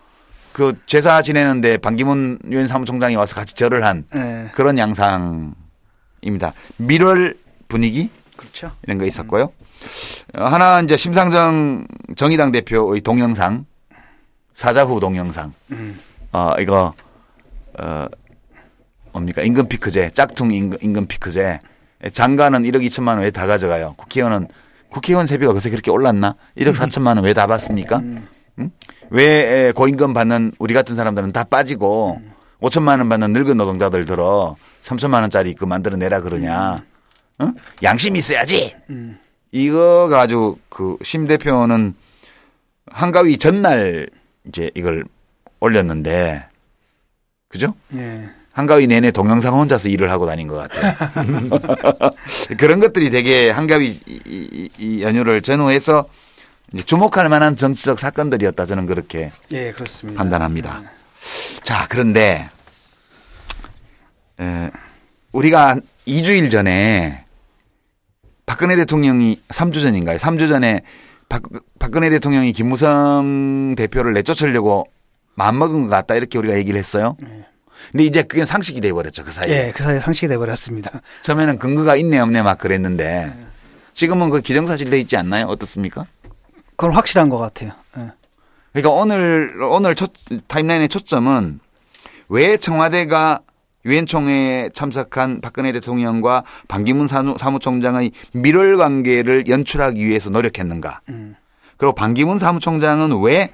그 0.53 0.77
제사 0.85 1.21
지내는데 1.21 1.77
반기문 1.77 2.39
유엔 2.49 2.67
사무총장이 2.67 3.15
와서 3.15 3.35
같이 3.35 3.55
절을 3.55 3.83
한 3.83 4.05
예. 4.15 4.49
그런 4.53 4.77
양상입니다. 4.77 6.53
밀월 6.77 7.35
분위기 7.67 8.09
그렇죠. 8.35 8.71
이런 8.83 8.97
거 8.97 9.05
있었고요. 9.05 9.51
어, 10.37 10.43
하나 10.45 10.81
이제 10.81 10.97
심상정 10.97 11.85
정의당 12.15 12.51
대표의 12.51 13.01
동영상 13.01 13.65
사자후 14.55 14.99
동영상. 14.99 15.53
음. 15.71 15.99
어 16.33 16.53
이거 16.59 16.93
어 17.79 18.05
뭡니까 19.11 19.41
임금 19.41 19.67
피크제 19.67 20.11
짝퉁 20.11 20.53
임금, 20.53 20.77
임금 20.81 21.07
피크제 21.07 21.59
장관은 22.13 22.63
1억 22.63 22.85
2천만 22.87 23.09
원 23.17 23.19
왜 23.23 23.31
다 23.31 23.45
가져가요? 23.45 23.93
국회의원은 23.97 24.47
국회의원 24.89 25.27
세비가 25.27 25.53
그새 25.53 25.69
그렇게 25.69 25.91
올랐나? 25.91 26.35
1억 26.57 26.73
4천만 26.75 27.15
원 27.17 27.25
왜 27.25 27.33
다 27.33 27.47
받습니까? 27.47 27.97
음. 27.97 28.27
응? 28.59 28.71
왜 29.09 29.71
고임금 29.73 30.13
받는 30.13 30.53
우리 30.59 30.73
같은 30.73 30.95
사람들은 30.95 31.31
다 31.31 31.43
빠지고 31.43 32.21
5천만 32.61 32.99
원 32.99 33.09
받는 33.09 33.33
늙은 33.33 33.57
노동자들 33.57 34.05
들어 34.05 34.55
3천만 34.83 35.21
원짜리 35.21 35.53
그 35.53 35.65
만들어 35.65 35.97
내라 35.97 36.21
그러냐? 36.21 36.83
응? 37.41 37.53
양심 37.83 38.15
있어야지. 38.15 38.75
음. 39.53 39.59
이거 39.59 40.07
가지고 40.09 40.59
그 40.69 40.97
심 41.03 41.27
대표는 41.27 41.93
한가위 42.89 43.37
전날 43.37 44.09
이제 44.47 44.71
이걸 44.75 45.05
올렸는데 45.59 46.45
그죠? 47.47 47.73
예. 47.95 48.29
한가위 48.53 48.87
내내 48.87 49.11
동영상 49.11 49.53
혼자서 49.57 49.87
일을 49.89 50.11
하고 50.11 50.25
다닌 50.25 50.47
것 50.47 50.55
같아요. 50.57 50.93
그런 52.57 52.79
것들이 52.81 53.09
되게 53.09 53.49
한가위 53.49 53.87
이, 54.05 54.19
이- 54.25 54.69
이 54.77 55.01
연휴를 55.03 55.41
전후해서 55.41 56.05
주목할 56.85 57.29
만한 57.29 57.55
정치적 57.55 57.99
사건들이었다 57.99 58.65
저는 58.65 58.85
그렇게 58.87 59.31
예, 59.51 59.71
그렇습니다. 59.71 60.17
판단합니다. 60.21 60.81
자, 61.63 61.85
그런데 61.89 62.49
에, 64.39 64.69
우리가 65.31 65.69
한 65.69 65.81
2주일 66.07 66.51
전에 66.51 67.23
박근혜 68.51 68.75
대통령이 68.75 69.39
3주 69.47 69.81
전인가요? 69.81 70.17
3주 70.17 70.49
전에 70.49 70.81
박, 71.29 71.41
박근혜 71.79 72.09
대통령이 72.09 72.51
김무성 72.51 73.75
대표를 73.77 74.11
내쫓으려고 74.11 74.87
마음먹은 75.35 75.83
것 75.83 75.89
같다 75.89 76.15
이렇게 76.15 76.37
우리가 76.37 76.57
얘기를 76.57 76.77
했어요. 76.77 77.15
근데 77.93 78.03
이제 78.03 78.23
그게 78.23 78.43
상식이 78.43 78.81
돼버렸죠 78.81 79.23
그 79.23 79.31
사이에. 79.31 79.67
예, 79.67 79.71
그 79.71 79.83
사이에 79.83 79.99
상식이 79.99 80.27
돼버렸습니다. 80.27 80.99
처음에는 81.21 81.59
근거가 81.59 81.95
있네 81.95 82.19
없네 82.19 82.41
막 82.41 82.57
그랬는데 82.57 83.31
지금은 83.93 84.29
그 84.29 84.41
기정사실 84.41 84.89
돼 84.89 84.99
있지 84.99 85.15
않나요? 85.15 85.45
어떻습니까? 85.45 86.05
그건 86.75 86.91
확실한 86.91 87.29
것 87.29 87.37
같아요. 87.37 87.71
예. 87.99 88.11
그러니까 88.73 88.89
오늘 88.89 89.61
오늘 89.61 89.95
첫 89.95 90.11
타임라인의 90.49 90.89
초점은 90.89 91.61
왜 92.27 92.57
청와대가 92.57 93.39
유엔 93.85 94.05
총회에 94.05 94.69
참석한 94.73 95.41
박근혜 95.41 95.71
대통령과 95.71 96.43
반기문 96.67 97.07
사무, 97.07 97.35
사무총장의 97.39 98.11
밀월 98.33 98.77
관계를 98.77 99.47
연출하기 99.47 100.05
위해서 100.05 100.29
노력했는가? 100.29 101.01
음. 101.09 101.35
그리고 101.77 101.93
반기문 101.93 102.37
사무총장은 102.37 103.21
왜 103.21 103.49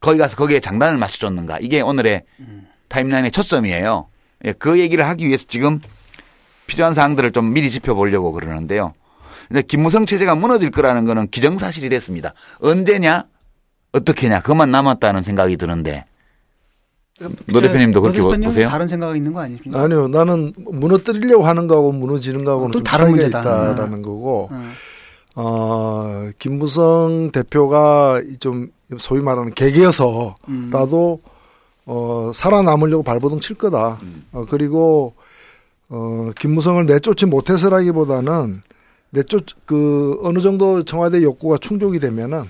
거기 0.00 0.18
가서 0.18 0.36
거기에 0.36 0.60
장단을 0.60 0.98
맞춰줬는가? 0.98 1.58
이게 1.60 1.82
오늘의 1.82 2.22
timeline의 2.88 3.30
초점이에요. 3.30 4.08
예, 4.46 4.52
그 4.52 4.78
얘기를 4.80 5.06
하기 5.06 5.26
위해서 5.26 5.44
지금 5.46 5.80
필요한 6.66 6.94
사항들을 6.94 7.32
좀 7.32 7.52
미리 7.52 7.70
짚어보려고 7.70 8.32
그러는데요. 8.32 8.94
근데 9.48 9.62
김무성 9.62 10.06
체제가 10.06 10.36
무너질 10.36 10.70
거라는 10.70 11.04
거는 11.04 11.28
기정사실이 11.28 11.88
됐습니다. 11.88 12.32
언제냐? 12.60 13.24
어떻게냐? 13.92 14.40
그것만 14.40 14.70
남았다는 14.70 15.22
생각이 15.24 15.56
드는데. 15.56 16.04
노 17.46 17.60
대표님도 17.60 18.00
그렇게 18.00 18.18
노 18.18 18.28
대표님은 18.28 18.48
보세요? 18.48 18.68
다른 18.68 18.88
생각이 18.88 19.18
있는 19.18 19.32
거 19.32 19.40
아닙니까? 19.40 19.80
아니요, 19.80 20.08
나는 20.08 20.52
무너뜨리려고 20.56 21.44
하는 21.44 21.66
거하고 21.66 21.92
무너지는 21.92 22.44
거하고는 22.44 22.72
또좀 22.72 22.84
다른 22.84 23.10
문제다. 23.10 23.40
있다라는 23.40 24.02
거고, 24.02 24.48
어. 24.50 24.72
어, 25.36 26.30
김무성 26.38 27.30
대표가 27.32 28.20
좀 28.40 28.68
소위 28.98 29.20
말하는 29.20 29.54
개개여서라도 29.54 30.34
음. 30.48 31.30
어, 31.86 32.30
살아남으려고 32.34 33.02
발버둥 33.02 33.40
칠 33.40 33.56
거다. 33.56 33.98
어, 34.32 34.46
그리고 34.48 35.14
어, 35.88 36.30
김무성을 36.38 36.84
내쫓지 36.86 37.26
못해서라기보다는 37.26 38.62
내쫓 39.10 39.44
그 39.66 40.18
어느 40.22 40.38
정도 40.40 40.84
청와대 40.84 41.22
욕구가 41.22 41.58
충족이 41.58 41.98
되면은 41.98 42.44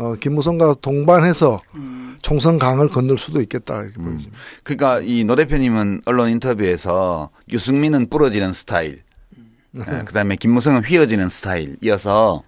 어, 0.00 0.14
김무성과 0.14 0.76
동반해서 0.80 1.60
음. 1.74 2.16
총선 2.22 2.58
강을 2.58 2.88
건널 2.88 3.18
수도 3.18 3.40
있겠다 3.42 3.82
이렇게 3.82 3.98
보여집니다. 3.98 4.38
그러니까 4.64 5.00
이 5.00 5.24
노 5.24 5.36
대표님은 5.36 6.02
언론 6.06 6.30
인터뷰에서 6.30 7.28
유승민은 7.50 8.08
부러지는 8.08 8.54
스타일, 8.54 9.02
예, 9.76 9.80
그다음에 10.04 10.36
김무성은 10.36 10.84
휘어지는 10.84 11.28
스타일 11.28 11.76
이어서 11.82 12.42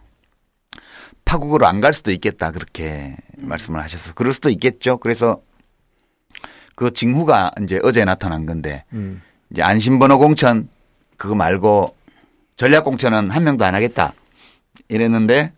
파국으로 1.26 1.66
안 1.66 1.80
갈 1.82 1.92
수도 1.92 2.10
있겠다 2.10 2.52
그렇게 2.52 3.16
말씀을 3.36 3.80
하셔서 3.80 4.14
그럴 4.14 4.32
수도 4.32 4.48
있겠죠. 4.50 4.96
그래서 4.96 5.42
그 6.74 6.90
징후가 6.92 7.52
이제 7.62 7.80
어제 7.82 8.04
나타난 8.06 8.46
건데 8.46 8.84
음. 8.94 9.20
이제 9.50 9.62
안심번호 9.62 10.18
공천 10.18 10.68
그거 11.18 11.34
말고 11.34 11.94
전략 12.56 12.84
공천은 12.84 13.30
한 13.30 13.44
명도 13.44 13.64
안 13.66 13.74
하겠다 13.74 14.14
이랬는데 14.88 15.52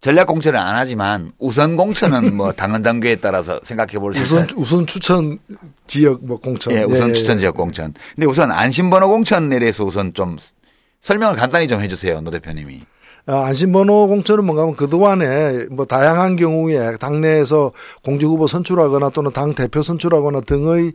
전략 0.00 0.26
공천은 0.26 0.58
안 0.58 0.76
하지만 0.76 1.32
우선 1.38 1.76
공천은 1.76 2.34
뭐 2.34 2.52
당헌 2.56 2.82
당규에 2.82 3.16
따라서 3.16 3.58
생각해 3.62 3.98
볼 3.98 4.14
수 4.14 4.22
있어요. 4.22 4.40
우선 4.44 4.56
우선 4.56 4.86
추천 4.86 5.38
지역 5.86 6.24
뭐 6.24 6.38
공천. 6.38 6.74
예, 6.74 6.82
우선 6.82 7.10
예, 7.10 7.14
추천 7.14 7.36
예. 7.36 7.40
지역 7.40 7.56
공천. 7.56 7.94
근데 8.14 8.26
우선 8.26 8.52
안심번호 8.52 9.08
공천에 9.08 9.58
대해서 9.58 9.84
우선 9.84 10.12
좀 10.14 10.36
설명을 11.00 11.36
간단히 11.36 11.66
좀 11.68 11.80
해주세요, 11.80 12.20
노 12.20 12.30
대표님이. 12.30 12.82
아, 13.28 13.46
안심번호 13.46 14.06
공천은 14.06 14.44
뭔가 14.44 14.62
하면 14.62 14.76
그동안에 14.76 15.66
뭐 15.72 15.84
다양한 15.84 16.36
경우에 16.36 16.96
당내에서 16.98 17.72
공직 18.04 18.26
후보 18.26 18.46
선출하거나 18.46 19.10
또는 19.10 19.32
당 19.32 19.52
대표 19.54 19.82
선출하거나 19.82 20.42
등의 20.42 20.92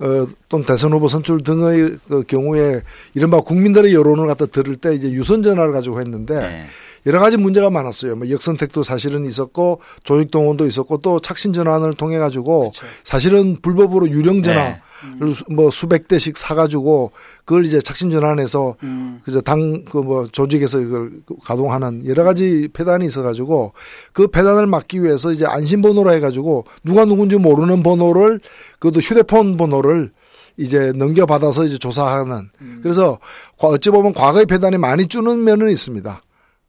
어, 0.00 0.26
또는 0.50 0.66
대선 0.66 0.92
후보 0.92 1.08
선출 1.08 1.42
등의 1.42 1.96
그 2.08 2.22
경우에 2.24 2.82
이른바 3.14 3.40
국민들의 3.40 3.94
여론을 3.94 4.26
갖다 4.26 4.44
들을 4.44 4.76
때 4.76 4.94
이제 4.94 5.10
유선 5.10 5.42
전화를 5.42 5.72
가지고 5.72 6.00
했는데 6.00 6.38
네. 6.38 6.66
여러 7.06 7.18
가지 7.20 7.36
문제가 7.36 7.70
많았어요. 7.70 8.16
뭐 8.16 8.28
역선택도 8.30 8.82
사실은 8.82 9.24
있었고 9.24 9.80
조직 10.04 10.30
동원도 10.30 10.66
있었고 10.66 10.98
또 10.98 11.18
착신 11.20 11.52
전환을 11.52 11.94
통해 11.94 12.18
가지고 12.18 12.72
사실은 13.04 13.58
불법으로 13.62 14.08
유령 14.10 14.42
전화를 14.42 14.80
네. 15.20 15.32
수- 15.32 15.44
뭐 15.50 15.70
수백 15.70 16.08
대씩 16.08 16.36
사가지고 16.36 17.12
그걸 17.46 17.64
이제 17.64 17.80
착신 17.80 18.10
전환해서 18.10 18.76
음. 18.82 19.20
그저 19.24 19.40
당 19.40 19.84
그 19.86 19.98
뭐 20.02 20.26
조직에서 20.26 20.80
이걸 20.80 21.12
가동하는 21.44 22.06
여러 22.06 22.22
가지 22.22 22.68
폐단이 22.72 23.06
있어가지고 23.06 23.72
그 24.12 24.26
폐단을 24.28 24.66
막기 24.66 25.02
위해서 25.02 25.32
이제 25.32 25.46
안심 25.46 25.80
번호라 25.80 26.12
해가지고 26.12 26.66
누가 26.84 27.06
누군지 27.06 27.36
모르는 27.38 27.82
번호를 27.82 28.40
그것도 28.78 29.00
휴대폰 29.00 29.56
번호를 29.56 30.10
이제 30.58 30.92
넘겨받아서 30.94 31.64
이제 31.64 31.78
조사하는 31.78 32.50
그래서 32.82 33.18
과- 33.58 33.68
어찌 33.68 33.88
보면 33.88 34.12
과거의 34.12 34.44
폐단이 34.44 34.76
많이 34.76 35.06
주는 35.06 35.42
면은 35.44 35.70
있습니다. 35.70 36.20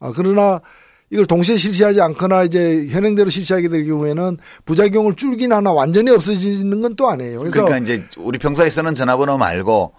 아 0.01 0.11
그러나 0.13 0.59
이걸 1.09 1.25
동시에 1.25 1.55
실시하지 1.57 2.01
않거나 2.01 2.43
이제 2.43 2.87
현행대로 2.89 3.29
실시하게 3.29 3.67
될 3.69 3.85
경우에는 3.85 4.37
부작용을 4.65 5.15
줄긴 5.15 5.51
하나 5.53 5.71
완전히 5.71 6.11
없어지는 6.11 6.81
건 6.81 6.95
또 6.95 7.09
아니에요. 7.09 7.39
그래서 7.39 7.63
그러니까 7.63 7.77
이제 7.83 8.03
우리 8.17 8.37
평소에 8.39 8.69
쓰는 8.69 8.95
전화번호 8.95 9.37
말고 9.37 9.93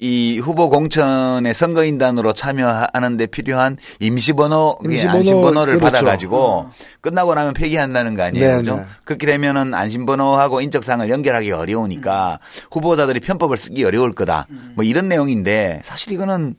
이 0.00 0.40
후보 0.40 0.68
공천에 0.68 1.52
선거인단으로 1.52 2.32
참여하는데 2.32 3.26
필요한 3.26 3.76
임시번호, 4.00 4.78
임시번호, 4.84 5.18
안심번호를 5.18 5.78
그렇죠. 5.78 5.92
받아가지고 5.94 6.66
끝나고 7.00 7.34
나면 7.36 7.54
폐기한다는 7.54 8.16
거 8.16 8.24
아니에요, 8.24 8.48
네, 8.48 8.56
그죠? 8.58 8.76
네. 8.78 8.82
그렇게 9.04 9.26
되면은 9.26 9.74
안심번호하고 9.74 10.60
인적사항을 10.60 11.08
연결하기 11.08 11.52
어려우니까 11.52 12.40
후보자들이 12.72 13.20
편법을 13.20 13.56
쓰기 13.56 13.84
어려울 13.84 14.12
거다. 14.12 14.48
뭐 14.74 14.84
이런 14.84 15.08
내용인데 15.08 15.82
사실 15.84 16.12
이거는 16.12 16.54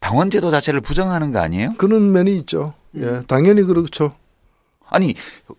당원제도 0.00 0.50
자체를 0.50 0.80
부정하는 0.80 1.32
거 1.32 1.40
아니에요? 1.40 1.74
그런 1.78 2.12
면이 2.12 2.36
있죠. 2.38 2.74
예, 2.96 3.22
당연히 3.26 3.62
그렇죠. 3.62 4.12
아니 4.92 5.14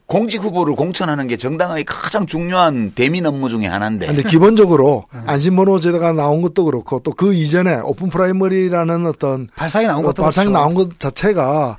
공직 0.07 0.41
후보를 0.43 0.75
공천하는 0.75 1.25
게 1.27 1.37
정당의 1.37 1.85
가장 1.85 2.25
중요한 2.25 2.91
대민 2.93 3.25
업무 3.25 3.47
중에 3.47 3.65
하나인데. 3.65 4.07
근데 4.07 4.23
기본적으로 4.23 5.05
안심번호 5.25 5.79
제도가 5.79 6.11
나온 6.11 6.41
것도 6.41 6.65
그렇고 6.65 6.99
또 6.99 7.13
그 7.13 7.33
이전에 7.33 7.75
open 7.75 8.09
primary라는 8.09 9.05
어떤 9.07 9.47
발상이 9.55 9.87
나온 9.87 10.03
어, 10.03 10.07
것도 10.07 10.23
발상이 10.23 10.47
그렇죠. 10.47 10.59
나온 10.59 10.73
것 10.73 10.99
자체가 10.99 11.77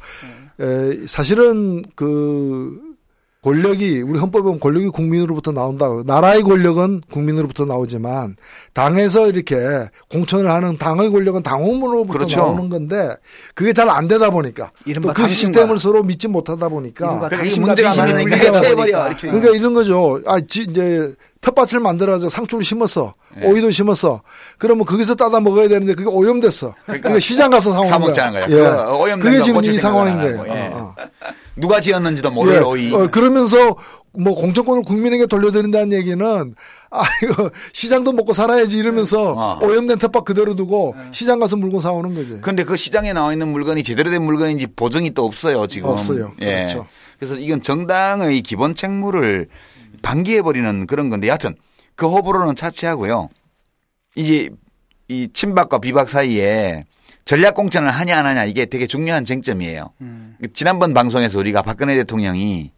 에, 0.61 1.07
사실은 1.07 1.83
그 1.95 2.81
권력이 3.43 4.03
우리 4.03 4.21
헌법에 4.21 4.43
보면 4.45 4.61
권력이 4.61 4.89
국민으로부터 4.91 5.51
나온다고 5.51 6.05
나라의 6.07 6.43
권력은 6.43 7.03
국민으로부터 7.11 7.65
나오지만 7.65 8.37
당에서 8.73 9.29
이렇게 9.29 9.57
공천을 10.09 10.49
하는 10.49 10.79
당의 10.79 11.11
권력은 11.11 11.43
당원으로부터 11.43 12.13
그렇죠. 12.19 12.41
나오는 12.41 12.69
건데 12.69 13.17
그게 13.55 13.73
잘 13.73 13.91
안 13.91 14.07
되다 14.09 14.31
보니까 14.31 14.71
이른바 14.87 15.13
또그 15.13 15.29
시스템을 15.29 15.79
서로 15.81 16.03
믿지 16.05 16.29
못하다 16.29 16.69
보니까 16.69 17.07
이른바 17.07 17.29
그러니까 17.29 17.61
문제가 17.61 17.95
많으니까 17.97 18.37
해체해버려. 18.37 19.09
그러니까 19.21 19.51
이런 19.51 19.75
거죠. 19.75 20.21
아, 20.25 20.41
지, 20.41 20.63
이제 20.63 21.13
텃밭을 21.43 21.81
만들어서 21.81 22.29
상추를 22.29 22.65
심었어. 22.65 23.13
예. 23.43 23.47
오이도 23.47 23.73
심었어. 23.73 24.23
그러면 24.57 24.85
거기서 24.87 25.17
따다 25.17 25.41
먹어야 25.41 25.67
되는데 25.69 25.95
그게 25.95 26.09
오염됐어. 26.09 26.75
그러니까, 26.87 27.19
시장 27.19 27.51
가서 27.51 27.73
사사 27.73 27.99
먹는 27.99 28.07
먹자는 28.07 28.33
거야. 28.33 28.47
거야. 28.47 28.87
그 28.87 28.93
오염된 28.97 29.21
그게 29.21 29.39
거 29.39 29.45
지금 29.45 29.75
이 29.75 29.79
상황인 29.79 30.15
안 30.15 30.21
거예요. 30.23 30.39
하고, 30.39 30.49
예. 30.49 30.61
어, 30.69 30.71
어. 30.75 30.95
누가 31.57 31.81
지었는지도 31.81 32.31
예. 32.31 32.35
모르고 32.35 32.77
이 32.77 32.93
어, 32.95 33.09
그러면서 33.09 33.77
뭐 34.15 34.35
공천권을 34.35 34.83
국민에게 34.83 35.27
돌려드린다는 35.27 35.93
얘기는 35.93 36.55
아 36.91 37.03
이거 37.23 37.51
시장도 37.73 38.13
먹고 38.13 38.33
살아야지 38.35 38.77
이러면서 38.77 39.33
어. 39.33 39.61
오염된 39.63 39.99
텃밭 39.99 40.25
그대로 40.25 40.55
두고 40.55 40.95
시장 41.11 41.41
가서 41.41 41.57
물건 41.57 41.81
사오는 41.81 42.15
거지. 42.15 42.41
근데 42.43 42.65
그 42.65 42.77
시장에 42.77 43.13
나와 43.13 43.33
있는 43.33 43.49
물건이 43.49 43.83
제대로 43.83 44.11
된 44.11 44.23
물건인지 44.23 44.69
보증이 44.69 45.11
또 45.11 45.25
없어요, 45.25 45.67
지금. 45.67 45.91
없어요. 45.91 46.33
예. 46.41 46.67
그렇죠. 46.67 46.87
그래서 47.19 47.37
이건 47.37 47.63
정당의 47.63 48.43
기본 48.43 48.75
책무를 48.75 49.49
방기해 50.03 50.43
버리는 50.43 50.87
그런 50.87 51.09
건데, 51.09 51.29
여하튼 51.29 51.55
그 51.95 52.07
호불호는 52.07 52.57
차치하고요. 52.57 53.29
이제 54.17 54.51
이 55.09 55.29
친박과 55.33 55.79
비박 55.79 56.09
사이에 56.09 56.85
전략 57.25 57.55
공천을 57.55 57.91
하냐 57.91 58.19
안 58.19 58.27
하냐 58.27 58.45
이게 58.45 58.67
되게 58.67 58.87
중요한 58.87 59.25
쟁점이에요. 59.25 59.93
음. 60.01 60.37
지난번 60.55 60.95
방송에서 60.95 61.39
우리가 61.39 61.63
박근혜 61.63 61.95
대통령이 61.97 62.73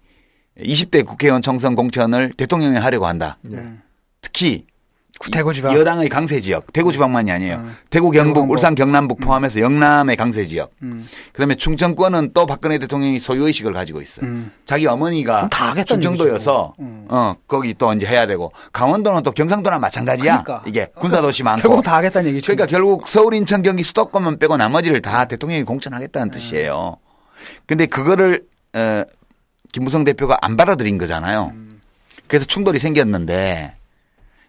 20대 0.58 1.04
국회의원 1.04 1.42
총선 1.42 1.74
공천을 1.74 2.32
대통령이 2.36 2.76
하려고 2.76 3.06
한다. 3.06 3.38
예. 3.52 3.64
특히 4.20 4.66
대구 5.32 5.52
지방. 5.52 5.74
여당의 5.74 6.08
강세 6.08 6.40
지역, 6.40 6.72
대구 6.72 6.92
지방만이 6.92 7.30
아니에요. 7.30 7.56
음. 7.56 7.76
대구, 7.90 8.10
경북, 8.10 8.34
경북. 8.34 8.52
울산, 8.52 8.74
경남북 8.74 9.20
포함해서 9.20 9.60
영남의 9.60 10.16
강세 10.16 10.46
지역. 10.46 10.72
음. 10.82 11.06
그다음에 11.32 11.54
충청권은 11.54 12.30
또 12.34 12.46
박근혜 12.46 12.78
대통령이 12.78 13.20
소유 13.20 13.46
의식을 13.46 13.72
가지고 13.72 14.00
있어요. 14.02 14.26
음. 14.26 14.52
자기 14.66 14.86
어머니가 14.86 15.48
충청도여서 15.86 16.34
얘기죠. 16.34 16.74
음. 16.80 17.06
어 17.08 17.34
거기 17.46 17.74
또 17.74 17.92
이제 17.92 18.06
해야 18.06 18.26
되고 18.26 18.52
강원도는 18.72 19.22
또 19.22 19.32
경상도나 19.32 19.78
마찬가지야. 19.78 20.42
그러니까. 20.42 20.62
이게 20.66 20.86
군사 20.94 21.20
도시 21.20 21.42
많고. 21.42 21.62
결국 21.68 21.82
다 21.82 21.96
하겠다는 21.96 22.30
얘기죠. 22.30 22.52
그러니까 22.52 22.66
결국 22.66 23.08
서울, 23.08 23.34
인천, 23.34 23.62
경기, 23.62 23.82
수도권만 23.82 24.38
빼고 24.38 24.56
나머지를 24.56 25.02
다 25.02 25.24
대통령이 25.26 25.64
공천하겠다는 25.64 26.30
뜻이에요. 26.30 26.96
근데 27.66 27.86
그거를 27.86 28.44
어, 28.74 29.04
김무성 29.72 30.04
대표가 30.04 30.38
안 30.40 30.56
받아들인 30.56 30.98
거잖아요. 30.98 31.52
그래서 32.26 32.46
충돌이 32.46 32.78
생겼는데 32.78 33.74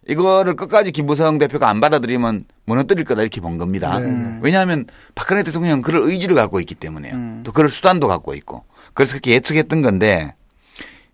이거를 0.08 0.56
끝까지 0.56 0.92
김무성 0.92 1.38
대표가 1.40 1.70
안 1.70 1.82
받아들이면 1.82 2.46
무너뜨릴 2.66 3.06
거다 3.06 3.22
이렇게 3.22 3.42
본 3.42 3.58
겁니다. 3.58 3.98
네, 4.00 4.08
네. 4.08 4.38
왜냐하면 4.42 4.86
박근혜 5.16 5.42
대통령은 5.44 5.82
그럴 5.82 6.04
의지를 6.04 6.36
갖고 6.36 6.60
있기 6.60 6.76
때문에요. 6.76 7.14
음. 7.16 7.42
또 7.44 7.52
그럴 7.52 7.70
수단도 7.70 8.08
갖고 8.08 8.36
있고. 8.36 8.64
그래서 8.94 9.14
그렇게 9.14 9.32
예측했던 9.32 9.82
건데 9.82 10.36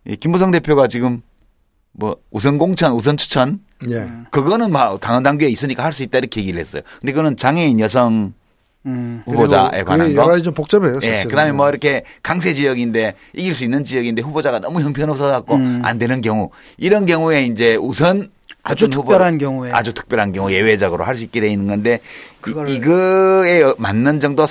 이 0.06 0.16
김무성 0.18 0.52
대표가 0.52 0.88
지금 0.88 1.22
뭐 1.94 2.18
우선 2.32 2.58
공천, 2.58 2.94
우선 2.94 3.18
추천 3.18 3.60
예. 3.90 4.08
그거는 4.32 4.72
막 4.72 5.00
당헌 5.00 5.24
당규에 5.24 5.48
있으니까 5.50 5.84
할 5.84 5.94
수 5.94 6.04
있다 6.04 6.18
이렇게 6.20 6.42
얘기를 6.42 6.60
했어요. 6.60 6.82
근데 7.00 7.12
그거는 7.14 7.38
장애인 7.38 7.80
여성 7.80 8.34
음. 8.86 9.22
후보자에 9.26 9.84
관한 9.84 10.14
거. 10.16 10.22
여러 10.22 10.32
가지 10.32 10.44
좀 10.44 10.54
복잡해요. 10.54 11.00
예, 11.04 11.12
사실은. 11.12 11.30
그다음에 11.30 11.52
뭐 11.54 11.70
이렇게 11.70 12.04
강세 12.24 12.54
지역인데 12.54 13.16
이길 13.34 13.54
수 13.56 13.64
있는 13.64 13.84
지역인데 13.84 14.22
후보자가 14.22 14.60
너무 14.60 14.82
형편없어 14.82 15.28
갖고 15.28 15.56
음. 15.56 15.82
안 15.84 15.98
되는 15.98 16.20
경우 16.22 16.50
이런 16.78 17.06
경우에 17.06 17.44
이제 17.46 17.76
우선 17.76 18.30
아주 18.64 18.90
특별한 18.90 19.38
경우에. 19.38 19.72
아주 19.72 19.94
특별한 19.94 20.34
경우 20.34 20.52
예외적으로 20.52 21.04
할 21.04 21.16
수 21.16 21.24
있게 21.24 21.42
돼 21.42 21.50
있는 21.50 21.68
건데 21.68 22.00
이, 22.48 22.74
이거에 22.74 23.64
맞는 23.78 24.20
정도 24.20 24.46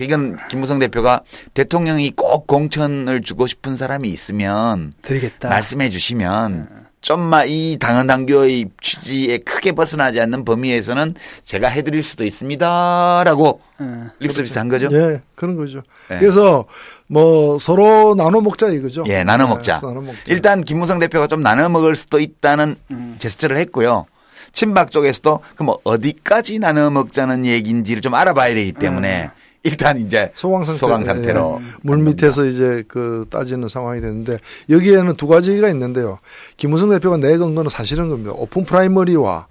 이건 0.00 0.36
김무성 0.48 0.78
대표가 0.78 1.22
대통령이 1.54 2.12
꼭 2.14 2.46
공천을 2.46 3.22
주고 3.22 3.46
싶은 3.46 3.76
사람이 3.76 4.08
있으면 4.08 4.92
드리겠다. 5.02 5.48
말씀해 5.48 5.90
주시면 5.90 6.85
좀만 7.06 7.48
이 7.48 7.78
당헌 7.78 8.08
당규의 8.08 8.68
취지에 8.82 9.38
크게 9.38 9.70
벗어나지 9.72 10.20
않는 10.20 10.44
범위에서는 10.44 11.14
제가 11.44 11.68
해드릴 11.68 12.02
수도 12.02 12.24
있습니다라고 12.24 13.60
음. 13.80 14.10
립서비스 14.18 14.58
한 14.58 14.68
거죠. 14.68 14.88
예, 14.90 15.20
그런 15.36 15.54
거죠. 15.54 15.82
예. 16.10 16.18
그래서 16.18 16.64
뭐 17.06 17.60
서로 17.60 18.16
나눠 18.16 18.40
먹자 18.40 18.70
이거죠. 18.70 19.04
예, 19.06 19.22
나눠 19.22 19.46
먹자. 19.46 19.74
네, 19.74 19.86
나눠 19.86 20.02
먹자. 20.02 20.20
일단 20.26 20.64
김무성 20.64 20.98
대표가 20.98 21.28
좀 21.28 21.42
나눠 21.42 21.68
먹을 21.68 21.94
수도 21.94 22.18
있다는 22.18 22.74
제스처를 23.18 23.56
했고요. 23.58 24.06
친박 24.52 24.90
쪽에서도 24.90 25.40
그뭐 25.54 25.78
어디까지 25.84 26.58
나눠 26.58 26.90
먹자는 26.90 27.46
얘기인지를 27.46 28.02
좀 28.02 28.14
알아봐야 28.14 28.52
되기 28.52 28.72
때문에 28.72 29.30
일단 29.66 29.98
이제 29.98 30.30
소강 30.34 30.64
상태, 30.64 30.78
소강 30.78 31.04
상태로 31.04 31.58
예. 31.60 31.64
물 31.82 31.98
밑에서 31.98 32.44
이제 32.44 32.84
그 32.88 33.26
따지는 33.30 33.68
상황이 33.68 34.00
되는데 34.00 34.38
여기에는 34.70 35.16
두 35.16 35.26
가지가 35.26 35.68
있는데요. 35.70 36.18
김무성 36.56 36.88
대표가 36.90 37.16
내건 37.16 37.54
거는 37.54 37.68
사실은 37.68 38.08
겁니다. 38.08 38.32
open 38.32 38.64
primary와 38.64 39.46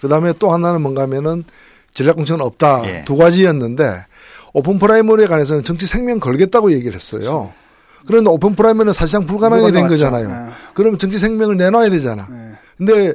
그 0.00 0.08
다음에 0.08 0.32
또 0.38 0.50
하나는 0.52 0.80
뭔가면은 0.82 1.44
전략 1.92 2.16
공천은 2.16 2.44
없다 2.44 2.82
예. 2.86 3.04
두 3.04 3.16
가지였는데 3.16 4.04
open 4.52 4.78
primary에 4.78 5.26
관해서는 5.26 5.62
정치 5.62 5.86
생명 5.86 6.20
걸겠다고 6.20 6.72
얘기를 6.72 6.94
했어요. 6.94 7.52
그런데 8.06 8.30
open 8.30 8.54
primary는 8.54 8.92
사실상 8.92 9.26
불가능하게 9.26 9.72
된. 9.72 9.88
거잖아요. 9.88 10.30
예. 10.48 10.52
그러면 10.74 10.98
정치 10.98 11.18
생명을 11.18 11.56
내놔야 11.56 11.90
되잖아. 11.90 12.26
예. 12.30 12.58
근데 12.78 13.14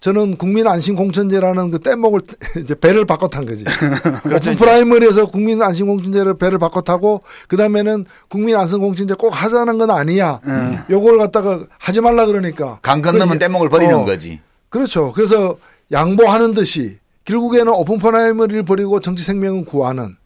저는 0.00 0.36
국민 0.36 0.66
안심 0.68 0.94
공천제라는 0.94 1.72
그 1.72 1.78
뗏목을 1.80 2.20
이제 2.62 2.74
배를 2.74 3.04
바꿔 3.04 3.28
탄 3.28 3.44
거지. 3.44 3.64
그렇죠. 4.22 4.50
open 4.50 4.56
primary에서 4.56 5.26
국민 5.26 5.60
안심 5.60 5.86
공천제를 5.88 6.38
배를 6.38 6.58
바꿔 6.58 6.82
타고 6.82 7.20
그 7.48 7.56
다음에는 7.56 8.04
국민 8.28 8.56
안심 8.56 8.78
공천제 8.80 9.14
꼭 9.14 9.30
하자는 9.30 9.78
건 9.78 9.90
아니야. 9.90 10.40
음. 10.46 10.78
요걸 10.88 11.18
갖다가 11.18 11.60
하지 11.78 12.00
말라 12.00 12.26
그러니까. 12.26 12.78
강 12.82 13.02
건너면 13.02 13.38
그 13.38 13.38
뗏목을 13.38 13.68
버리는 13.68 13.94
어, 13.94 14.04
거지. 14.04 14.40
그렇죠. 14.68 15.12
그래서 15.12 15.56
양보하는 15.90 16.52
듯이 16.52 16.98
결국에는 17.24 17.72
open 17.72 17.98
primary를 17.98 18.62
버리고 18.64 19.00
정치 19.00 19.24
생명은 19.24 19.64
구하는. 19.64 20.16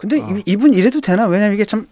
근데 0.00 0.18
어. 0.18 0.26
이- 0.34 0.42
이분 0.46 0.72
이래도 0.72 1.02
되나? 1.02 1.26
왜냐면 1.26 1.52
이게 1.54 1.66
참, 1.66 1.84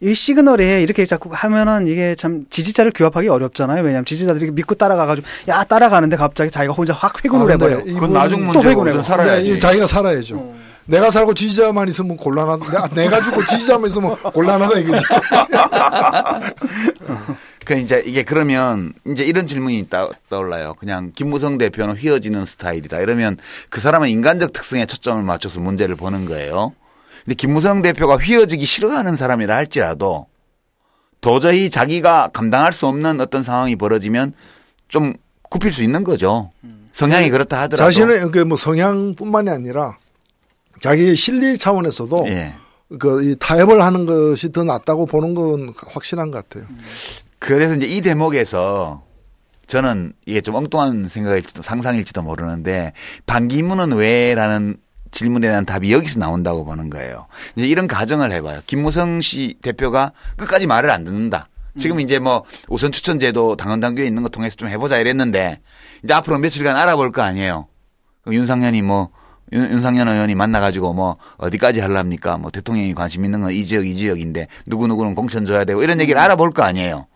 이 0.00 0.16
시그널에 0.16 0.82
이렇게 0.82 1.06
자꾸 1.06 1.30
하면은 1.32 1.86
이게 1.86 2.16
참 2.16 2.44
지지자를 2.50 2.90
규합하기 2.92 3.28
어렵잖아요. 3.28 3.84
왜냐면 3.84 4.04
지지자들이 4.04 4.50
믿고 4.50 4.74
따라가가지고, 4.74 5.24
야, 5.46 5.62
따라가는데 5.62 6.16
갑자기 6.16 6.50
자기가 6.50 6.72
혼자 6.72 6.92
확 6.92 7.24
회군을 7.24 7.46
아, 7.46 7.50
해버려. 7.50 7.84
그건 7.84 8.12
나중 8.12 8.52
또 8.52 8.60
문제고 8.60 9.00
살아야지. 9.02 9.48
이 9.52 9.58
자기가 9.60 9.86
살아야죠. 9.86 10.54
내가 10.86 11.08
살고 11.08 11.34
지지자만 11.34 11.86
있으면 11.88 12.16
곤란하다. 12.16 12.64
내가, 12.64 12.88
내가 12.88 13.22
죽고 13.22 13.44
지지자만 13.44 13.86
있으면 13.86 14.16
곤란하다 14.16 14.78
이거지. 14.80 15.04
그 17.64 17.74
이제 17.78 18.02
이게 18.04 18.24
그러면 18.24 18.92
이제 19.06 19.22
이런 19.22 19.46
질문이 19.46 19.86
떠, 19.88 20.10
떠올라요. 20.28 20.74
그냥 20.80 21.12
김무성 21.14 21.58
대표는 21.58 21.94
휘어지는 21.96 22.44
스타일이다. 22.44 22.98
이러면 23.00 23.36
그 23.70 23.80
사람은 23.80 24.08
인간적 24.08 24.52
특성에 24.52 24.84
초점을 24.86 25.22
맞춰서 25.22 25.60
문제를 25.60 25.94
보는 25.94 26.26
거예요. 26.26 26.72
근데 27.24 27.34
김무성 27.34 27.82
대표가 27.82 28.16
휘어지기 28.16 28.64
싫어하는 28.64 29.16
사람이라 29.16 29.54
할지라도 29.54 30.26
도저히 31.20 31.70
자기가 31.70 32.30
감당할 32.32 32.72
수 32.72 32.86
없는 32.86 33.20
어떤 33.20 33.42
상황이 33.42 33.76
벌어지면 33.76 34.32
좀 34.88 35.14
굽힐 35.50 35.72
수 35.72 35.82
있는 35.82 36.02
거죠. 36.04 36.50
성향이 36.92 37.30
그렇다 37.30 37.62
하더라도 37.62 37.90
자신의 37.90 38.30
그뭐 38.30 38.56
성향뿐만이 38.56 39.50
아니라 39.50 39.96
자기의 40.80 41.16
실리 41.16 41.56
차원에서도 41.56 42.24
예. 42.28 42.54
그이 42.98 43.36
타협을 43.38 43.82
하는 43.82 44.04
것이 44.04 44.52
더 44.52 44.64
낫다고 44.64 45.06
보는 45.06 45.34
건 45.34 45.72
확실한 45.88 46.30
것 46.30 46.48
같아요. 46.48 46.68
그래서 47.38 47.74
이제 47.74 47.86
이 47.86 48.00
대목에서 48.00 49.02
저는 49.66 50.12
이게 50.26 50.40
좀 50.40 50.54
엉뚱한 50.56 51.08
생각일지도 51.08 51.62
상상일지도 51.62 52.22
모르는데 52.22 52.92
반기문은 53.26 53.92
왜라는 53.92 54.76
질문에 55.12 55.46
대한 55.46 55.64
답이 55.64 55.92
여기서 55.92 56.18
나온다고 56.18 56.64
보는 56.64 56.90
거예요. 56.90 57.26
이제 57.54 57.66
이런 57.68 57.86
가정을 57.86 58.32
해봐요. 58.32 58.60
김무성 58.66 59.20
씨 59.20 59.56
대표가 59.62 60.12
끝까지 60.36 60.66
말을 60.66 60.90
안 60.90 61.04
듣는다. 61.04 61.48
지금 61.78 62.00
이제 62.00 62.18
뭐 62.18 62.44
우선 62.68 62.92
추천제도 62.92 63.56
당헌 63.56 63.80
당규에 63.80 64.04
있는 64.04 64.22
거 64.22 64.28
통해서 64.28 64.56
좀 64.56 64.68
해보자 64.68 64.98
이랬는데 64.98 65.60
이제 66.02 66.12
앞으로 66.12 66.38
며칠간 66.38 66.76
알아볼 66.76 67.12
거 67.12 67.22
아니에요. 67.22 67.66
윤상현이 68.26 68.82
뭐 68.82 69.10
윤, 69.52 69.70
윤상현 69.70 70.08
의원이 70.08 70.34
만나가지고 70.34 70.92
뭐 70.92 71.16
어디까지 71.38 71.80
하랍니까? 71.80 72.36
뭐 72.38 72.50
대통령이 72.50 72.94
관심 72.94 73.24
있는 73.24 73.40
건 73.40 73.52
이 73.52 73.64
지역 73.64 73.86
이 73.86 73.94
지역인데 73.94 74.48
누구 74.66 74.86
누구는 74.86 75.14
공천 75.14 75.46
줘야 75.46 75.64
되고 75.64 75.82
이런 75.82 76.00
얘기를 76.00 76.20
알아볼 76.20 76.50
거 76.52 76.62
아니에요. 76.62 77.06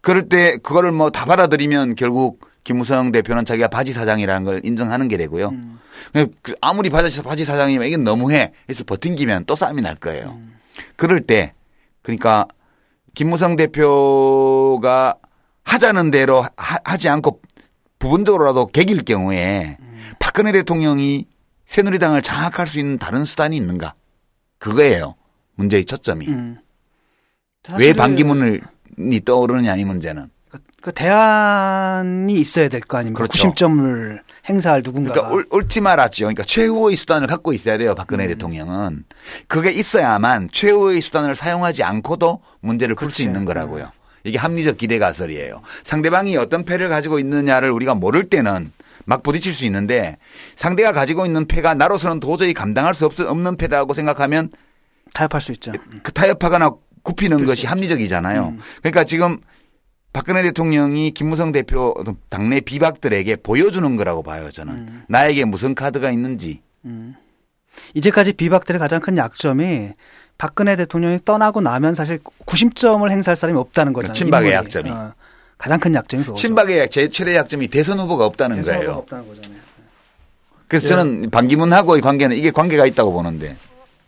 그럴 0.00 0.28
때 0.28 0.56
그거를 0.58 0.90
뭐 0.92 1.10
다 1.10 1.24
받아들이면 1.24 1.94
결국 1.94 2.40
김무성 2.64 3.12
대표는 3.12 3.44
자기가 3.44 3.68
바지 3.68 3.92
사장이라는 3.92 4.44
걸 4.44 4.60
인정하는 4.64 5.08
게 5.08 5.16
되고요. 5.16 5.52
그 6.42 6.54
아무리 6.60 6.90
바지, 6.90 7.22
바지 7.22 7.44
사장이면 7.44 7.88
이건 7.88 8.04
너무해. 8.04 8.52
해서 8.68 8.84
버팅기면 8.84 9.44
또 9.46 9.54
싸움이 9.56 9.82
날 9.82 9.96
거예요. 9.96 10.38
그럴 10.96 11.20
때 11.20 11.54
그러니까 12.02 12.46
김무성 13.14 13.56
대표가 13.56 15.16
하자는 15.64 16.10
대로 16.10 16.44
하, 16.56 16.96
지 16.96 17.08
않고 17.08 17.40
부분적으로라도 17.98 18.66
개길 18.66 19.04
경우에 19.04 19.76
박근혜 20.18 20.52
대통령이 20.52 21.26
새누리당을 21.66 22.22
장악할 22.22 22.66
수 22.66 22.78
있는 22.78 22.98
다른 22.98 23.24
수단이 23.24 23.56
있는가? 23.56 23.94
그거예요. 24.58 25.14
문제의 25.54 25.84
초점이. 25.84 26.28
음. 26.28 26.58
왜 27.70 27.72
사실은 27.72 27.96
반기문을 27.96 28.60
이 28.98 29.20
떠오르느냐 29.24 29.76
이 29.76 29.84
문제는. 29.84 30.28
그, 30.82 30.90
그 30.90 30.92
대안이 30.92 32.32
있어야 32.34 32.68
될 32.68 32.80
거 32.80 32.98
아닙니까? 32.98 33.18
그렇죠. 33.18 33.32
구심점을 33.32 34.20
행사할 34.48 34.82
누군가가. 34.84 35.14
그러니까 35.14 35.34
올, 35.34 35.46
옳지마 35.50 35.96
라지요. 35.96 36.26
그러니까 36.26 36.42
최후의 36.42 36.96
수단을 36.96 37.28
갖고 37.28 37.52
있어야 37.52 37.78
돼요. 37.78 37.94
박근혜 37.94 38.26
대통령은. 38.26 39.04
그게 39.46 39.70
있어야만 39.70 40.48
최후의 40.52 41.00
수단을 41.00 41.36
사용하지 41.36 41.84
않고도 41.84 42.40
문제를 42.60 42.96
풀 42.96 43.10
수. 43.10 43.22
있는 43.22 43.44
거라고요. 43.44 43.92
이게 44.24 44.38
합리적 44.38 44.76
기대 44.76 44.98
가설이에요. 44.98 45.62
상대방이 45.84 46.36
어떤 46.36 46.64
패를 46.64 46.88
가지고 46.88 47.18
있느냐를 47.18 47.70
우리가 47.70 47.94
모를 47.94 48.24
때는 48.24 48.72
막 49.04 49.22
부딪힐 49.22 49.52
수 49.54 49.64
있는데 49.64 50.16
상대가 50.56 50.92
가지고 50.92 51.26
있는 51.26 51.46
패가 51.46 51.74
나로서는 51.74 52.20
도저히 52.20 52.52
감당할 52.54 52.94
수 52.94 53.06
없, 53.06 53.18
없는 53.18 53.56
패다고 53.56 53.94
생각하면 53.94 54.50
타협할 55.14 55.40
수 55.40 55.52
있죠. 55.52 55.72
그 56.02 56.12
타협하거나 56.12 56.70
굽히는 57.02 57.46
것이 57.46 57.66
합리적이잖아요. 57.66 58.54
그러니까 58.80 59.02
지금 59.04 59.38
박근혜 60.12 60.42
대통령이 60.42 61.12
김무성 61.12 61.52
대표 61.52 61.94
당내 62.28 62.60
비박들에게 62.60 63.36
보여주는 63.36 63.96
거라고 63.96 64.22
봐요, 64.22 64.50
저는. 64.50 65.04
나에게 65.08 65.44
무슨 65.46 65.74
카드가 65.74 66.10
있는지. 66.10 66.60
이제까지 67.94 68.34
비박들의 68.34 68.78
가장 68.78 69.00
큰 69.00 69.16
약점이 69.16 69.90
박근혜 70.36 70.76
대통령이 70.76 71.20
떠나고 71.24 71.60
나면 71.60 71.94
사실 71.94 72.20
구심점을 72.44 73.08
행사할 73.10 73.36
사람이 73.36 73.58
없다는 73.58 73.92
거잖아요. 73.92 74.14
친박의 74.14 74.50
인물이. 74.50 74.64
약점이. 74.66 74.90
어, 74.90 75.14
가장 75.56 75.78
큰 75.80 75.94
약점이 75.94 76.24
그거죠. 76.24 76.40
친박의 76.40 76.88
제 76.90 77.08
최대 77.08 77.36
약점이 77.36 77.68
대선 77.68 77.98
후보가 78.00 78.26
없다는 78.26 78.56
대선 78.56 78.74
후보가 78.74 78.86
거예요. 78.86 78.98
없다는 78.98 79.28
거잖아요. 79.28 79.60
그래서 80.68 80.88
저는 80.88 81.30
반기문하고의 81.30 82.02
관계는 82.02 82.36
이게 82.36 82.50
관계가 82.50 82.86
있다고 82.86 83.12
보는데. 83.12 83.56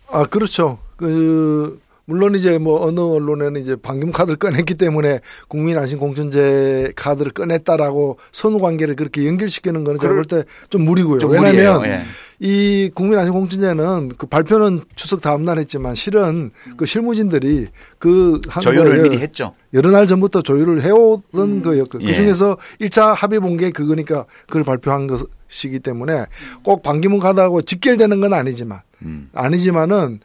아 0.09 0.25
그렇죠. 0.25 0.79
그 0.97 1.81
물론 2.07 2.35
이제 2.35 2.59
뭐 2.59 2.85
어느 2.87 3.01
언론에는 3.01 3.61
이제 3.61 3.77
방금 3.81 4.13
카드를 4.13 4.37
꺼냈기 4.39 4.75
때문에 4.75 5.21
국민 5.49 5.79
안심 5.79 5.99
공천제 5.99 6.93
카드를 6.97 7.33
꺼냈다라고 7.33 8.19
선후 8.33 8.61
관계를 8.61 8.95
그렇게 8.97 9.27
연결시키는 9.27 9.85
거는 9.85 9.99
제가 10.01 10.13
볼 10.13 10.25
때 10.27 10.45
좀 10.71 10.83
무리고요. 10.83 11.19
좀 11.21 11.31
왜냐하면. 11.31 11.85
예. 11.87 12.03
이 12.41 12.91
국민 12.93 13.19
안심 13.19 13.33
공천제는 13.33 14.11
그 14.19 14.27
발표는 14.27 14.83
추석 14.97 15.21
다음 15.23 15.45
날 15.45 15.59
했지만 15.59 15.95
실은 15.95 16.51
그 16.77 16.85
실무진들이 16.85 17.69
그한 17.99 18.61
조율을 18.61 19.03
미리 19.03 19.19
했죠. 19.19 19.55
여러 19.73 19.91
날 19.91 20.07
전부터 20.07 20.43
조율을 20.43 20.83
해오던 20.83 21.63
거였고 21.63 22.03
예. 22.03 22.07
그 22.07 22.15
중에서 22.15 22.59
1차 22.81 23.15
합의 23.15 23.39
본 23.41 23.57
게 23.57 23.71
그거니까 23.71 24.27
그걸 24.47 24.65
발표한 24.65 25.07
것이기 25.07 25.79
때문에 25.79 26.27
꼭 26.65 26.83
반기문 26.83 27.21
카드하고 27.21 27.63
직결되는 27.63 28.21
건 28.21 28.33
아니지만 28.35 28.81
음. 29.03 29.31
아니지만은 29.33 30.21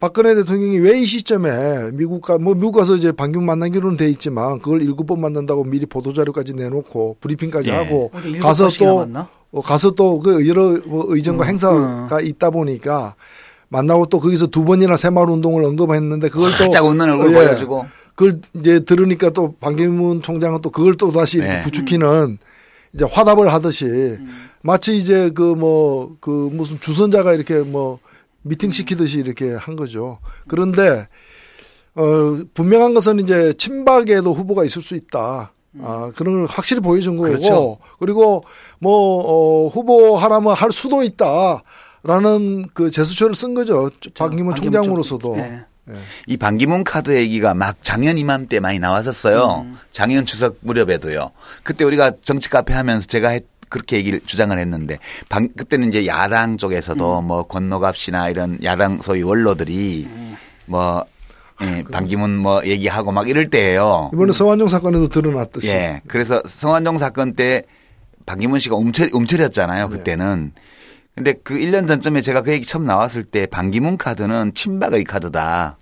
박근혜 0.00 0.34
대통령이 0.34 0.78
왜 0.78 0.98
이 1.00 1.06
시점에 1.06 1.90
미국 1.92 2.22
가, 2.22 2.38
뭐 2.38 2.54
미국 2.54 2.72
가서 2.72 2.94
이제 2.96 3.12
반기문 3.12 3.46
만나기로는 3.46 3.96
돼 3.96 4.08
있지만 4.10 4.60
그걸 4.60 4.82
일곱 4.82 5.06
번 5.06 5.20
만난다고 5.20 5.64
미리 5.64 5.86
보도자료까지 5.86 6.54
내놓고 6.54 7.16
브리핑까지 7.20 7.68
예. 7.70 7.72
하고 7.74 8.10
어디 8.14 8.28
일곱 8.30 8.46
가서 8.46 8.68
또? 8.78 9.06
어, 9.52 9.60
가서 9.60 9.92
또 9.92 10.18
그 10.18 10.46
여러 10.48 10.78
뭐 10.84 11.04
의정과 11.08 11.44
음, 11.44 11.48
행사가 11.48 12.20
있다 12.20 12.50
보니까 12.50 13.14
만나고 13.68 14.06
또 14.06 14.18
거기서 14.20 14.48
두 14.48 14.64
번이나 14.64 14.96
새마을 14.96 15.30
운동을 15.30 15.64
언급했는데 15.64 16.28
그걸 16.28 16.50
또 16.50 16.56
살짝 16.56 16.84
웃는 16.86 17.10
얼굴 17.10 17.30
예. 17.30 17.34
보여주고. 17.34 17.86
그걸 18.14 18.40
이제 18.54 18.80
들으니까 18.80 19.30
또 19.30 19.54
반기문 19.60 20.22
총장은 20.22 20.60
또 20.62 20.70
그걸 20.70 20.94
또 20.94 21.10
다시 21.10 21.38
이렇게 21.38 21.52
네. 21.54 21.62
부추기는 21.62 22.38
이제 22.94 23.04
화답을 23.10 23.52
하듯이 23.52 23.86
음. 23.86 24.28
마치 24.62 24.96
이제 24.96 25.30
그뭐 25.30 26.16
그 26.20 26.30
무슨 26.52 26.78
주선자가 26.78 27.34
이렇게 27.34 27.58
뭐 27.58 27.98
미팅 28.44 28.70
시키듯이 28.70 29.18
이렇게 29.18 29.52
한 29.54 29.74
거죠. 29.76 30.18
그런데 30.46 31.08
어 31.94 32.38
분명한 32.54 32.94
것은 32.94 33.20
이제 33.20 33.52
친박에도 33.54 34.32
후보가 34.32 34.64
있을 34.64 34.82
수 34.82 34.94
있다. 34.94 35.52
아, 35.82 36.12
그런 36.14 36.34
걸 36.36 36.46
확실히 36.46 36.80
보여준 36.80 37.16
거고. 37.16 37.28
그렇죠. 37.30 37.78
그리고 37.98 38.44
뭐, 38.78 38.92
어, 39.66 39.68
후보 39.68 40.16
하라면 40.16 40.54
할 40.54 40.70
수도 40.70 41.02
있다. 41.02 41.62
라는 42.04 42.68
그 42.74 42.90
제스처를 42.92 43.34
쓴 43.34 43.54
거죠. 43.54 43.90
반기문 44.16 44.54
총장으로서도. 44.54 45.34
쪽- 45.34 45.38
예. 45.38 45.64
이 46.28 46.36
반기문 46.36 46.84
카드 46.84 47.14
얘기가 47.16 47.54
막 47.54 47.76
작년 47.82 48.18
이맘때 48.18 48.60
많이 48.60 48.78
나왔었어요. 48.78 49.66
작년 49.90 50.24
추석 50.26 50.56
무렵에도요. 50.60 51.30
그때 51.64 51.84
우리가 51.84 52.12
정치 52.22 52.48
카페 52.48 52.72
하면서 52.72 53.06
제가 53.06 53.30
했- 53.30 53.44
그렇게 53.68 53.96
얘기를 53.96 54.20
주장을 54.24 54.56
했는데 54.56 54.98
방, 55.28 55.48
그때는 55.56 55.88
이제 55.88 56.06
야당 56.06 56.56
쪽에서도 56.56 57.22
뭐 57.22 57.42
권노갑 57.44 57.96
씨나 57.96 58.28
이런 58.28 58.58
야당 58.62 59.00
소위 59.02 59.22
원로들이 59.22 60.08
뭐 60.66 61.04
예, 61.62 61.84
반기문 61.90 62.36
뭐 62.36 62.64
얘기하고 62.64 63.12
막 63.12 63.28
이럴 63.28 63.48
때예요. 63.48 64.10
이번에 64.12 64.32
서완종 64.32 64.68
사건에도 64.68 65.08
드러났듯이. 65.08 65.68
예. 65.68 66.00
그래서 66.08 66.42
성완종 66.46 66.98
사건 66.98 67.34
때 67.34 67.62
박기문 68.26 68.58
씨가 68.60 68.76
움츠리, 68.76 69.10
움츠렸잖아요. 69.12 69.88
그때는. 69.88 70.52
근데 71.14 71.34
그 71.44 71.54
1년 71.54 71.86
전쯤에 71.86 72.22
제가 72.22 72.42
그 72.42 72.52
얘기 72.52 72.66
처음 72.66 72.86
나왔을 72.86 73.22
때 73.22 73.46
반기문 73.46 73.96
카드는 73.98 74.52
친박의 74.54 75.04
카드다. 75.04 75.78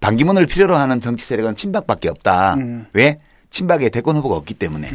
반기문을 0.00 0.46
필요로 0.46 0.76
하는 0.76 1.00
정치 1.00 1.24
세력은 1.24 1.54
친박밖에 1.54 2.08
없다. 2.08 2.54
음. 2.54 2.86
왜? 2.92 3.20
친박에 3.50 3.88
대권 3.88 4.16
후보가 4.16 4.36
없기 4.36 4.54
때문에. 4.54 4.88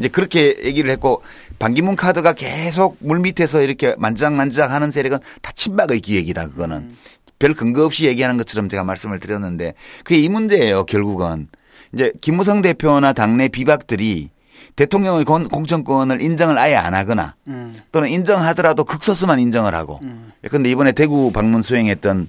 이제 0.00 0.08
그렇게 0.08 0.56
얘기를 0.64 0.90
했고 0.90 1.22
반기문 1.60 1.94
카드가 1.94 2.32
계속 2.32 2.96
물 3.00 3.20
밑에서 3.20 3.60
이렇게 3.62 3.94
만지작만지작 3.98 4.70
하는 4.72 4.90
세력은 4.90 5.18
다 5.42 5.52
친박의 5.54 6.00
기획이다. 6.00 6.48
그거는. 6.48 6.96
별 7.38 7.54
근거 7.54 7.84
없이 7.84 8.06
얘기하는 8.06 8.36
것처럼 8.36 8.68
제가 8.68 8.82
말씀을 8.84 9.20
드렸는데 9.20 9.74
그게 10.04 10.16
이 10.18 10.28
문제예요. 10.28 10.84
결국은. 10.86 11.48
이제 11.94 12.12
김무성 12.20 12.62
대표나 12.62 13.12
당내 13.12 13.48
비박들이 13.48 14.30
대통령의 14.76 15.24
공- 15.24 15.48
공천권을 15.48 16.22
인정을 16.22 16.56
아예 16.58 16.74
안 16.76 16.94
하거나 16.94 17.34
음. 17.48 17.74
또는 17.92 18.08
인정하더라도 18.10 18.84
극소수만 18.84 19.38
인정을 19.40 19.74
하고. 19.74 20.00
그런데 20.48 20.70
이번에 20.70 20.92
대구 20.92 21.32
방문 21.32 21.62
수행했던 21.62 22.28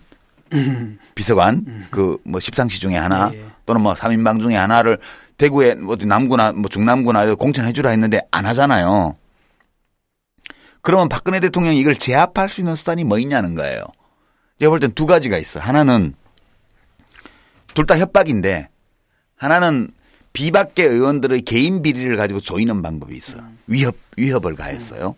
비서관 1.16 1.66
그 1.92 2.18
뭐 2.24 2.40
십상시 2.40 2.80
중에 2.80 2.96
하나 2.98 3.32
예, 3.34 3.38
예. 3.40 3.46
또는 3.66 3.82
뭐 3.82 3.94
3인방 3.94 4.42
중에 4.42 4.56
하나를 4.56 4.98
대구에 5.42 5.74
뭐 5.74 5.96
어디 5.96 6.06
남구나 6.06 6.52
뭐 6.52 6.70
중남구나 6.70 7.34
공천해 7.34 7.74
주라 7.74 7.90
했는데 7.90 8.22
안 8.30 8.46
하잖아요. 8.46 9.16
그러면 10.84 11.10
박근혜 11.10 11.40
대통령이 11.40 11.80
이걸 11.80 11.96
제압할 11.96 12.48
수 12.48 12.62
있는 12.62 12.76
수단이 12.76 13.04
뭐 13.04 13.18
있냐는 13.18 13.56
거예요. 13.56 13.84
제가 14.60 14.70
볼 14.70 14.80
땐 14.80 14.92
두 14.94 15.08
가지가 15.08 15.40
있어요. 15.40 15.64
하나는 15.64 16.14
둘 17.74 17.88
다 17.88 17.98
협박인데 17.98 18.70
하나는 19.36 19.90
비박계 20.34 20.84
의원들의 20.84 21.42
개인 21.42 21.82
비리를 21.82 22.16
가지고 22.18 22.40
조이는 22.40 22.84
방법이 22.84 23.18
있어요. 23.18 23.44
위협 23.66 23.96
위협을 24.18 24.54
가했어요. 24.56 25.16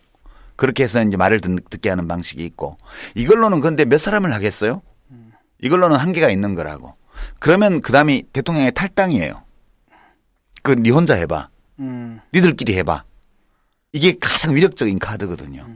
그렇게 0.55 0.83
해서 0.83 1.03
이제 1.03 1.17
말을 1.17 1.41
듣, 1.41 1.69
듣게 1.69 1.89
하는 1.89 2.07
방식이 2.07 2.45
있고 2.45 2.77
이걸로는 3.15 3.59
근데 3.59 3.83
몇 3.83 3.97
사람을 3.99 4.33
하겠어요? 4.33 4.81
이걸로는 5.61 5.97
한계가 5.97 6.29
있는 6.29 6.55
거라고. 6.55 6.95
그러면 7.39 7.81
그다음이 7.81 8.23
대통령의 8.31 8.71
탈당이에요. 8.73 9.42
그니 10.63 10.89
혼자 10.89 11.13
해봐. 11.13 11.49
음. 11.79 12.19
니들끼리 12.33 12.75
해봐. 12.77 13.03
이게 13.91 14.17
가장 14.19 14.55
위력적인 14.55 14.97
카드거든요. 14.97 15.67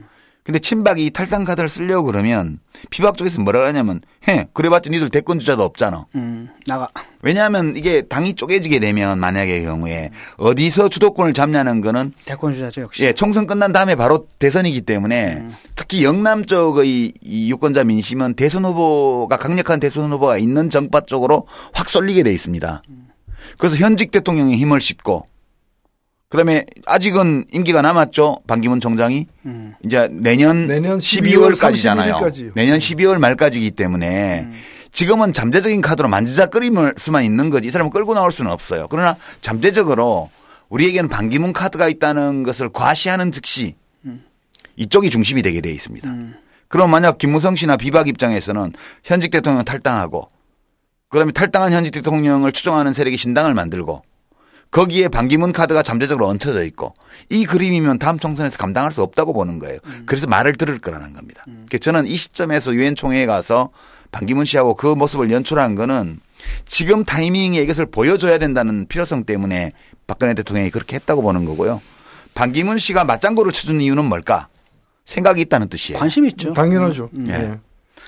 근데 0.42 0.60
친박이 0.60 1.04
이 1.04 1.10
탈당 1.10 1.44
카드를 1.44 1.68
쓰려고 1.68 2.06
그러면 2.06 2.58
비박 2.88 3.18
쪽에서 3.18 3.38
뭐라 3.42 3.66
하냐면 3.66 4.00
해 4.26 4.48
그래봤자 4.54 4.88
니들 4.88 5.10
대권 5.10 5.38
주자도 5.38 5.62
없잖아. 5.62 6.06
음. 6.14 6.48
나가. 6.66 6.88
왜냐하면 7.20 7.76
이게 7.76 8.00
당이 8.00 8.34
쪼개지게 8.34 8.78
되면 8.80 9.18
만약의 9.18 9.64
경우에 9.64 10.10
어디서 10.38 10.88
주도권을 10.88 11.34
잡냐는 11.34 11.82
거는 11.82 12.14
대권 12.24 12.54
주자죠 12.54 12.80
역시. 12.80 13.04
예 13.04 13.12
총선 13.12 13.46
끝난 13.46 13.74
다음에 13.74 13.94
바로 13.94 14.26
대선이기 14.38 14.80
때문에 14.80 15.34
음. 15.34 15.54
특히 15.76 16.02
영남 16.02 16.46
쪽의 16.46 17.12
이 17.20 17.50
유권자 17.50 17.84
민심은 17.84 18.32
대선 18.32 18.64
후보가 18.64 19.36
강력한 19.36 19.80
대선 19.80 20.10
후보가 20.10 20.38
있는 20.38 20.70
정파 20.70 21.02
쪽으로 21.02 21.46
확 21.74 21.90
쏠리게 21.90 22.22
돼 22.22 22.32
있습니다. 22.32 22.82
그래서 23.56 23.76
현직 23.76 24.10
대통령의 24.10 24.56
힘을 24.56 24.80
싣고 24.80 25.26
그다음에 26.28 26.66
아직은 26.86 27.46
임기가 27.52 27.80
남았죠 27.80 28.40
반기문 28.46 28.80
총장이 28.80 29.26
음. 29.46 29.74
이제 29.84 30.08
내년, 30.12 30.66
내년 30.66 30.98
12월까지잖아요. 30.98 32.18
31일까지요. 32.18 32.52
내년 32.54 32.78
12월 32.78 33.18
말까지이기 33.18 33.70
때문에 33.70 34.46
지금은 34.92 35.32
잠재적인 35.32 35.80
카드로 35.80 36.08
만지작거릴 36.08 36.72
수만 36.98 37.24
있는 37.24 37.50
거지 37.50 37.68
이 37.68 37.70
사람을 37.70 37.90
끌고 37.90 38.14
나올 38.14 38.30
수는 38.32 38.50
없어요. 38.50 38.88
그러나 38.90 39.16
잠재적으로 39.40 40.30
우리에게는 40.68 41.08
반기문 41.08 41.52
카드가 41.52 41.88
있다는 41.88 42.42
것을 42.42 42.68
과시하는 42.70 43.32
즉시 43.32 43.74
이쪽이 44.76 45.10
중심이 45.10 45.42
되게 45.42 45.60
돼 45.60 45.70
있습니다. 45.70 46.14
그럼 46.68 46.90
만약 46.90 47.18
김무성 47.18 47.56
씨나 47.56 47.76
비박 47.76 48.08
입장에서는 48.08 48.72
현직 49.02 49.30
대통령 49.30 49.64
탈당하고 49.64 50.28
그다음에 51.10 51.32
탈당한 51.32 51.72
현직 51.72 51.90
대통령을 51.92 52.52
추종하는 52.52 52.92
세력이 52.92 53.16
신당을 53.16 53.54
만들고 53.54 54.02
거기에 54.70 55.08
반기문 55.08 55.52
카드가 55.52 55.82
잠재적으로 55.82 56.26
얹혀져 56.28 56.64
있고 56.64 56.94
이 57.30 57.46
그림이면 57.46 57.98
다음 57.98 58.18
총선에서 58.18 58.58
감당할 58.58 58.92
수 58.92 59.02
없다고 59.02 59.32
보는 59.32 59.58
거예요. 59.58 59.78
그래서 60.04 60.26
말을 60.26 60.56
들을 60.56 60.78
거라는 60.78 61.14
겁니다. 61.14 61.44
그래서 61.68 61.80
저는 61.80 62.06
이 62.06 62.16
시점에서 62.16 62.74
유엔 62.74 62.94
총회에 62.94 63.24
가서 63.24 63.70
반기문 64.12 64.44
씨하고 64.44 64.74
그 64.74 64.86
모습을 64.86 65.30
연출한 65.30 65.74
거는 65.74 66.20
지금 66.66 67.04
타이밍에 67.04 67.60
이것을 67.62 67.86
보여줘야 67.86 68.36
된다는 68.38 68.86
필요성 68.86 69.24
때문에 69.24 69.72
박근혜 70.06 70.34
대통령이 70.34 70.70
그렇게 70.70 70.96
했다고 70.96 71.22
보는 71.22 71.46
거고요. 71.46 71.80
반기문 72.34 72.76
씨가 72.78 73.04
맞장구를 73.04 73.52
쳐준 73.52 73.80
이유는 73.80 74.04
뭘까? 74.04 74.48
생각이 75.06 75.40
있다는 75.40 75.68
뜻이에요. 75.70 75.98
관심 75.98 76.26
있죠. 76.26 76.52
당연하죠. 76.52 77.08
음. 77.14 77.26
예. 77.28 77.58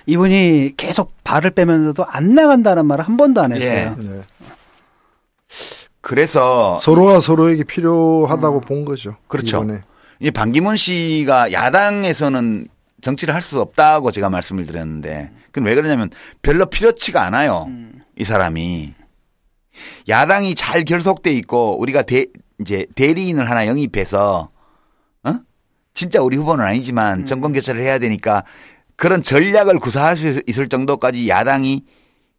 예. 0.09 0.13
이분이 0.13 0.75
계속 0.77 1.13
발을 1.25 1.51
빼면서도 1.53 2.05
안 2.07 2.35
나간다는 2.35 2.87
말을 2.87 3.05
한 3.07 3.17
번도 3.17 3.41
안 3.41 3.53
했어요. 3.53 3.97
네. 3.99 4.23
그래서 6.01 6.79
서로가 6.79 7.21
서로에게 7.21 7.65
필요하다고 7.65 8.61
본 8.63 8.85
거죠. 8.85 9.17
그렇죠. 9.29 9.59
이번에. 9.59 9.83
이 10.21 10.31
반기문 10.31 10.77
씨가 10.77 11.53
야당에서는 11.53 12.69
정치를 13.01 13.35
할 13.35 13.43
수 13.43 13.61
없다고 13.61 14.11
제가 14.11 14.29
말씀을 14.29 14.67
드렸는데 14.67 15.31
그건 15.47 15.65
왜 15.69 15.75
그러냐면 15.75 16.11
별로 16.43 16.67
필요치가 16.67 17.23
않아요. 17.25 17.67
이 18.19 18.25
사람이 18.25 18.93
야당이 20.09 20.55
잘 20.55 20.85
결속돼 20.85 21.33
있고 21.35 21.79
우리가 21.81 22.03
대 22.03 22.27
이제 22.61 22.87
대리인을 22.95 23.49
하나 23.49 23.67
영입해서 23.67 24.51
어? 25.25 25.35
진짜 25.95 26.21
우리 26.21 26.37
후보는 26.37 26.63
아니지만 26.65 27.25
정권 27.25 27.53
교체를 27.55 27.81
해야 27.83 27.99
되니까 27.99 28.45
그런 29.01 29.23
전략을 29.23 29.79
구사할 29.79 30.19
수 30.19 30.43
있을 30.47 30.69
정도까지 30.69 31.27
야당이 31.27 31.85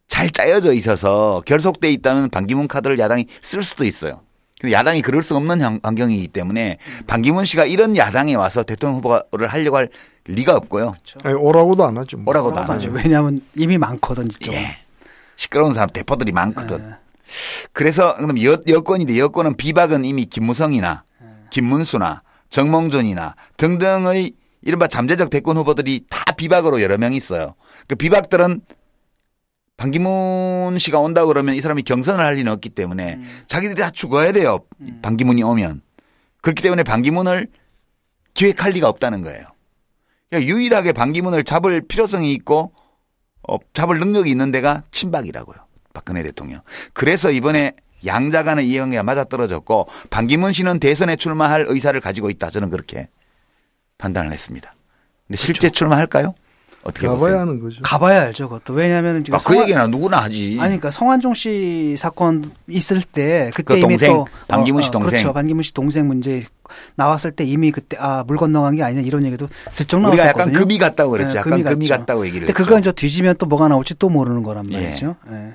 잘 0.06 0.30
짜여져 0.30 0.74
있어서 0.74 1.42
결속돼 1.44 1.90
있다면 1.90 2.30
반기문 2.30 2.68
카드를 2.68 3.00
야당이 3.00 3.26
쓸 3.42 3.64
수도 3.64 3.82
있어요. 3.84 4.20
근데 4.60 4.72
야당이 4.72 5.02
그럴 5.02 5.24
수 5.24 5.34
없는 5.34 5.60
환- 5.60 5.80
환경이기 5.82 6.28
때문에 6.28 6.78
반기문 7.08 7.46
씨가 7.46 7.64
이런 7.64 7.96
야당에 7.96 8.36
와서 8.36 8.62
대통령 8.62 8.98
후보를 8.98 9.48
하려고 9.48 9.76
할 9.76 9.88
리가 10.26 10.54
없고요. 10.54 10.94
아니, 11.24 11.34
오라고도 11.34 11.84
안 11.84 11.98
하죠. 11.98 12.16
뭐. 12.18 12.26
뭐라고도 12.26 12.60
안 12.60 12.66
맞아. 12.68 12.74
하죠. 12.74 12.92
왜냐하면 12.92 13.40
이미 13.56 13.76
많거든 13.76 14.26
이쪽. 14.26 14.54
예. 14.54 14.76
시끄러운 15.34 15.74
사람 15.74 15.88
대포들이 15.90 16.30
많거든. 16.30 16.78
예. 16.78 16.94
그래서 17.72 18.14
그럼 18.14 18.40
여, 18.44 18.56
여권인데 18.68 19.18
여권은 19.18 19.56
비박은 19.56 20.04
이미 20.04 20.26
김무성이나 20.26 21.02
김문수나 21.50 22.22
정몽준이나 22.50 23.34
등등의 23.56 24.34
이른바 24.62 24.86
잠재적 24.86 25.30
대권 25.30 25.56
후보들이 25.56 26.06
다 26.08 26.24
비박으로 26.32 26.80
여러 26.80 26.96
명 26.98 27.12
있어요. 27.12 27.54
그 27.88 27.96
비박들은 27.96 28.60
반기문 29.76 30.78
씨가 30.78 31.00
온다 31.00 31.24
그러면 31.26 31.54
이 31.54 31.60
사람이 31.60 31.82
경선을 31.82 32.24
할 32.24 32.36
리는 32.36 32.50
없기 32.52 32.70
때문에 32.70 33.20
자기들이 33.46 33.80
다 33.80 33.90
죽어야 33.90 34.32
돼요. 34.32 34.60
반기문이 35.02 35.42
오면. 35.42 35.82
그렇기 36.40 36.62
때문에 36.62 36.82
반기문을 36.84 37.48
기획할 38.34 38.72
리가 38.72 38.88
없다는 38.88 39.22
거예요. 39.22 39.44
그러니까 40.30 40.52
유일하게 40.52 40.92
반기문을 40.92 41.44
잡을 41.44 41.80
필요성이 41.82 42.32
있고 42.34 42.72
어, 43.48 43.58
잡을 43.74 43.98
능력이 43.98 44.30
있는 44.30 44.52
데가 44.52 44.84
친박이라고요. 44.92 45.56
박근혜 45.92 46.22
대통령. 46.22 46.60
그래서 46.92 47.30
이번에 47.30 47.72
양자 48.06 48.42
간의 48.42 48.68
이해관계가 48.68 49.02
맞아떨어졌고 49.02 49.88
반기문 50.10 50.52
씨는 50.52 50.80
대선에 50.80 51.16
출마할 51.16 51.66
의사를 51.68 51.98
가지고 52.00 52.30
있다. 52.30 52.50
저는 52.50 52.70
그렇게 52.70 53.08
판단을 54.02 54.32
했습니다. 54.32 54.74
근데 55.28 55.38
실제 55.38 55.70
출마할까요? 55.70 56.34
어떻게 56.82 57.06
가봐야 57.06 57.18
보세요? 57.20 57.38
하는 57.38 57.60
거죠. 57.60 57.80
가봐야 57.84 58.22
알죠. 58.22 58.48
그것도 58.48 58.72
왜냐하면 58.74 59.22
지금 59.22 59.38
아, 59.38 59.42
그 59.44 59.56
얘기는 59.56 59.88
누구나 59.92 60.18
하지. 60.24 60.46
아니 60.58 60.70
그러니까 60.70 60.90
성환종 60.90 61.34
씨 61.34 61.94
사건 61.96 62.50
있을 62.68 63.02
때 63.02 63.52
그때 63.54 63.74
그 63.74 63.78
이미 63.78 63.82
동생, 63.82 64.12
또 64.12 64.26
반기문 64.48 64.82
씨 64.82 64.90
동생. 64.90 65.10
그렇죠. 65.10 65.32
반기문 65.32 65.62
씨 65.62 65.72
동생 65.72 66.08
문제 66.08 66.42
나왔을 66.96 67.30
때 67.30 67.44
이미 67.44 67.70
그때 67.70 67.96
아 68.00 68.24
물 68.26 68.36
건너간 68.36 68.74
게 68.74 68.82
아니냐 68.82 69.02
이런 69.02 69.24
얘기도 69.24 69.48
슬쩍 69.70 69.98
우리가 69.98 70.16
나왔었거든요. 70.16 70.54
약간 70.56 70.60
금이 70.60 70.78
같다고 70.78 71.10
그랬죠. 71.12 71.32
네, 71.34 71.38
약간 71.38 71.50
금이 71.52 71.62
금이. 71.62 71.88
같다고 71.88 72.26
얘기를 72.26 72.46
근데 72.48 72.58
했죠. 72.58 72.64
그건 72.64 72.82
저 72.82 72.90
뒤지면 72.90 73.36
또 73.38 73.46
뭐가 73.46 73.68
나올지 73.68 73.94
또 73.96 74.08
모르는 74.08 74.42
거란 74.42 74.66
말이죠. 74.66 75.14
예. 75.30 75.54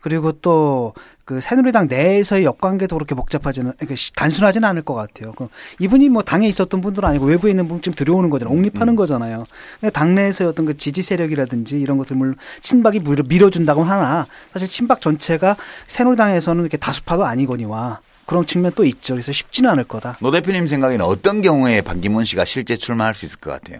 그리고 0.00 0.32
또 0.32 0.94
그 1.24 1.40
새누리당 1.40 1.86
내에서의 1.88 2.44
역관계도 2.44 2.96
그렇게 2.96 3.14
복잡하지는 3.14 3.72
그러니까 3.78 3.96
시- 3.96 4.12
단순하지는 4.12 4.68
않을 4.68 4.82
것 4.82 4.92
같아요. 4.94 5.32
그 5.32 5.48
이분이 5.78 6.10
뭐 6.10 6.22
당에 6.22 6.46
있었던 6.48 6.80
분들은 6.82 7.08
아니고 7.08 7.24
외부에 7.26 7.50
있는 7.50 7.66
분 7.66 7.80
지금 7.80 7.96
들여오는 7.96 8.28
거잖아요. 8.28 8.54
옹립하는 8.54 8.92
음. 8.92 8.96
거잖아요. 8.96 9.44
그러니까 9.80 9.98
당내에서의 9.98 10.50
어떤 10.50 10.66
그 10.66 10.76
지지 10.76 11.00
세력이라든지 11.02 11.80
이런 11.80 11.96
것들 11.96 12.16
물 12.16 12.36
친박이 12.60 13.00
밀어, 13.00 13.24
밀어준다고 13.26 13.82
하나 13.82 14.26
사실 14.52 14.68
친박 14.68 15.00
전체가 15.00 15.56
새누리당에서는 15.86 16.60
이렇게 16.62 16.76
다수파도 16.76 17.24
아니거니와 17.24 18.00
그런 18.26 18.44
측면 18.46 18.72
또 18.74 18.84
있죠. 18.84 19.14
그래서 19.14 19.32
쉽지는 19.32 19.70
않을 19.70 19.84
거다. 19.84 20.18
노 20.20 20.30
대표님 20.30 20.66
생각에는 20.66 21.04
어떤 21.06 21.40
경우에 21.40 21.80
반기문 21.80 22.24
씨가 22.26 22.44
실제 22.44 22.76
출마할 22.76 23.14
수 23.14 23.24
있을 23.24 23.38
것 23.38 23.50
같아요? 23.50 23.78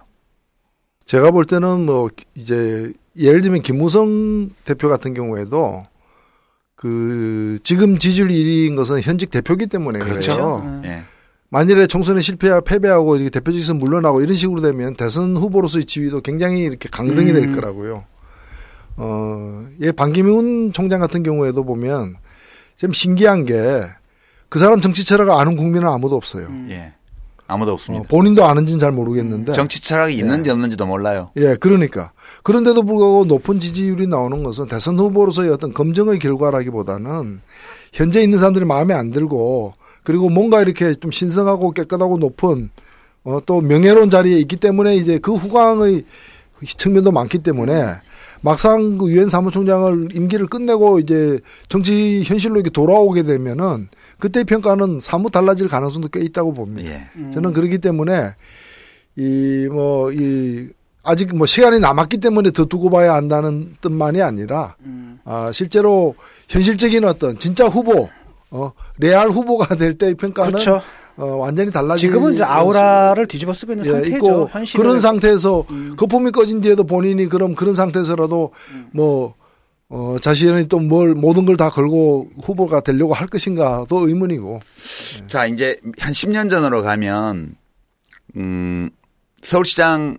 제가 1.05 1.31
볼 1.31 1.45
때는 1.45 1.85
뭐 1.85 2.09
이제 2.35 2.91
예를 3.17 3.43
들면 3.43 3.61
김무성 3.63 4.51
대표 4.65 4.89
같은 4.89 5.13
경우에도 5.13 5.83
그 6.77 7.59
지금 7.63 7.99
지지율 7.99 8.29
1위인 8.29 8.77
것은 8.77 9.01
현직 9.01 9.31
대표기 9.31 9.67
때문에 9.67 10.01
그렇죠. 10.01 10.35
그래요. 10.35 10.81
네. 10.83 10.89
예. 10.89 11.03
만일에 11.51 11.87
총선에 11.87 12.21
실패 12.21 12.51
패배하고 12.65 13.17
이렇게 13.17 13.31
대표직에서 13.31 13.75
물러나고 13.75 14.23
이런 14.23 14.35
식으로 14.35 14.61
되면 14.61 14.97
대선 14.97 15.37
후보로서의 15.37 15.85
지위도 15.85 16.21
굉장히 16.23 16.63
이렇게 16.63 16.89
강등이 16.89 17.33
될 17.33 17.45
음. 17.45 17.55
거라고요. 17.55 18.05
어, 18.97 19.67
예, 19.81 19.93
반기문 19.93 20.73
총장 20.73 21.01
같은 21.01 21.23
경우에도 21.23 21.65
보면 21.65 22.17
좀 22.77 22.93
신기한 22.93 23.45
게 23.45 23.85
그 24.55 24.61
사람 24.61 24.81
정치 24.81 25.05
철학을 25.05 25.33
아는 25.33 25.57
국민은 25.57 25.89
아무도 25.89 26.15
없어요. 26.15 26.49
예. 26.69 26.93
아무도 27.49 27.73
어, 27.73 27.75
없습니다. 27.75 28.07
본인도 28.07 28.45
아는지는 28.45 28.79
잘 28.79 28.93
모르겠는데. 28.93 29.51
정치 29.53 29.83
철학이 29.83 30.15
있는지 30.15 30.49
없는지도 30.49 30.87
몰라요. 30.87 31.33
예, 31.39 31.57
그러니까. 31.57 32.13
그런데도 32.45 32.83
불구하고 32.83 33.25
높은 33.25 33.59
지지율이 33.59 34.07
나오는 34.07 34.43
것은 34.43 34.69
대선 34.69 34.99
후보로서의 35.01 35.51
어떤 35.51 35.73
검증의 35.73 36.19
결과라기보다는 36.19 37.41
현재 37.93 38.23
있는 38.23 38.39
사람들이 38.39 38.67
마음에 38.67 38.93
안 38.93 39.11
들고 39.11 39.73
그리고 40.03 40.29
뭔가 40.29 40.61
이렇게 40.61 40.95
좀 40.95 41.11
신성하고 41.11 41.73
깨끗하고 41.73 42.19
높은 42.19 42.71
어, 43.25 43.41
또 43.47 43.63
명예로운 43.63 44.11
자리에 44.11 44.39
있기 44.41 44.57
때문에 44.57 44.95
이제 44.97 45.19
그 45.19 45.35
후광의 45.35 46.05
측면도 46.67 47.13
많기 47.13 47.39
때문에 47.39 47.95
막상 48.43 48.99
그 48.99 49.11
유엔 49.11 49.27
사무총장을 49.27 50.15
임기를 50.15 50.47
끝내고 50.49 50.99
이제 50.99 51.41
정치 51.71 52.23
현실로 52.25 52.57
이렇게 52.57 52.69
돌아오게 52.69 53.23
되면은 53.23 53.89
그때 54.19 54.45
평가는 54.45 55.01
사뭇 55.01 55.31
달라질 55.31 55.67
가능성도 55.67 56.09
꽤 56.09 56.21
있다고 56.21 56.53
봅니다. 56.53 56.91
예. 56.91 57.31
저는 57.31 57.55
그렇기 57.55 57.79
때문에 57.79 58.35
이 59.17 59.67
뭐이 59.73 60.69
아직 61.05 61.37
뭐 61.37 61.47
시간이 61.47 61.81
남았기 61.81 62.19
때문에 62.19 62.51
더 62.51 62.65
두고 62.65 62.91
봐야 62.91 63.15
한다는 63.15 63.77
뜻만이 63.81 64.23
아니라 64.23 64.75
음. 64.87 65.21
아 65.25 65.53
실제로 65.53 66.15
현실적인 66.49 67.05
어떤 67.05 67.39
진짜 67.39 67.67
후보 67.67 68.09
어 68.51 68.73
레알 68.99 69.29
후보가 69.29 69.77
될 69.77 69.97
때의 69.99 70.15
평가는 70.15 70.51
그렇죠. 70.53 70.81
어 71.17 71.27
완전히 71.37 71.71
달라지 71.71 72.03
지금은 72.03 72.35
이제 72.35 72.43
아우라를 72.43 73.27
뒤집어 73.27 73.53
쓰고 73.53 73.73
있는 73.73 73.85
상태죠. 73.85 74.11
예, 74.13 74.17
있고 74.17 74.49
현실을 74.51 74.83
그런 74.83 74.99
상태에서 74.99 75.65
음. 75.71 75.95
거품이 75.97 76.33
꺼진 76.33 76.61
뒤에도 76.61 76.85
본인이 76.85 77.27
그럼 77.29 77.55
그런 77.55 77.75
상태에서라도 77.75 78.51
뭐 78.93 79.35
어, 79.91 80.17
자신이 80.21 80.67
또 80.69 80.81
뭘 80.81 81.15
모든 81.15 81.45
걸 81.45 81.57
다 81.57 81.69
걸고 81.71 82.31
후보가 82.43 82.81
되려고 82.81 83.13
할 83.15 83.29
것인가도 83.29 84.09
의문이고 84.09 84.61
자, 85.29 85.47
이제 85.47 85.77
한 86.01 86.13
10년 86.13 86.51
전으로 86.51 86.83
가면, 86.83 87.55
음, 88.37 88.91
서울시장 89.43 90.17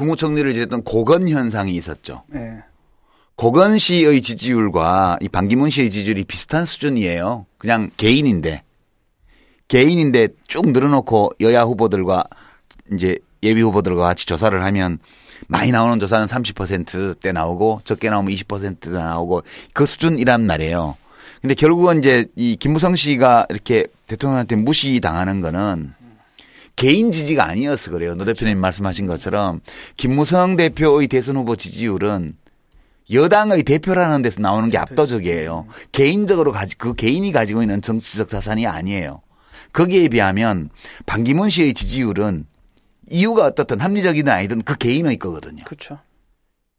국무총리를 0.00 0.50
지냈던 0.54 0.82
고건 0.82 1.28
현상이 1.28 1.74
있었죠. 1.76 2.22
예. 2.34 2.62
고건 3.36 3.78
씨의 3.78 4.22
지지율과 4.22 5.18
이 5.20 5.28
반기문 5.28 5.68
씨의 5.68 5.90
지지율이 5.90 6.24
비슷한 6.24 6.64
수준이에요. 6.64 7.44
그냥 7.58 7.90
개인인데. 7.98 8.62
개인인데 9.68 10.28
쭉 10.48 10.72
늘어놓고 10.72 11.32
여야 11.40 11.62
후보들과 11.62 12.24
이제 12.92 13.18
예비 13.42 13.60
후보들과 13.60 14.02
같이 14.02 14.26
조사를 14.26 14.62
하면 14.64 14.98
많이 15.48 15.70
나오는 15.70 16.00
조사는 16.00 16.26
30%대 16.26 17.32
나오고 17.32 17.82
적게 17.84 18.10
나오면 18.10 18.32
20%대 18.34 18.90
나오고 18.90 19.42
그 19.74 19.84
수준이란 19.84 20.46
말이에요. 20.46 20.96
근데 21.40 21.54
결국은 21.54 21.98
이제 21.98 22.26
이 22.36 22.56
김무성 22.56 22.94
씨가 22.94 23.46
이렇게 23.48 23.86
대통령한테 24.06 24.56
무시당하는 24.56 25.40
거는 25.40 25.94
개인 26.80 27.12
지지가 27.12 27.46
아니어서 27.46 27.90
그래요. 27.90 28.14
노 28.14 28.24
대표님 28.24 28.56
말씀하신 28.56 29.06
것처럼 29.06 29.60
김무성 29.98 30.56
대표의 30.56 31.08
대선 31.08 31.36
후보 31.36 31.54
지지율은 31.54 32.38
여당의 33.12 33.64
대표라는 33.64 34.22
데서 34.22 34.40
나오는 34.40 34.70
게 34.70 34.78
압도적이에요. 34.78 35.66
개인적으로 35.92 36.52
가지 36.52 36.78
그 36.78 36.94
개인이 36.94 37.30
가지고 37.32 37.60
있는 37.60 37.82
정치적 37.82 38.30
자산이 38.30 38.66
아니에요. 38.66 39.20
거기에 39.74 40.08
비하면 40.08 40.70
반기문 41.04 41.50
씨의 41.50 41.74
지지율은 41.74 42.46
이유가 43.10 43.44
어떻든 43.44 43.78
합리적이든 43.78 44.32
아니든 44.32 44.62
그 44.62 44.74
개인의 44.78 45.18
거거든요. 45.18 45.64
그렇죠. 45.66 45.98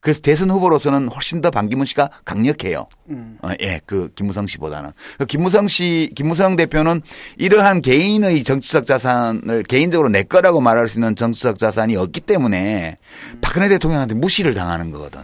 그래서 0.01 0.19
대선 0.21 0.49
후보로서는 0.49 1.09
훨씬 1.09 1.41
더 1.41 1.51
반기문 1.51 1.85
씨가 1.85 2.09
강력해요. 2.25 2.87
음. 3.09 3.37
어, 3.43 3.51
예, 3.61 3.79
그 3.85 4.11
김무성 4.15 4.47
씨보다는. 4.47 4.91
그 5.19 5.27
김무성 5.27 5.67
씨, 5.67 6.11
김무성 6.15 6.55
대표는 6.55 7.03
이러한 7.37 7.83
개인의 7.83 8.43
정치적 8.43 8.87
자산을 8.87 9.63
개인적으로 9.63 10.09
내 10.09 10.23
거라고 10.23 10.59
말할 10.59 10.89
수 10.89 10.97
있는 10.97 11.15
정치적 11.15 11.59
자산이 11.59 11.95
없기 11.97 12.21
때문에 12.21 12.97
박근혜 13.41 13.69
대통령한테 13.69 14.15
무시를 14.15 14.55
당하는 14.55 14.89
거거든. 14.89 15.21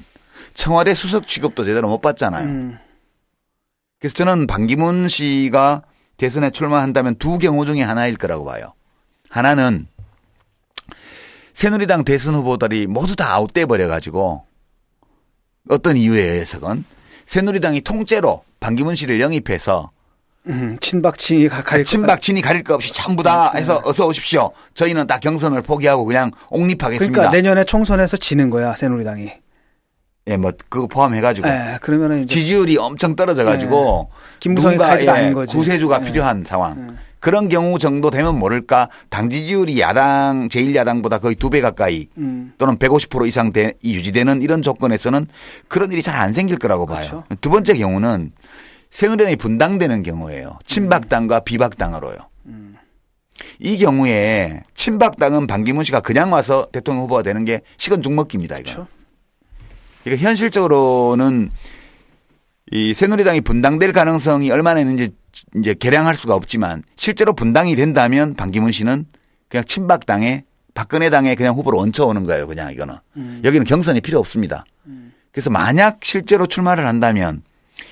청와대 0.53 0.93
수석 0.93 1.27
취급도 1.27 1.65
제대로 1.65 1.87
못 1.87 1.99
받잖아요. 1.99 2.45
음. 2.47 2.77
그래서 3.99 4.13
저는 4.13 4.45
반기문 4.45 5.09
씨가 5.09 5.81
대선에 6.17 6.51
출마한다면 6.51 7.15
두 7.15 7.39
경우 7.39 7.65
중에 7.65 7.81
하나일 7.81 8.15
거라고 8.15 8.45
봐요. 8.45 8.73
하나는 9.29 9.87
새누리당 11.53 12.03
대선 12.03 12.35
후보들이 12.35 12.85
모두 12.85 13.15
다 13.15 13.33
아웃돼 13.33 13.65
버려 13.65 13.87
가지고 13.87 14.46
어떤 15.69 15.97
이유에 15.97 16.21
의해서건 16.21 16.83
새누리당이 17.25 17.81
통째로 17.81 18.43
반기문 18.59 18.95
씨를 18.95 19.19
영입해서 19.19 19.91
음. 20.47 20.77
친박친이 20.79 21.49
가- 21.49 21.61
가릴 21.61 21.83
것 21.83 21.89
친박친이 21.89 22.41
가릴 22.41 22.63
거 22.63 22.75
없이 22.75 22.93
전부 22.93 23.21
다 23.21 23.51
해서 23.53 23.81
어서 23.83 24.07
오십시오. 24.07 24.51
저희는 24.75 25.05
다 25.07 25.19
경선을 25.19 25.61
포기하고 25.61 26.05
그냥 26.05 26.31
옹립하겠습니다. 26.49 27.13
그러니까 27.13 27.35
내년에 27.35 27.65
총선에서 27.65 28.15
지는 28.17 28.49
거야 28.49 28.73
새누리당이. 28.75 29.29
예, 30.29 30.37
뭐 30.37 30.51
그거 30.69 30.87
포함해가지고 30.87 31.47
예, 31.47 31.77
그러면은 31.81 32.23
이제 32.23 32.39
지지율이 32.39 32.77
엄청 32.77 33.15
떨어져가지고 33.15 34.09
김무성이 34.39 34.75
누군가, 34.77 35.01
예. 35.01 35.33
구세주가 35.33 35.99
예. 36.01 36.05
필요한 36.05 36.43
상황. 36.45 36.97
예. 37.17 37.19
그런 37.19 37.49
경우 37.49 37.79
정도 37.79 38.09
되면 38.09 38.37
모를까 38.37 38.89
당 39.09 39.29
지지율이 39.29 39.79
야당 39.79 40.47
제1야당보다 40.49 41.21
거의 41.21 41.35
두 41.35 41.49
배 41.49 41.61
가까이 41.61 42.07
음. 42.17 42.53
또는 42.57 42.77
150% 42.77 43.27
이상 43.27 43.51
되, 43.51 43.73
유지되는 43.83 44.41
이런 44.41 44.61
조건에서는 44.61 45.25
그런 45.67 45.91
일이 45.91 46.03
잘 46.03 46.15
안 46.15 46.33
생길 46.33 46.57
거라고 46.57 46.85
봐요. 46.85 47.07
그렇죠. 47.09 47.23
두 47.41 47.49
번째 47.49 47.73
경우는 47.75 48.31
새누리당이 48.91 49.35
분당되는 49.37 50.03
경우예요. 50.03 50.59
친박당과 50.65 51.41
비박당으로요. 51.41 52.17
이 53.59 53.77
경우에 53.77 54.63
친박당은 54.73 55.45
반기문 55.47 55.83
씨가 55.83 55.99
그냥 56.01 56.31
와서 56.33 56.67
대통령 56.71 57.03
후보가 57.03 57.23
되는 57.23 57.45
게 57.45 57.61
식은 57.77 58.01
죽먹기입니다. 58.01 58.57
이거. 58.57 58.63
그렇죠. 58.63 58.87
그러니까 60.03 60.27
현실적으로는 60.27 61.49
이 62.71 62.93
새누리당이 62.93 63.41
분당될 63.41 63.93
가능성이 63.93 64.51
얼마나 64.51 64.79
있는지 64.79 65.09
이제 65.55 65.73
계량할 65.73 66.15
수가 66.15 66.35
없지만 66.35 66.83
실제로 66.95 67.33
분당이 67.33 67.75
된다면 67.75 68.35
반기문 68.35 68.71
씨는 68.71 69.05
그냥 69.49 69.63
친박당에 69.63 70.43
박근혜 70.73 71.09
당에 71.09 71.35
그냥 71.35 71.55
후보로 71.55 71.79
얹혀오는 71.79 72.25
거예요. 72.25 72.47
그냥 72.47 72.71
이거는 72.71 72.95
여기는 73.43 73.65
경선이 73.65 74.01
필요 74.01 74.19
없습니다. 74.19 74.65
그래서 75.31 75.49
만약 75.49 75.99
실제로 76.03 76.45
출마를 76.47 76.87
한다면 76.87 77.43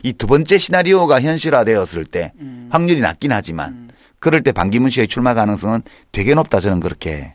이 0.04 0.14
두 0.14 0.28
번째 0.28 0.58
시나리오가 0.58 1.22
현실화되었을 1.22 2.06
때 2.06 2.34
확률이 2.70 3.02
낮긴 3.02 3.32
하지만 3.32 3.90
그럴 4.20 4.42
때 4.44 4.52
반기문 4.52 4.90
씨의 4.90 5.08
출마 5.08 5.34
가능성은 5.34 5.84
되게 6.12 6.34
높다 6.36 6.60
저는 6.60 6.80
그렇게 6.80 7.34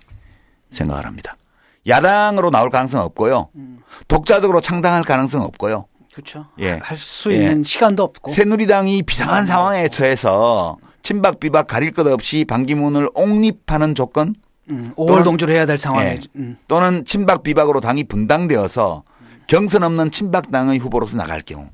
생각을 0.72 1.06
합니다. 1.06 1.36
야당으로 1.86 2.50
나올 2.50 2.70
가능성 2.70 3.00
은 3.00 3.04
없고요. 3.06 3.48
독자적으로 4.08 4.60
창당할 4.60 5.02
가능성 5.02 5.40
은 5.42 5.46
없고요. 5.46 5.86
그렇죠. 6.12 6.46
예. 6.58 6.72
할수 6.82 7.32
예. 7.32 7.36
있는 7.36 7.64
시간도 7.64 8.02
없고. 8.02 8.32
새누리당이 8.32 9.02
비상한 9.04 9.46
상황에 9.46 9.88
처해서 9.88 10.76
친박 11.02 11.40
비박 11.40 11.66
가릴 11.66 11.92
것 11.92 12.06
없이 12.06 12.44
반기문을 12.44 13.08
옹립하는 13.14 13.94
조건 13.94 14.34
음, 14.70 14.92
5월 14.96 15.24
동조를 15.24 15.54
해야 15.54 15.66
될 15.66 15.78
상황에. 15.78 16.10
예. 16.10 16.18
음. 16.36 16.56
또는 16.68 17.04
친박 17.04 17.42
비박으로 17.42 17.80
당이 17.80 18.04
분당되어서 18.04 19.04
경선 19.46 19.82
없는 19.82 20.10
친박당의 20.10 20.78
후보로서 20.78 21.16
나갈 21.16 21.40
경우 21.42 21.68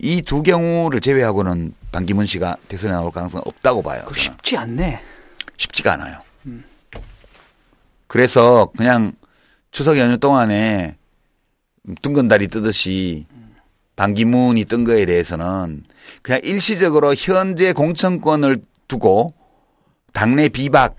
이 0.00 0.22
두 0.22 0.42
경우를 0.44 1.00
제외하고는 1.00 1.74
반기문 1.90 2.26
씨가 2.26 2.56
대선에 2.68 2.92
나올 2.92 3.10
가능성은 3.10 3.42
없다고 3.46 3.82
봐요. 3.82 4.04
쉽지 4.14 4.56
않네. 4.56 5.00
쉽지가 5.56 5.94
않아요. 5.94 6.20
그래서 8.06 8.70
그냥 8.76 9.12
추석 9.70 9.98
연휴 9.98 10.16
동안에 10.18 10.96
둥근다리 12.02 12.48
뜨듯이 12.48 13.26
반기문이 13.98 14.64
뜬 14.66 14.84
거에 14.84 15.04
대해서는 15.04 15.82
그냥 16.22 16.40
일시적으로 16.44 17.14
현재 17.16 17.72
공천권을 17.72 18.62
두고 18.86 19.34
당내 20.12 20.50
비박 20.50 20.94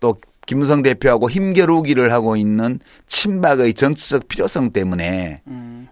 또 0.00 0.16
김무성 0.44 0.82
대표하고 0.82 1.30
힘겨루기를 1.30 2.12
하고 2.12 2.36
있는 2.36 2.78
친박의 3.06 3.72
정치적 3.72 4.28
필요성 4.28 4.72
때문에 4.72 5.40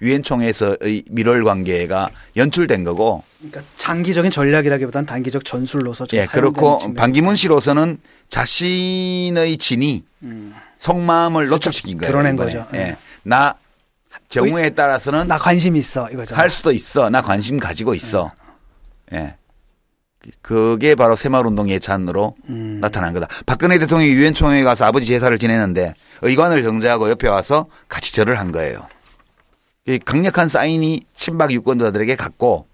유엔 0.03 0.23
총회에서의 0.23 1.05
밀월 1.11 1.45
관계가 1.45 2.11
연출된 2.37 2.85
거고 2.85 3.23
그러니까 3.39 3.63
장기적인 3.79 4.31
전략이라기보다는 4.31 5.07
단기적 5.07 5.47
전술로서 5.47 6.07
좀 6.07 6.19
예, 6.19 6.27
그렇고 6.27 6.93
반기문 6.93 7.37
씨로서는 7.37 7.99
자신의 8.29 9.57
진이 9.57 10.05
속마음을 10.77 11.47
노출시킨 11.47 11.97
거예요. 11.99 12.13
드러낸. 12.13 12.37
거죠. 12.37 12.67
예. 12.75 12.97
나 13.23 13.55
경우에 14.31 14.71
따라서는 14.71 15.27
나 15.29 15.39
관심 15.39 15.77
있어 15.77 16.09
이거죠. 16.11 16.35
할 16.37 16.51
수도 16.51 16.73
있어. 16.73 17.11
나 17.11 17.21
관심 17.21 17.59
가지고 17.59 17.95
있어. 17.95 18.31
예. 19.13 19.37
그게 20.43 20.95
바로 20.95 21.17
새마을 21.17 21.47
운동 21.47 21.69
예찬으로 21.71 22.37
음. 22.51 22.79
나타난 22.81 23.15
거다. 23.15 23.27
박근혜 23.47 23.79
대통령이 23.79 24.13
유엔 24.13 24.35
총회에 24.35 24.63
가서 24.63 24.85
아버지 24.85 25.07
제사를 25.07 25.37
지내는데 25.39 25.95
의관을 26.23 26.63
정제하고 26.63 27.09
옆에 27.11 27.27
와서 27.27 27.67
같이 27.89 28.15
절을 28.15 28.39
한 28.39 28.53
거예요. 28.53 28.87
이 29.87 29.99
강력한 29.99 30.49
사인이 30.49 31.07
친박 31.15 31.51
유권자들에게 31.53 32.17
갔고 32.17 32.67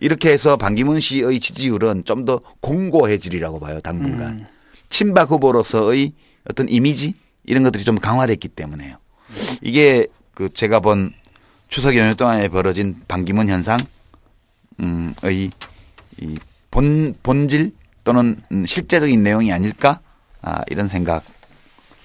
이렇게 0.00 0.30
해서 0.32 0.56
반기문 0.56 1.00
씨의 1.00 1.38
지지율은 1.38 2.04
좀 2.04 2.24
더 2.24 2.40
공고해지리라고 2.60 3.60
봐요. 3.60 3.80
당분간. 3.80 4.28
음. 4.32 4.46
친박 4.88 5.30
후보로서의 5.30 6.12
어떤 6.50 6.68
이미지 6.70 7.12
이런 7.44 7.62
것들이 7.62 7.84
좀 7.84 7.98
강화됐기 7.98 8.48
때문에요. 8.48 8.96
이게 9.60 10.06
그 10.34 10.52
제가 10.52 10.80
본 10.80 11.12
추석 11.68 11.96
연휴 11.96 12.14
동안에 12.14 12.48
벌어진 12.48 13.00
반기문 13.08 13.48
현상 13.48 13.78
음의 14.80 15.50
이 16.20 16.36
본 16.74 17.14
본질 17.22 17.70
또는 18.02 18.36
음, 18.50 18.66
실제적인 18.66 19.22
내용이 19.22 19.52
아닐까 19.52 20.00
아, 20.42 20.60
이런 20.68 20.88
생각 20.88 21.22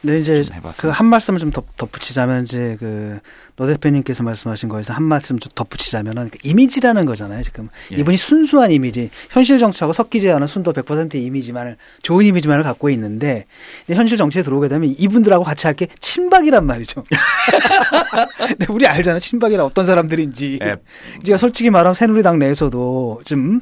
네, 0.01 0.19
이제. 0.19 0.43
그 0.77 0.89
한 0.91 1.07
말씀을 1.07 1.39
좀 1.39 1.51
덧, 1.51 1.65
덧붙이자면 1.75 2.43
이제 2.43 2.77
그 2.79 3.19
노 3.59 3.67
대표님께서 3.67 4.23
말씀하신 4.23 4.69
거에서 4.69 4.93
한 4.93 5.03
말씀 5.03 5.37
좀 5.37 5.51
덧붙이자면은 5.53 6.29
그 6.29 6.37
이미지라는 6.43 7.05
거잖아요. 7.05 7.43
지금 7.43 7.67
예. 7.91 7.97
이분이 7.97 8.15
순수한 8.15 8.71
이미지, 8.71 9.09
현실 9.29 9.57
정치하고 9.59 9.91
섞이지 9.91 10.31
않은 10.31 10.47
순도 10.47 10.71
100%의 10.71 11.21
이미지만을 11.25 11.75
좋은 12.01 12.23
이미지만을 12.25 12.63
갖고 12.63 12.89
있는데 12.91 13.45
현실 13.87 14.17
정치에 14.17 14.43
들어오게 14.43 14.69
되면 14.69 14.89
이분들하고 14.97 15.43
같이 15.43 15.67
할 15.67 15.79
게 15.79 15.87
친박이란 15.99 16.65
말이죠. 16.65 17.03
근데 18.47 18.65
우리 18.69 18.85
알잖아 18.87 19.19
친박이라 19.19 19.63
어떤 19.65 19.85
사람들인지. 19.85 20.59
예. 20.61 20.75
제가 21.23 21.37
솔직히 21.37 21.69
말하면 21.69 21.93
새누리당 21.93 22.39
내에서도 22.39 23.21
좀 23.25 23.61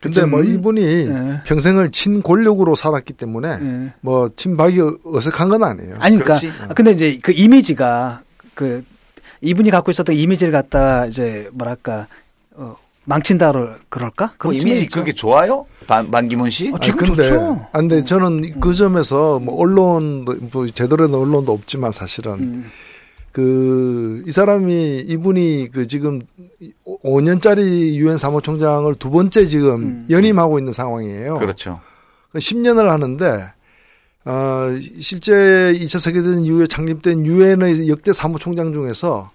근데 0.00 0.20
좀, 0.20 0.30
뭐 0.30 0.42
이분이 0.42 0.82
예. 0.82 1.40
평생을 1.44 1.90
친권력으로 1.92 2.74
살았기 2.76 3.12
때문에 3.14 3.48
예. 3.48 3.92
뭐 4.00 4.28
친박이 4.34 4.80
어색한 5.04 5.48
건 5.48 5.62
아니에요. 5.64 5.96
아니 6.00 6.16
그러니까 6.18 6.38
그렇지. 6.38 6.52
아, 6.68 6.74
근데 6.74 6.90
이제 6.92 7.18
그 7.22 7.32
이미지가 7.32 8.22
그 8.54 8.84
이분이 9.40 9.70
갖고 9.70 9.90
있었던 9.90 10.14
이미지를 10.14 10.52
갖다 10.52 11.06
이제 11.06 11.48
뭐랄까 11.52 12.06
어 12.52 12.76
망친다를 13.04 13.78
그럴까? 13.88 14.26
뭐 14.26 14.34
그런 14.38 14.54
이미지 14.54 14.66
측면이 14.66 14.82
있죠. 14.82 14.94
그렇게 14.94 15.12
좋아요? 15.12 15.66
반, 15.86 16.10
반기문 16.10 16.50
씨? 16.50 16.70
어, 16.72 16.78
지금 16.78 17.00
아니, 17.00 17.08
근데, 17.08 17.22
좋죠. 17.22 17.68
아, 17.72 17.78
근데 17.78 18.04
저는 18.04 18.60
그 18.60 18.74
점에서 18.74 19.40
뭐 19.40 19.56
언론 19.60 20.24
뭐 20.52 20.66
제대로 20.66 21.06
된 21.06 21.14
언론도 21.14 21.52
없지만 21.52 21.92
사실은 21.92 22.32
음. 22.34 22.70
그이 23.32 24.30
사람이 24.30 25.04
이분이 25.06 25.68
그 25.72 25.86
지금 25.86 26.20
5년짜리 26.84 27.94
유엔 27.94 28.18
사무총장을 28.18 28.92
두 28.96 29.10
번째 29.10 29.46
지금 29.46 29.74
음. 29.74 30.06
연임하고 30.10 30.58
있는 30.58 30.72
상황이에요. 30.72 31.38
그렇죠. 31.38 31.80
10년을 32.34 32.86
하는데 32.86 33.52
어 34.24 34.68
실제 35.00 35.32
2차 35.78 35.98
세계대전 35.98 36.44
이후에 36.44 36.66
창립된 36.66 37.24
유엔의 37.24 37.88
역대 37.88 38.12
사무총장 38.12 38.72
중에서 38.72 39.30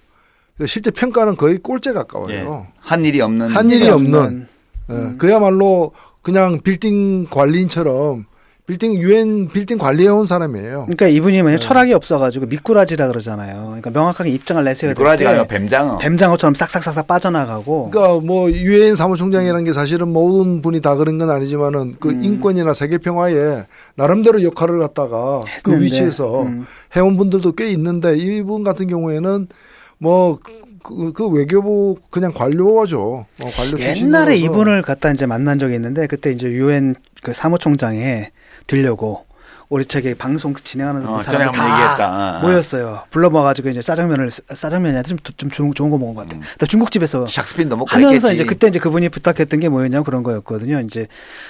그 0.57 0.67
실제 0.67 0.91
평가는 0.91 1.36
거의 1.36 1.57
꼴찌에 1.57 1.93
가까워요. 1.93 2.33
예. 2.33 2.73
한 2.79 3.03
일이 3.03 3.19
없는 3.21 3.49
한 3.49 3.69
일이 3.71 3.89
없는 3.89 4.47
음. 4.89 5.11
예, 5.13 5.17
그야말로 5.17 5.91
그냥 6.21 6.61
빌딩 6.61 7.25
관리인처럼 7.25 8.25
빌딩 8.68 8.99
유엔 8.99 9.47
빌딩 9.47 9.78
관리해온 9.78 10.26
사람이에요. 10.26 10.86
그러니까 10.86 11.07
이분이 11.07 11.38
네. 11.38 11.43
뭐냐 11.43 11.59
철학이 11.59 11.93
없어가지고 11.93 12.47
미꾸라지라 12.47 13.07
그러잖아요. 13.07 13.66
그러니까 13.66 13.91
명확하게 13.91 14.32
입장을 14.32 14.63
내세워야 14.63 14.93
미꾸라지가 14.93 15.30
아니라 15.30 15.45
뱀장어. 15.45 15.99
뱀장어처럼 15.99 16.55
싹싹싹싹 16.55 17.05
빠져나가고 17.05 17.91
그러니까 17.91 18.20
뭐 18.26 18.49
유엔 18.49 18.95
사무총장이라는 18.95 19.66
게 19.66 19.74
사실은 19.74 20.07
모든 20.07 20.63
분이 20.63 20.82
다 20.82 20.95
그런 20.95 21.20
건 21.20 21.30
아니지만은 21.30 21.95
그 21.99 22.09
음. 22.09 22.24
인권이나 22.24 22.74
세계 22.74 22.97
평화에 22.97 23.66
나름대로 23.93 24.41
역할을 24.41 24.80
갖다가 24.80 25.41
그 25.63 25.72
했는데, 25.72 25.86
위치에서 25.86 26.41
음. 26.43 26.66
해온 26.95 27.18
분들도 27.18 27.51
꽤 27.51 27.68
있는데 27.68 28.18
이분 28.18 28.63
같은 28.63 28.88
경우에는 28.88 29.47
뭐 29.99 30.39
그, 30.82 31.13
그 31.13 31.28
외교부 31.28 31.97
그냥 32.09 32.34
관료죠. 32.34 33.26
어, 33.41 33.49
관료 33.55 33.80
옛날에. 33.80 34.36
이분을 34.38 34.82
갖다 34.82 35.11
이제 35.11 35.28
만난 35.28 35.59
적이 35.59 35.76
있는데 35.76 36.07
그때 36.07 36.32
이제 36.32 36.47
유엔 36.47 36.95
그 37.22 37.32
사무총장에 37.32 38.32
들려고 38.68 39.26
우리 39.70 39.86
저기 39.86 40.13
방송 40.16 40.55
진행하는 40.55 41.07
어, 41.07 41.22
사람들 41.22 41.51
다 41.51 41.63
얘기했다. 41.72 42.05
아, 42.07 42.38
아. 42.38 42.41
모였어요. 42.41 43.03
불러 43.09 43.30
모아가지고 43.30 43.70
이제 43.70 43.82
짜장면을 43.82 44.30
짜장면이 44.32 45.03
좀, 45.03 45.18
좀 45.38 45.49
좋은, 45.49 45.74
좋은 45.74 45.89
거 45.89 45.97
먹은 45.97 46.16
것 46.16 46.28
같아. 46.28 46.41
또 46.59 46.66
중국집에서 46.66 47.26
샥스핀도 47.26 47.76
먹고 47.78 47.88
하면서 47.89 48.28
했겠지. 48.28 48.34
이제 48.34 48.45
그때 48.45 48.68
이제 48.68 48.80
그분이 48.80 49.09
부탁했던 49.09 49.59
게 49.59 49.70
뭐였냐면 49.70 50.03
그런 50.03 50.24
거였거든요. 50.24 50.82
이제 50.82 51.07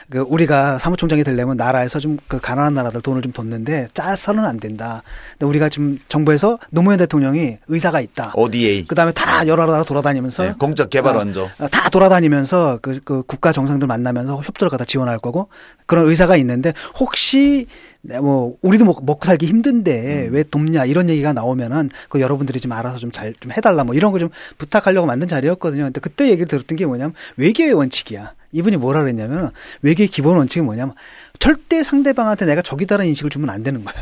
그 0.10 0.20
우리가 0.20 0.80
사무총장이 0.80 1.24
되려면 1.24 1.56
나라에서 1.58 2.00
좀 2.00 2.16
그 2.28 2.40
가난한 2.40 2.74
나라들 2.74 3.02
돈을 3.02 3.22
좀 3.22 3.32
뒀는데 3.32 3.90
짜서는 3.94 4.46
안 4.46 4.60
된다. 4.60 5.04
근데 5.34 5.46
우리가 5.46 5.70
지금 5.70 6.00
정부에서 6.08 6.58
노무현 6.72 6.98
대통령이 6.98 7.58
의사가 7.68 8.02
있다. 8.02 8.34
ODA. 8.36 8.86
그 8.88 8.96
다음에 8.96 9.12
다 9.12 9.46
여러 9.48 9.66
나라 9.66 9.84
돌아다니면서 9.84 10.44
네, 10.44 10.54
공적 10.58 10.90
개발 10.90 11.16
어, 11.16 11.20
원조. 11.20 11.44
어, 11.60 11.68
다 11.68 11.90
돌아다니면서 11.90 12.80
그, 12.82 13.00
그 13.04 13.24
국가 13.24 13.52
정상들 13.52 13.88
만나면서 13.88 14.42
협조를 14.44 14.70
갖다 14.70 14.86
지원할 14.86 15.20
거고 15.20 15.50
그런 15.86 16.08
의사가 16.10 16.36
있는데 16.38 16.74
혹시 17.00 17.68
네, 17.68 17.95
뭐 18.22 18.56
우리도 18.62 18.86
먹, 18.86 19.04
먹고 19.06 19.26
살기 19.26 19.46
힘든데 19.46 20.30
왜 20.32 20.44
돕냐 20.44 20.86
이런 20.86 21.10
얘기가 21.10 21.34
나오면은 21.34 21.90
그 22.10 22.22
여러분들이 22.22 22.60
좀 22.60 22.72
알아서 22.72 22.98
좀잘좀 22.98 23.52
해달라 23.52 23.84
뭐 23.84 23.94
이런 23.96 24.12
거 24.12 24.20
좀 24.20 24.30
부탁하려고 24.58 25.06
만든 25.08 25.28
자리였거든요. 25.28 25.84
근데 25.84 26.00
그때 26.00 26.28
얘기를 26.30 26.48
들었던 26.48 26.76
게 26.78 26.86
뭐냐면 26.86 27.14
외교의 27.38 27.74
원칙이야. 27.74 28.34
이분이 28.52 28.78
뭐라 28.78 29.02
그랬냐면 29.02 29.52
외교의 29.82 30.08
기본 30.08 30.38
원칙이 30.38 30.64
뭐냐면 30.64 30.96
절대 31.40 31.84
상대방한테 31.84 32.46
내가 32.46 32.62
적이다라는 32.62 33.08
인식을 33.10 33.30
주면 33.30 33.50
안 33.50 33.64
되는 33.64 33.84
거야. 33.84 33.96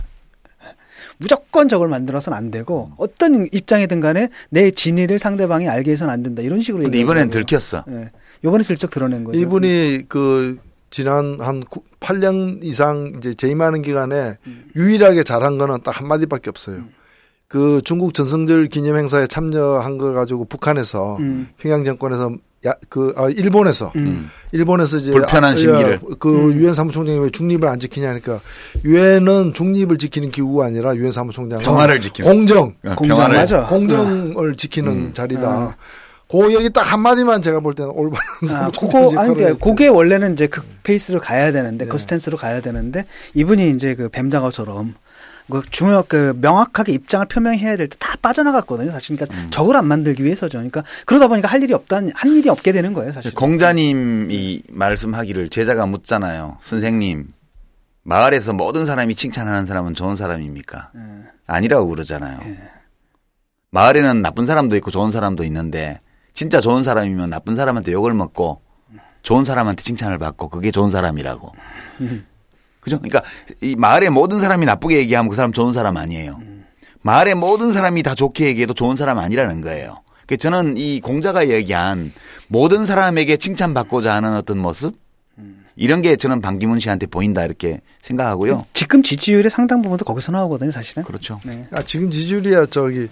무조건 1.17 1.67
적을 1.69 1.87
만들어서는 1.87 2.37
안 2.37 2.51
되고 2.51 2.91
어떤 2.97 3.47
입장이든 3.51 3.99
간에 3.99 4.29
내 4.49 4.71
진위를 4.71 5.17
상대방이 5.19 5.67
알게 5.67 5.91
해서는 5.91 6.13
안 6.13 6.21
된다 6.23 6.41
이런 6.41 6.61
식으로 6.61 6.83
근데. 6.83 6.99
이번엔 6.99 7.29
들켰어. 7.29 7.83
예. 7.89 8.11
요번에 8.43 8.63
슬쩍 8.63 8.91
드러낸 8.91 9.23
거죠. 9.23 9.39
이분이 9.39 10.03
그 10.09 10.59
지난 10.93 11.37
한 11.41 11.63
8년 11.99 12.59
이상 12.61 13.13
이제 13.17 13.33
재임하는 13.33 13.81
기간에 13.81 14.37
유일하게 14.75 15.23
잘한 15.23 15.57
거는 15.57 15.79
딱 15.83 15.99
한마디밖에 15.99 16.51
없어요. 16.51 16.83
그 17.47 17.81
중국 17.83 18.13
전성절 18.13 18.67
기념 18.67 18.97
행사에 18.97 19.25
참여한 19.25 19.97
걸 19.97 20.13
가지고 20.13 20.45
북한에서 20.45 21.17
음. 21.17 21.47
평양 21.57 21.83
정권에서 21.83 22.35
야, 22.67 22.73
그, 22.89 23.11
아, 23.17 23.27
일본에서, 23.27 23.91
음. 23.97 24.29
일본에서 24.53 24.97
이제. 24.99 25.11
불편한 25.11 25.51
아, 25.51 25.55
심기를. 25.55 25.95
야, 25.95 25.99
그, 26.19 26.53
유엔 26.53 26.73
사무총장이 26.73 27.19
왜 27.19 27.29
중립을 27.29 27.67
안 27.67 27.77
지키냐니까, 27.77 28.39
유엔은 28.85 29.53
중립을 29.53 29.97
지키는 29.97 30.31
기구가 30.31 30.67
아니라 30.67 30.95
유엔 30.95 31.11
사무총장은. 31.11 31.61
평화를 31.61 31.99
지키는. 31.99 32.31
공정. 32.31 32.73
어, 32.85 32.95
공정 32.95 33.17
평화를 33.17 33.35
맞아. 33.35 33.65
공정을 33.65 34.55
지키는 34.55 34.91
음. 34.91 35.13
자리다. 35.13 35.75
그 36.33 36.51
얘기 36.55 36.69
딱 36.71 36.81
한마디만 36.81 37.43
제가 37.43 37.59
볼 37.59 37.75
때는 37.75 37.91
올바른 37.91 38.25
아, 38.53 38.71
그거, 38.71 39.13
아니, 39.19 39.33
그러니까 39.35 39.63
그게 39.63 39.87
원래는 39.87 40.33
이제 40.33 40.47
그 40.47 40.61
페이스로 40.81 41.19
가야 41.21 41.51
되는데, 41.51 41.85
네. 41.85 41.91
그 41.91 41.99
스탠스로 41.99 42.37
가야 42.37 42.59
되는데, 42.59 43.05
이분이 43.35 43.69
이제 43.69 43.93
그 43.93 44.09
뱀장어처럼, 44.09 44.95
그 45.51 45.61
중요, 45.69 46.03
그 46.07 46.35
명확하게 46.41 46.91
입장을 46.93 47.27
표명해야 47.27 47.75
될 47.75 47.87
때 47.87 47.97
다 47.99 48.15
빠져나갔거든요. 48.19 48.89
사실. 48.91 49.15
그러니까 49.15 49.37
음. 49.37 49.47
적을 49.51 49.75
안 49.75 49.85
만들기 49.85 50.23
위해서죠. 50.23 50.57
그러니까 50.57 50.83
그러다 51.05 51.27
보니까 51.27 51.47
할 51.49 51.61
일이 51.61 51.71
없다는, 51.73 52.11
한 52.15 52.35
일이 52.35 52.49
없게 52.49 52.71
되는 52.71 52.93
거예요, 52.93 53.11
사실. 53.13 53.31
공자님이 53.35 54.63
말씀하기를 54.69 55.49
제자가 55.49 55.85
묻잖아요. 55.85 56.57
선생님, 56.61 57.27
마을에서 58.03 58.53
모든 58.53 58.87
사람이 58.87 59.13
칭찬하는 59.13 59.67
사람은 59.67 59.93
좋은 59.93 60.15
사람입니까? 60.15 60.91
예. 60.95 60.99
아니라고 61.45 61.87
그러잖아요. 61.89 62.39
마을에는 63.69 64.21
나쁜 64.21 64.45
사람도 64.45 64.75
있고 64.77 64.89
좋은 64.91 65.11
사람도 65.11 65.43
있는데 65.43 65.99
진짜 66.33 66.59
좋은 66.59 66.83
사람이면 66.83 67.29
나쁜 67.29 67.55
사람한테 67.55 67.91
욕을 67.91 68.13
먹고 68.13 68.61
좋은 69.21 69.45
사람한테 69.45 69.83
칭찬을 69.83 70.17
받고 70.17 70.49
그게 70.49 70.71
좋은 70.71 70.91
사람이라고. 70.91 71.51
그죠? 72.79 72.99
그러니까 72.99 73.23
이 73.61 73.75
마을의 73.75 74.09
모든 74.09 74.39
사람이 74.39 74.65
나쁘게 74.65 74.97
얘기하면 74.97 75.29
그 75.29 75.35
사람 75.35 75.53
좋은 75.53 75.73
사람 75.73 75.95
아니에요. 75.97 76.39
마을의 77.01 77.35
모든 77.35 77.71
사람이 77.71 78.03
다 78.03 78.15
좋게 78.15 78.47
얘기해도 78.47 78.73
좋은 78.73 78.95
사람 78.97 79.19
아니라는 79.19 79.61
거예요. 79.61 80.01
그 80.25 80.37
저는 80.37 80.77
이 80.77 81.01
공자가 81.01 81.49
얘기한 81.49 82.13
모든 82.47 82.85
사람에게 82.85 83.37
칭찬받고자 83.37 84.13
하는 84.13 84.33
어떤 84.35 84.57
모습 84.57 84.95
이런 85.75 86.01
게 86.01 86.15
저는 86.15 86.41
반기문 86.41 86.79
씨한테 86.79 87.07
보인다 87.07 87.43
이렇게 87.43 87.81
생각하고요. 88.01 88.65
지금 88.73 89.01
지지율의 89.01 89.49
상당 89.49 89.81
부분도 89.81 90.05
거기서 90.05 90.31
나오거든요, 90.31 90.71
사실은. 90.71 91.03
그렇죠. 91.03 91.39
네. 91.43 91.65
아, 91.71 91.81
지금 91.81 92.11
지지율이야 92.11 92.67
저기 92.67 93.09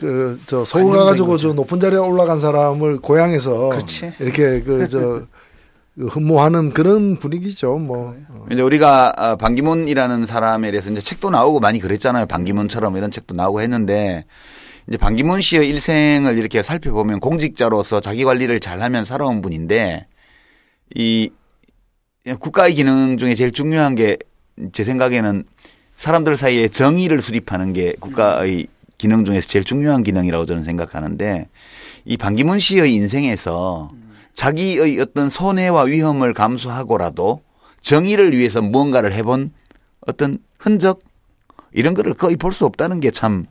그 0.00 0.38
저 0.46 0.64
서울 0.64 0.92
가가지고. 0.92 1.36
저 1.36 1.52
높은 1.52 1.78
자리에 1.80 1.98
올라간 1.98 2.38
사람을 2.38 2.98
고향에서 3.00 3.68
그렇지. 3.68 4.12
이렇게 4.18 4.62
그저 4.62 5.26
흠모하는 5.96 6.72
그런 6.72 7.18
분위기죠. 7.18 7.76
뭐 7.76 8.16
어. 8.30 8.46
이제 8.50 8.62
우리가 8.62 9.12
아, 9.16 9.36
반기문이라는 9.36 10.26
사람에 10.26 10.70
대해서 10.70 10.90
이제 10.90 11.00
책도 11.00 11.30
나오고 11.30 11.60
많이 11.60 11.78
그랬잖아요. 11.78 12.26
반기문처럼 12.26 12.96
이런 12.96 13.10
책도 13.10 13.34
나오고 13.34 13.60
했는데 13.60 14.24
이제 14.88 14.96
반기문 14.96 15.40
씨의 15.40 15.68
일생을 15.68 16.38
이렇게 16.38 16.62
살펴보면 16.62 17.20
공직자로서 17.20 18.00
자기 18.00 18.24
관리를 18.24 18.60
잘하면 18.60 19.04
살아온 19.04 19.42
분인데 19.42 20.06
이 20.94 21.30
국가의 22.38 22.74
기능 22.74 23.18
중에 23.18 23.34
제일 23.34 23.52
중요한 23.52 23.94
게 23.94 24.16
제 24.72 24.84
생각에는 24.84 25.44
사람들 25.96 26.36
사이에 26.36 26.68
정의를 26.68 27.20
수립하는 27.22 27.72
게 27.72 27.94
국가의 28.00 28.66
기능 29.00 29.24
중에서 29.24 29.48
제일 29.48 29.64
중요한 29.64 30.02
기능이라고 30.02 30.44
저는 30.44 30.62
생각하는데 30.62 31.48
이 32.04 32.16
반기문 32.18 32.58
씨의 32.58 32.92
인생에서 32.92 33.90
자기의 34.34 35.00
어떤 35.00 35.30
손해와 35.30 35.84
위험을 35.84 36.34
감수하고라도 36.34 37.40
정의를 37.80 38.36
위해서 38.36 38.60
무언가를 38.60 39.14
해본 39.14 39.52
어떤 40.06 40.38
흔적 40.58 40.98
이런 41.72 41.94
거를 41.94 42.12
거의 42.12 42.36
볼 42.36 42.52
수 42.52 42.66
없다는 42.66 43.00
게 43.00 43.10
참 43.10 43.46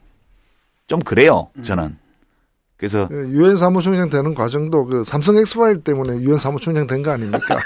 좀 0.86 1.00
그래요 1.00 1.50
저는. 1.64 1.98
그래서 2.78 3.08
그 3.10 3.30
유엔 3.32 3.56
사무총장 3.58 4.10
되는 4.10 4.34
과정도 4.34 4.86
그 4.86 5.04
삼성 5.04 5.36
엑스파일 5.38 5.82
때문에 5.84 6.20
유엔 6.22 6.38
사무총장 6.38 6.88
된 6.88 7.02
거 7.04 7.12
아닙니까? 7.12 7.60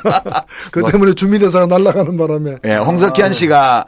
그뭐 0.72 0.90
때문에 0.90 1.12
주미대사가 1.14 1.66
날아가는 1.66 2.16
바람에. 2.16 2.56
예, 2.64 2.76
홍석현 2.76 3.32
씨가 3.34 3.86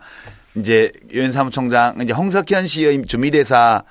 이제 0.57 0.93
유엔 1.13 1.33
사무총장 1.33 2.01
이제 2.03 2.13
홍석현 2.13 2.67
씨의 2.67 3.07
주미 3.07 3.31
대사 3.31 3.83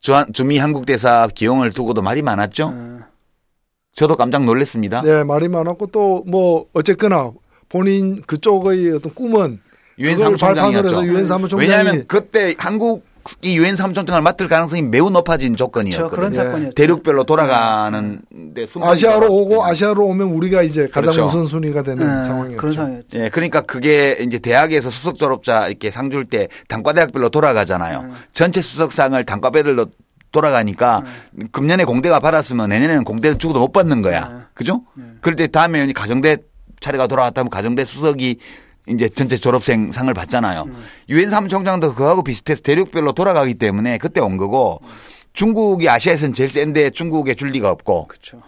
주한 0.00 0.32
주미 0.32 0.58
한국 0.58 0.86
대사 0.86 1.28
기용을 1.32 1.70
두고도 1.72 2.02
말이 2.02 2.22
많았죠. 2.22 2.72
어. 2.74 3.00
저도 3.92 4.16
깜짝 4.16 4.44
놀랐습니다. 4.44 5.02
네, 5.02 5.24
말이 5.24 5.48
많았고 5.48 5.88
또 5.88 6.22
뭐 6.26 6.66
어쨌거나 6.72 7.32
본인 7.68 8.22
그쪽의 8.22 8.92
어떤 8.92 9.12
꿈은 9.14 9.60
유엔 9.98 10.16
사무총장이었죠. 10.18 11.56
왜냐하면 11.56 12.04
그때 12.06 12.54
한국 12.58 13.04
이 13.42 13.56
유엔 13.58 13.76
사무총장을 13.76 14.20
맡을 14.22 14.48
가능성이 14.48 14.82
매우 14.82 15.10
높아진 15.10 15.54
그렇죠. 15.54 15.64
조건이었거든요. 15.66 16.34
사건이었죠. 16.34 16.74
대륙별로 16.74 17.24
돌아가는 17.24 18.20
데 18.54 18.66
순번이 18.66 18.92
아시아로 18.92 19.32
오고 19.32 19.64
아시아로 19.64 20.04
오면 20.06 20.28
우리가 20.28 20.62
이제 20.62 20.86
가장 20.86 21.02
그렇죠. 21.12 21.26
우선순위가 21.26 21.82
되는 21.82 22.02
어, 22.08 22.24
상황이었죠. 22.24 22.56
그런 22.56 22.74
상황이었죠. 22.74 23.18
예, 23.20 23.28
그러니까 23.28 23.60
그게 23.60 24.16
이제 24.20 24.38
대학에서 24.38 24.90
수석 24.90 25.18
졸업자 25.18 25.68
이렇게 25.68 25.90
상 25.90 26.08
줄 26.10 26.24
때 26.24 26.48
단과대학별로 26.68 27.28
돌아가잖아요. 27.28 28.00
음. 28.00 28.14
전체 28.32 28.60
수석상을 28.62 29.22
단과별로 29.24 29.86
돌아가니까 30.32 31.04
금년에 31.52 31.84
공대가 31.84 32.20
받았으면 32.20 32.68
내년에는 32.68 33.04
공대를 33.04 33.38
주고도 33.38 33.60
못 33.60 33.72
받는 33.72 34.02
거야. 34.02 34.28
음. 34.30 34.44
그죠? 34.54 34.82
음. 34.98 35.18
그럴 35.20 35.36
때 35.36 35.46
다음에 35.46 35.90
가정대 35.92 36.38
차례가 36.80 37.06
돌아왔다면 37.06 37.50
가정대 37.50 37.84
수석이 37.84 38.38
이제 38.88 39.08
전체 39.08 39.36
졸업생 39.36 39.92
상을 39.92 40.12
받잖아요. 40.12 40.64
음. 40.66 40.84
유엔 41.08 41.30
사무총장도 41.30 41.94
그거하고 41.94 42.22
비슷해서 42.22 42.62
대륙별로 42.62 43.12
돌아가기 43.12 43.54
때문에 43.54 43.98
그때 43.98 44.20
온 44.20 44.36
거고 44.36 44.80
중국이 45.32 45.88
아시아에서는 45.88 46.32
제일 46.32 46.48
센데 46.48 46.90
중국에 46.90 47.34
줄 47.34 47.50
리가 47.50 47.70
없고 47.70 48.08
그렇죠. 48.08 48.42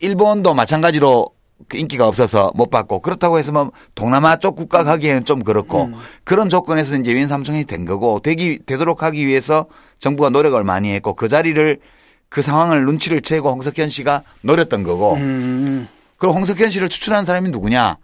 일본도 0.00 0.54
마찬가지로 0.54 1.30
그 1.68 1.76
인기가 1.76 2.06
없어서 2.06 2.52
못 2.54 2.70
받고 2.70 3.00
그렇다고 3.00 3.38
해서 3.38 3.50
뭐 3.50 3.72
동남아 3.94 4.36
쪽 4.36 4.54
국가 4.54 4.84
가기에는 4.84 5.24
좀 5.24 5.42
그렇고 5.42 5.86
음. 5.86 5.94
그런 6.24 6.48
조건에서 6.48 6.96
이제 6.96 7.10
유엔 7.10 7.26
사무총장이 7.26 7.64
된 7.64 7.84
거고 7.84 8.20
되기 8.20 8.60
되도록 8.64 9.02
하기 9.02 9.26
위해서 9.26 9.66
정부가 9.98 10.30
노력을 10.30 10.62
많이 10.62 10.92
했고 10.92 11.14
그 11.14 11.28
자리를 11.28 11.80
그 12.28 12.42
상황을 12.42 12.84
눈치를 12.84 13.22
채고 13.22 13.50
홍석현 13.50 13.90
씨가 13.90 14.22
노렸던 14.42 14.82
거고 14.84 15.14
음. 15.14 15.88
그리고 16.16 16.34
홍석현 16.34 16.70
씨를 16.70 16.88
추천한 16.88 17.24
사람이 17.24 17.48
누구냐? 17.50 17.96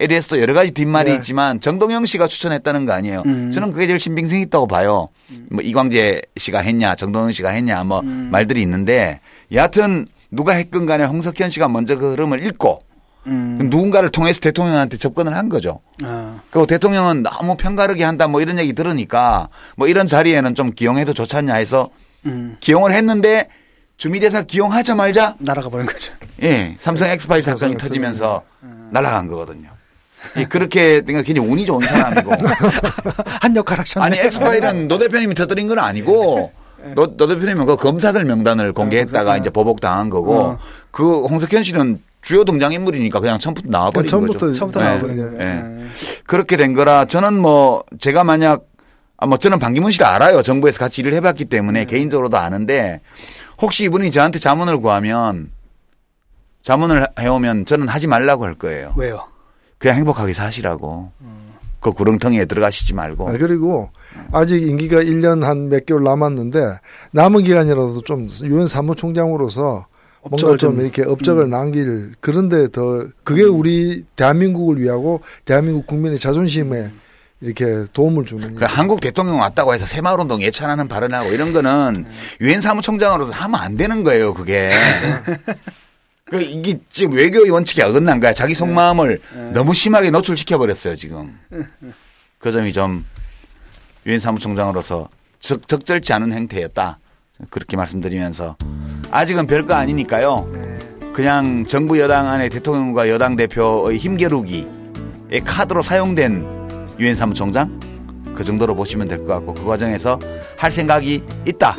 에 0.00 0.06
대해서 0.06 0.38
여러 0.38 0.54
가지 0.54 0.70
뒷말이 0.70 1.10
네. 1.10 1.16
있지만 1.16 1.58
정동영 1.60 2.06
씨가 2.06 2.28
추천했다는 2.28 2.86
거 2.86 2.92
아니에요. 2.92 3.24
음. 3.26 3.50
저는 3.50 3.72
그게 3.72 3.88
제일 3.88 3.98
신빙성 3.98 4.38
있다고 4.40 4.68
봐요. 4.68 5.08
뭐 5.50 5.60
이광재 5.60 6.22
씨가 6.36 6.60
했냐, 6.60 6.94
정동영 6.94 7.32
씨가 7.32 7.50
했냐, 7.50 7.82
뭐 7.82 8.00
음. 8.00 8.28
말들이 8.30 8.62
있는데 8.62 9.18
여하튼 9.50 10.06
누가 10.30 10.52
했건 10.52 10.86
간에 10.86 11.04
홍석현 11.04 11.50
씨가 11.50 11.68
먼저 11.68 11.96
그 11.98 12.12
흐름을 12.12 12.46
읽고 12.46 12.82
음. 13.26 13.58
누군가를 13.70 14.10
통해서 14.10 14.38
대통령한테 14.38 14.98
접근을 14.98 15.36
한 15.36 15.48
거죠. 15.48 15.80
아. 16.04 16.40
그리고 16.50 16.66
대통령은 16.66 17.24
너무 17.24 17.56
편가르게 17.56 18.04
한다 18.04 18.28
뭐 18.28 18.40
이런 18.40 18.56
얘기 18.58 18.74
들으니까 18.74 19.48
뭐 19.76 19.88
이런 19.88 20.06
자리에는 20.06 20.54
좀 20.54 20.72
기용해도 20.72 21.12
좋지 21.12 21.34
않냐 21.34 21.54
해서 21.54 21.90
음. 22.24 22.56
기용을 22.60 22.92
했는데 22.92 23.48
주미대사 23.96 24.42
기용하자 24.42 24.94
말자 24.94 25.34
날아가 25.40 25.68
버린 25.70 25.86
거죠. 25.86 26.12
예, 26.44 26.76
삼성 26.78 27.08
엑스파일 27.10 27.42
사건이 27.42 27.78
터지면서 27.78 28.44
날아간 28.92 29.26
거거든요. 29.26 29.77
예, 30.36 30.44
그렇게 30.44 31.02
내가 31.02 31.22
굉장히 31.22 31.48
운이 31.48 31.66
좋은 31.66 31.86
사람이고. 31.86 32.32
한 33.40 33.56
역할 33.56 33.80
하셨네. 33.80 34.04
아니, 34.06 34.18
엑스파일은 34.18 34.88
노 34.88 34.98
대표님이 34.98 35.34
터뜨린 35.34 35.68
건 35.68 35.78
아니고, 35.78 36.52
노, 36.94 37.16
노 37.16 37.26
대표님은 37.26 37.66
그 37.66 37.76
검사들 37.76 38.24
명단을 38.24 38.72
공개했다가 38.72 39.24
검사. 39.24 39.36
이제 39.36 39.50
보복 39.50 39.80
당한 39.80 40.10
거고, 40.10 40.38
어. 40.38 40.58
그 40.90 41.22
홍석현 41.26 41.62
씨는 41.62 42.02
주요 42.20 42.44
등장 42.44 42.72
인물이니까 42.72 43.20
그냥 43.20 43.38
처음부터 43.38 43.70
나와버린 43.70 44.08
처음부터 44.08 44.46
거죠. 44.46 44.58
처음부터 44.58 44.80
네. 44.80 44.86
나와버린 44.86 45.16
거예요. 45.16 45.32
예. 45.40 45.44
음. 45.44 45.92
그렇게 46.26 46.56
된 46.56 46.74
거라 46.74 47.04
저는 47.04 47.38
뭐 47.38 47.84
제가 48.00 48.24
만약 48.24 48.64
아, 49.16 49.26
뭐 49.26 49.38
저는 49.38 49.58
반기문 49.58 49.90
씨를 49.90 50.06
알아요. 50.06 50.42
정부에서 50.42 50.78
같이 50.78 51.00
일을 51.00 51.14
해봤기 51.14 51.46
때문에 51.46 51.84
개인적으로도 51.86 52.36
아는데 52.36 53.00
혹시 53.60 53.84
이분이 53.84 54.10
저한테 54.10 54.38
자문을 54.38 54.78
구하면 54.78 55.50
자문을 56.62 57.06
해오면 57.18 57.66
저는 57.66 57.88
하지 57.88 58.06
말라고 58.06 58.44
할 58.44 58.54
거예요. 58.54 58.94
왜요? 58.96 59.26
그냥 59.78 59.96
행복하게 59.98 60.34
사시라고. 60.34 61.10
그 61.80 61.92
구렁텅이에 61.92 62.46
들어가시지 62.46 62.94
말고. 62.94 63.28
아, 63.28 63.32
그리고 63.38 63.90
아직 64.32 64.66
임기가 64.66 64.98
1년 65.02 65.42
한 65.42 65.68
몇 65.68 65.86
개월 65.86 66.02
남았는데 66.02 66.80
남은 67.12 67.44
기간이라도 67.44 68.02
좀 68.02 68.28
유엔 68.44 68.66
사무총장으로서 68.66 69.86
뭔가 70.22 70.48
좀 70.48 70.58
좀- 70.58 70.80
이렇게 70.80 71.04
업적을 71.04 71.44
음. 71.44 71.50
남길 71.50 72.12
그런데 72.20 72.68
더 72.68 73.06
그게 73.22 73.44
우리 73.44 74.04
대한민국을 74.16 74.80
위하고 74.80 75.20
대한민국 75.44 75.86
국민의 75.86 76.18
자존심에 76.18 76.90
이렇게 77.40 77.84
도움을 77.92 78.24
주는 78.26 78.56
그 78.56 78.64
한국 78.64 79.00
대통령 79.00 79.38
왔다고 79.38 79.72
해서 79.72 79.86
새마을운동 79.86 80.42
예찬하는 80.42 80.88
발언하고 80.88 81.30
이런 81.30 81.52
거는 81.52 82.04
유엔 82.40 82.60
사무총장으로서 82.60 83.30
하면 83.30 83.60
안 83.60 83.76
되는 83.76 84.02
거예요. 84.02 84.34
그게. 84.34 84.72
그 86.30 86.40
이게 86.42 86.78
지금 86.90 87.12
외교의 87.16 87.50
원칙에 87.50 87.82
어긋난 87.82 88.20
거야. 88.20 88.32
자기 88.34 88.54
속마음을 88.54 89.20
너무 89.52 89.72
심하게 89.74 90.10
노출시켜 90.10 90.58
버렸어요. 90.58 90.94
지금. 90.96 91.38
그 92.38 92.52
점이 92.52 92.72
좀 92.72 93.04
유엔 94.06 94.20
사무총장으로서 94.20 95.08
적, 95.40 95.66
적절치 95.66 96.12
않은 96.12 96.32
행태였다. 96.32 96.98
그렇게 97.50 97.76
말씀드리면서 97.76 98.56
아직은 99.10 99.46
별거 99.46 99.74
아니니까요. 99.74 100.48
그냥 101.14 101.64
정부 101.66 101.98
여당 101.98 102.28
안에 102.28 102.48
대통령과 102.48 103.08
여당 103.08 103.36
대표의 103.36 103.98
힘겨루기의 103.98 104.68
카드로 105.44 105.82
사용된 105.82 106.96
유엔 107.00 107.14
사무총장 107.14 107.80
그 108.34 108.44
정도로 108.44 108.74
보시면 108.76 109.08
될 109.08 109.18
것 109.18 109.26
같고 109.34 109.54
그 109.54 109.64
과정에서 109.64 110.20
할 110.56 110.70
생각이 110.70 111.24
있다. 111.46 111.76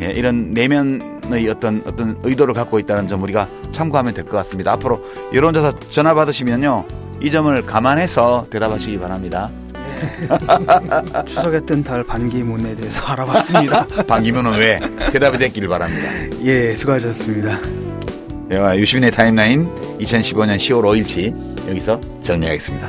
예, 0.00 0.06
이런 0.12 0.52
내면의 0.54 1.48
어떤 1.48 1.82
어떤 1.86 2.18
의도를 2.22 2.54
갖고 2.54 2.78
있다는 2.78 3.08
점 3.08 3.22
우리가 3.22 3.48
참고하면 3.72 4.14
될 4.14 4.24
것 4.24 4.36
같습니다. 4.38 4.72
앞으로 4.72 5.04
여론조사 5.32 5.74
전화 5.90 6.14
받으시면요 6.14 6.84
이 7.20 7.30
점을 7.30 7.66
감안해서 7.66 8.46
대답하시기 8.50 8.98
바랍니다. 8.98 9.50
추석에 11.26 11.60
뜬 11.60 11.82
달 11.82 12.04
반기문에 12.04 12.76
대해서 12.76 13.00
알아봤습니다. 13.02 13.86
반기문은 14.06 14.58
왜 14.58 14.78
대답이 15.10 15.38
됐기를 15.38 15.68
바랍니다. 15.68 16.08
예, 16.44 16.74
수고하셨습니다. 16.74 17.58
네, 18.48 18.78
유시민의 18.78 19.10
타임라인 19.10 19.68
2015년 20.00 20.56
10월 20.56 20.82
5일치 21.04 21.68
여기서 21.68 22.00
정리하겠습니다. 22.22 22.88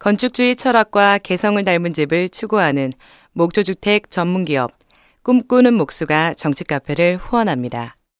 건축주의 0.00 0.56
철학과 0.56 1.18
개성을 1.18 1.62
닮은 1.62 1.92
집을 1.92 2.30
추구하는 2.30 2.90
목조주택 3.32 4.10
전문기업 4.10 4.72
꿈꾸는 5.22 5.74
목수가 5.74 6.32
정치 6.34 6.64
카페를 6.64 7.18
후원합니다. 7.18 7.96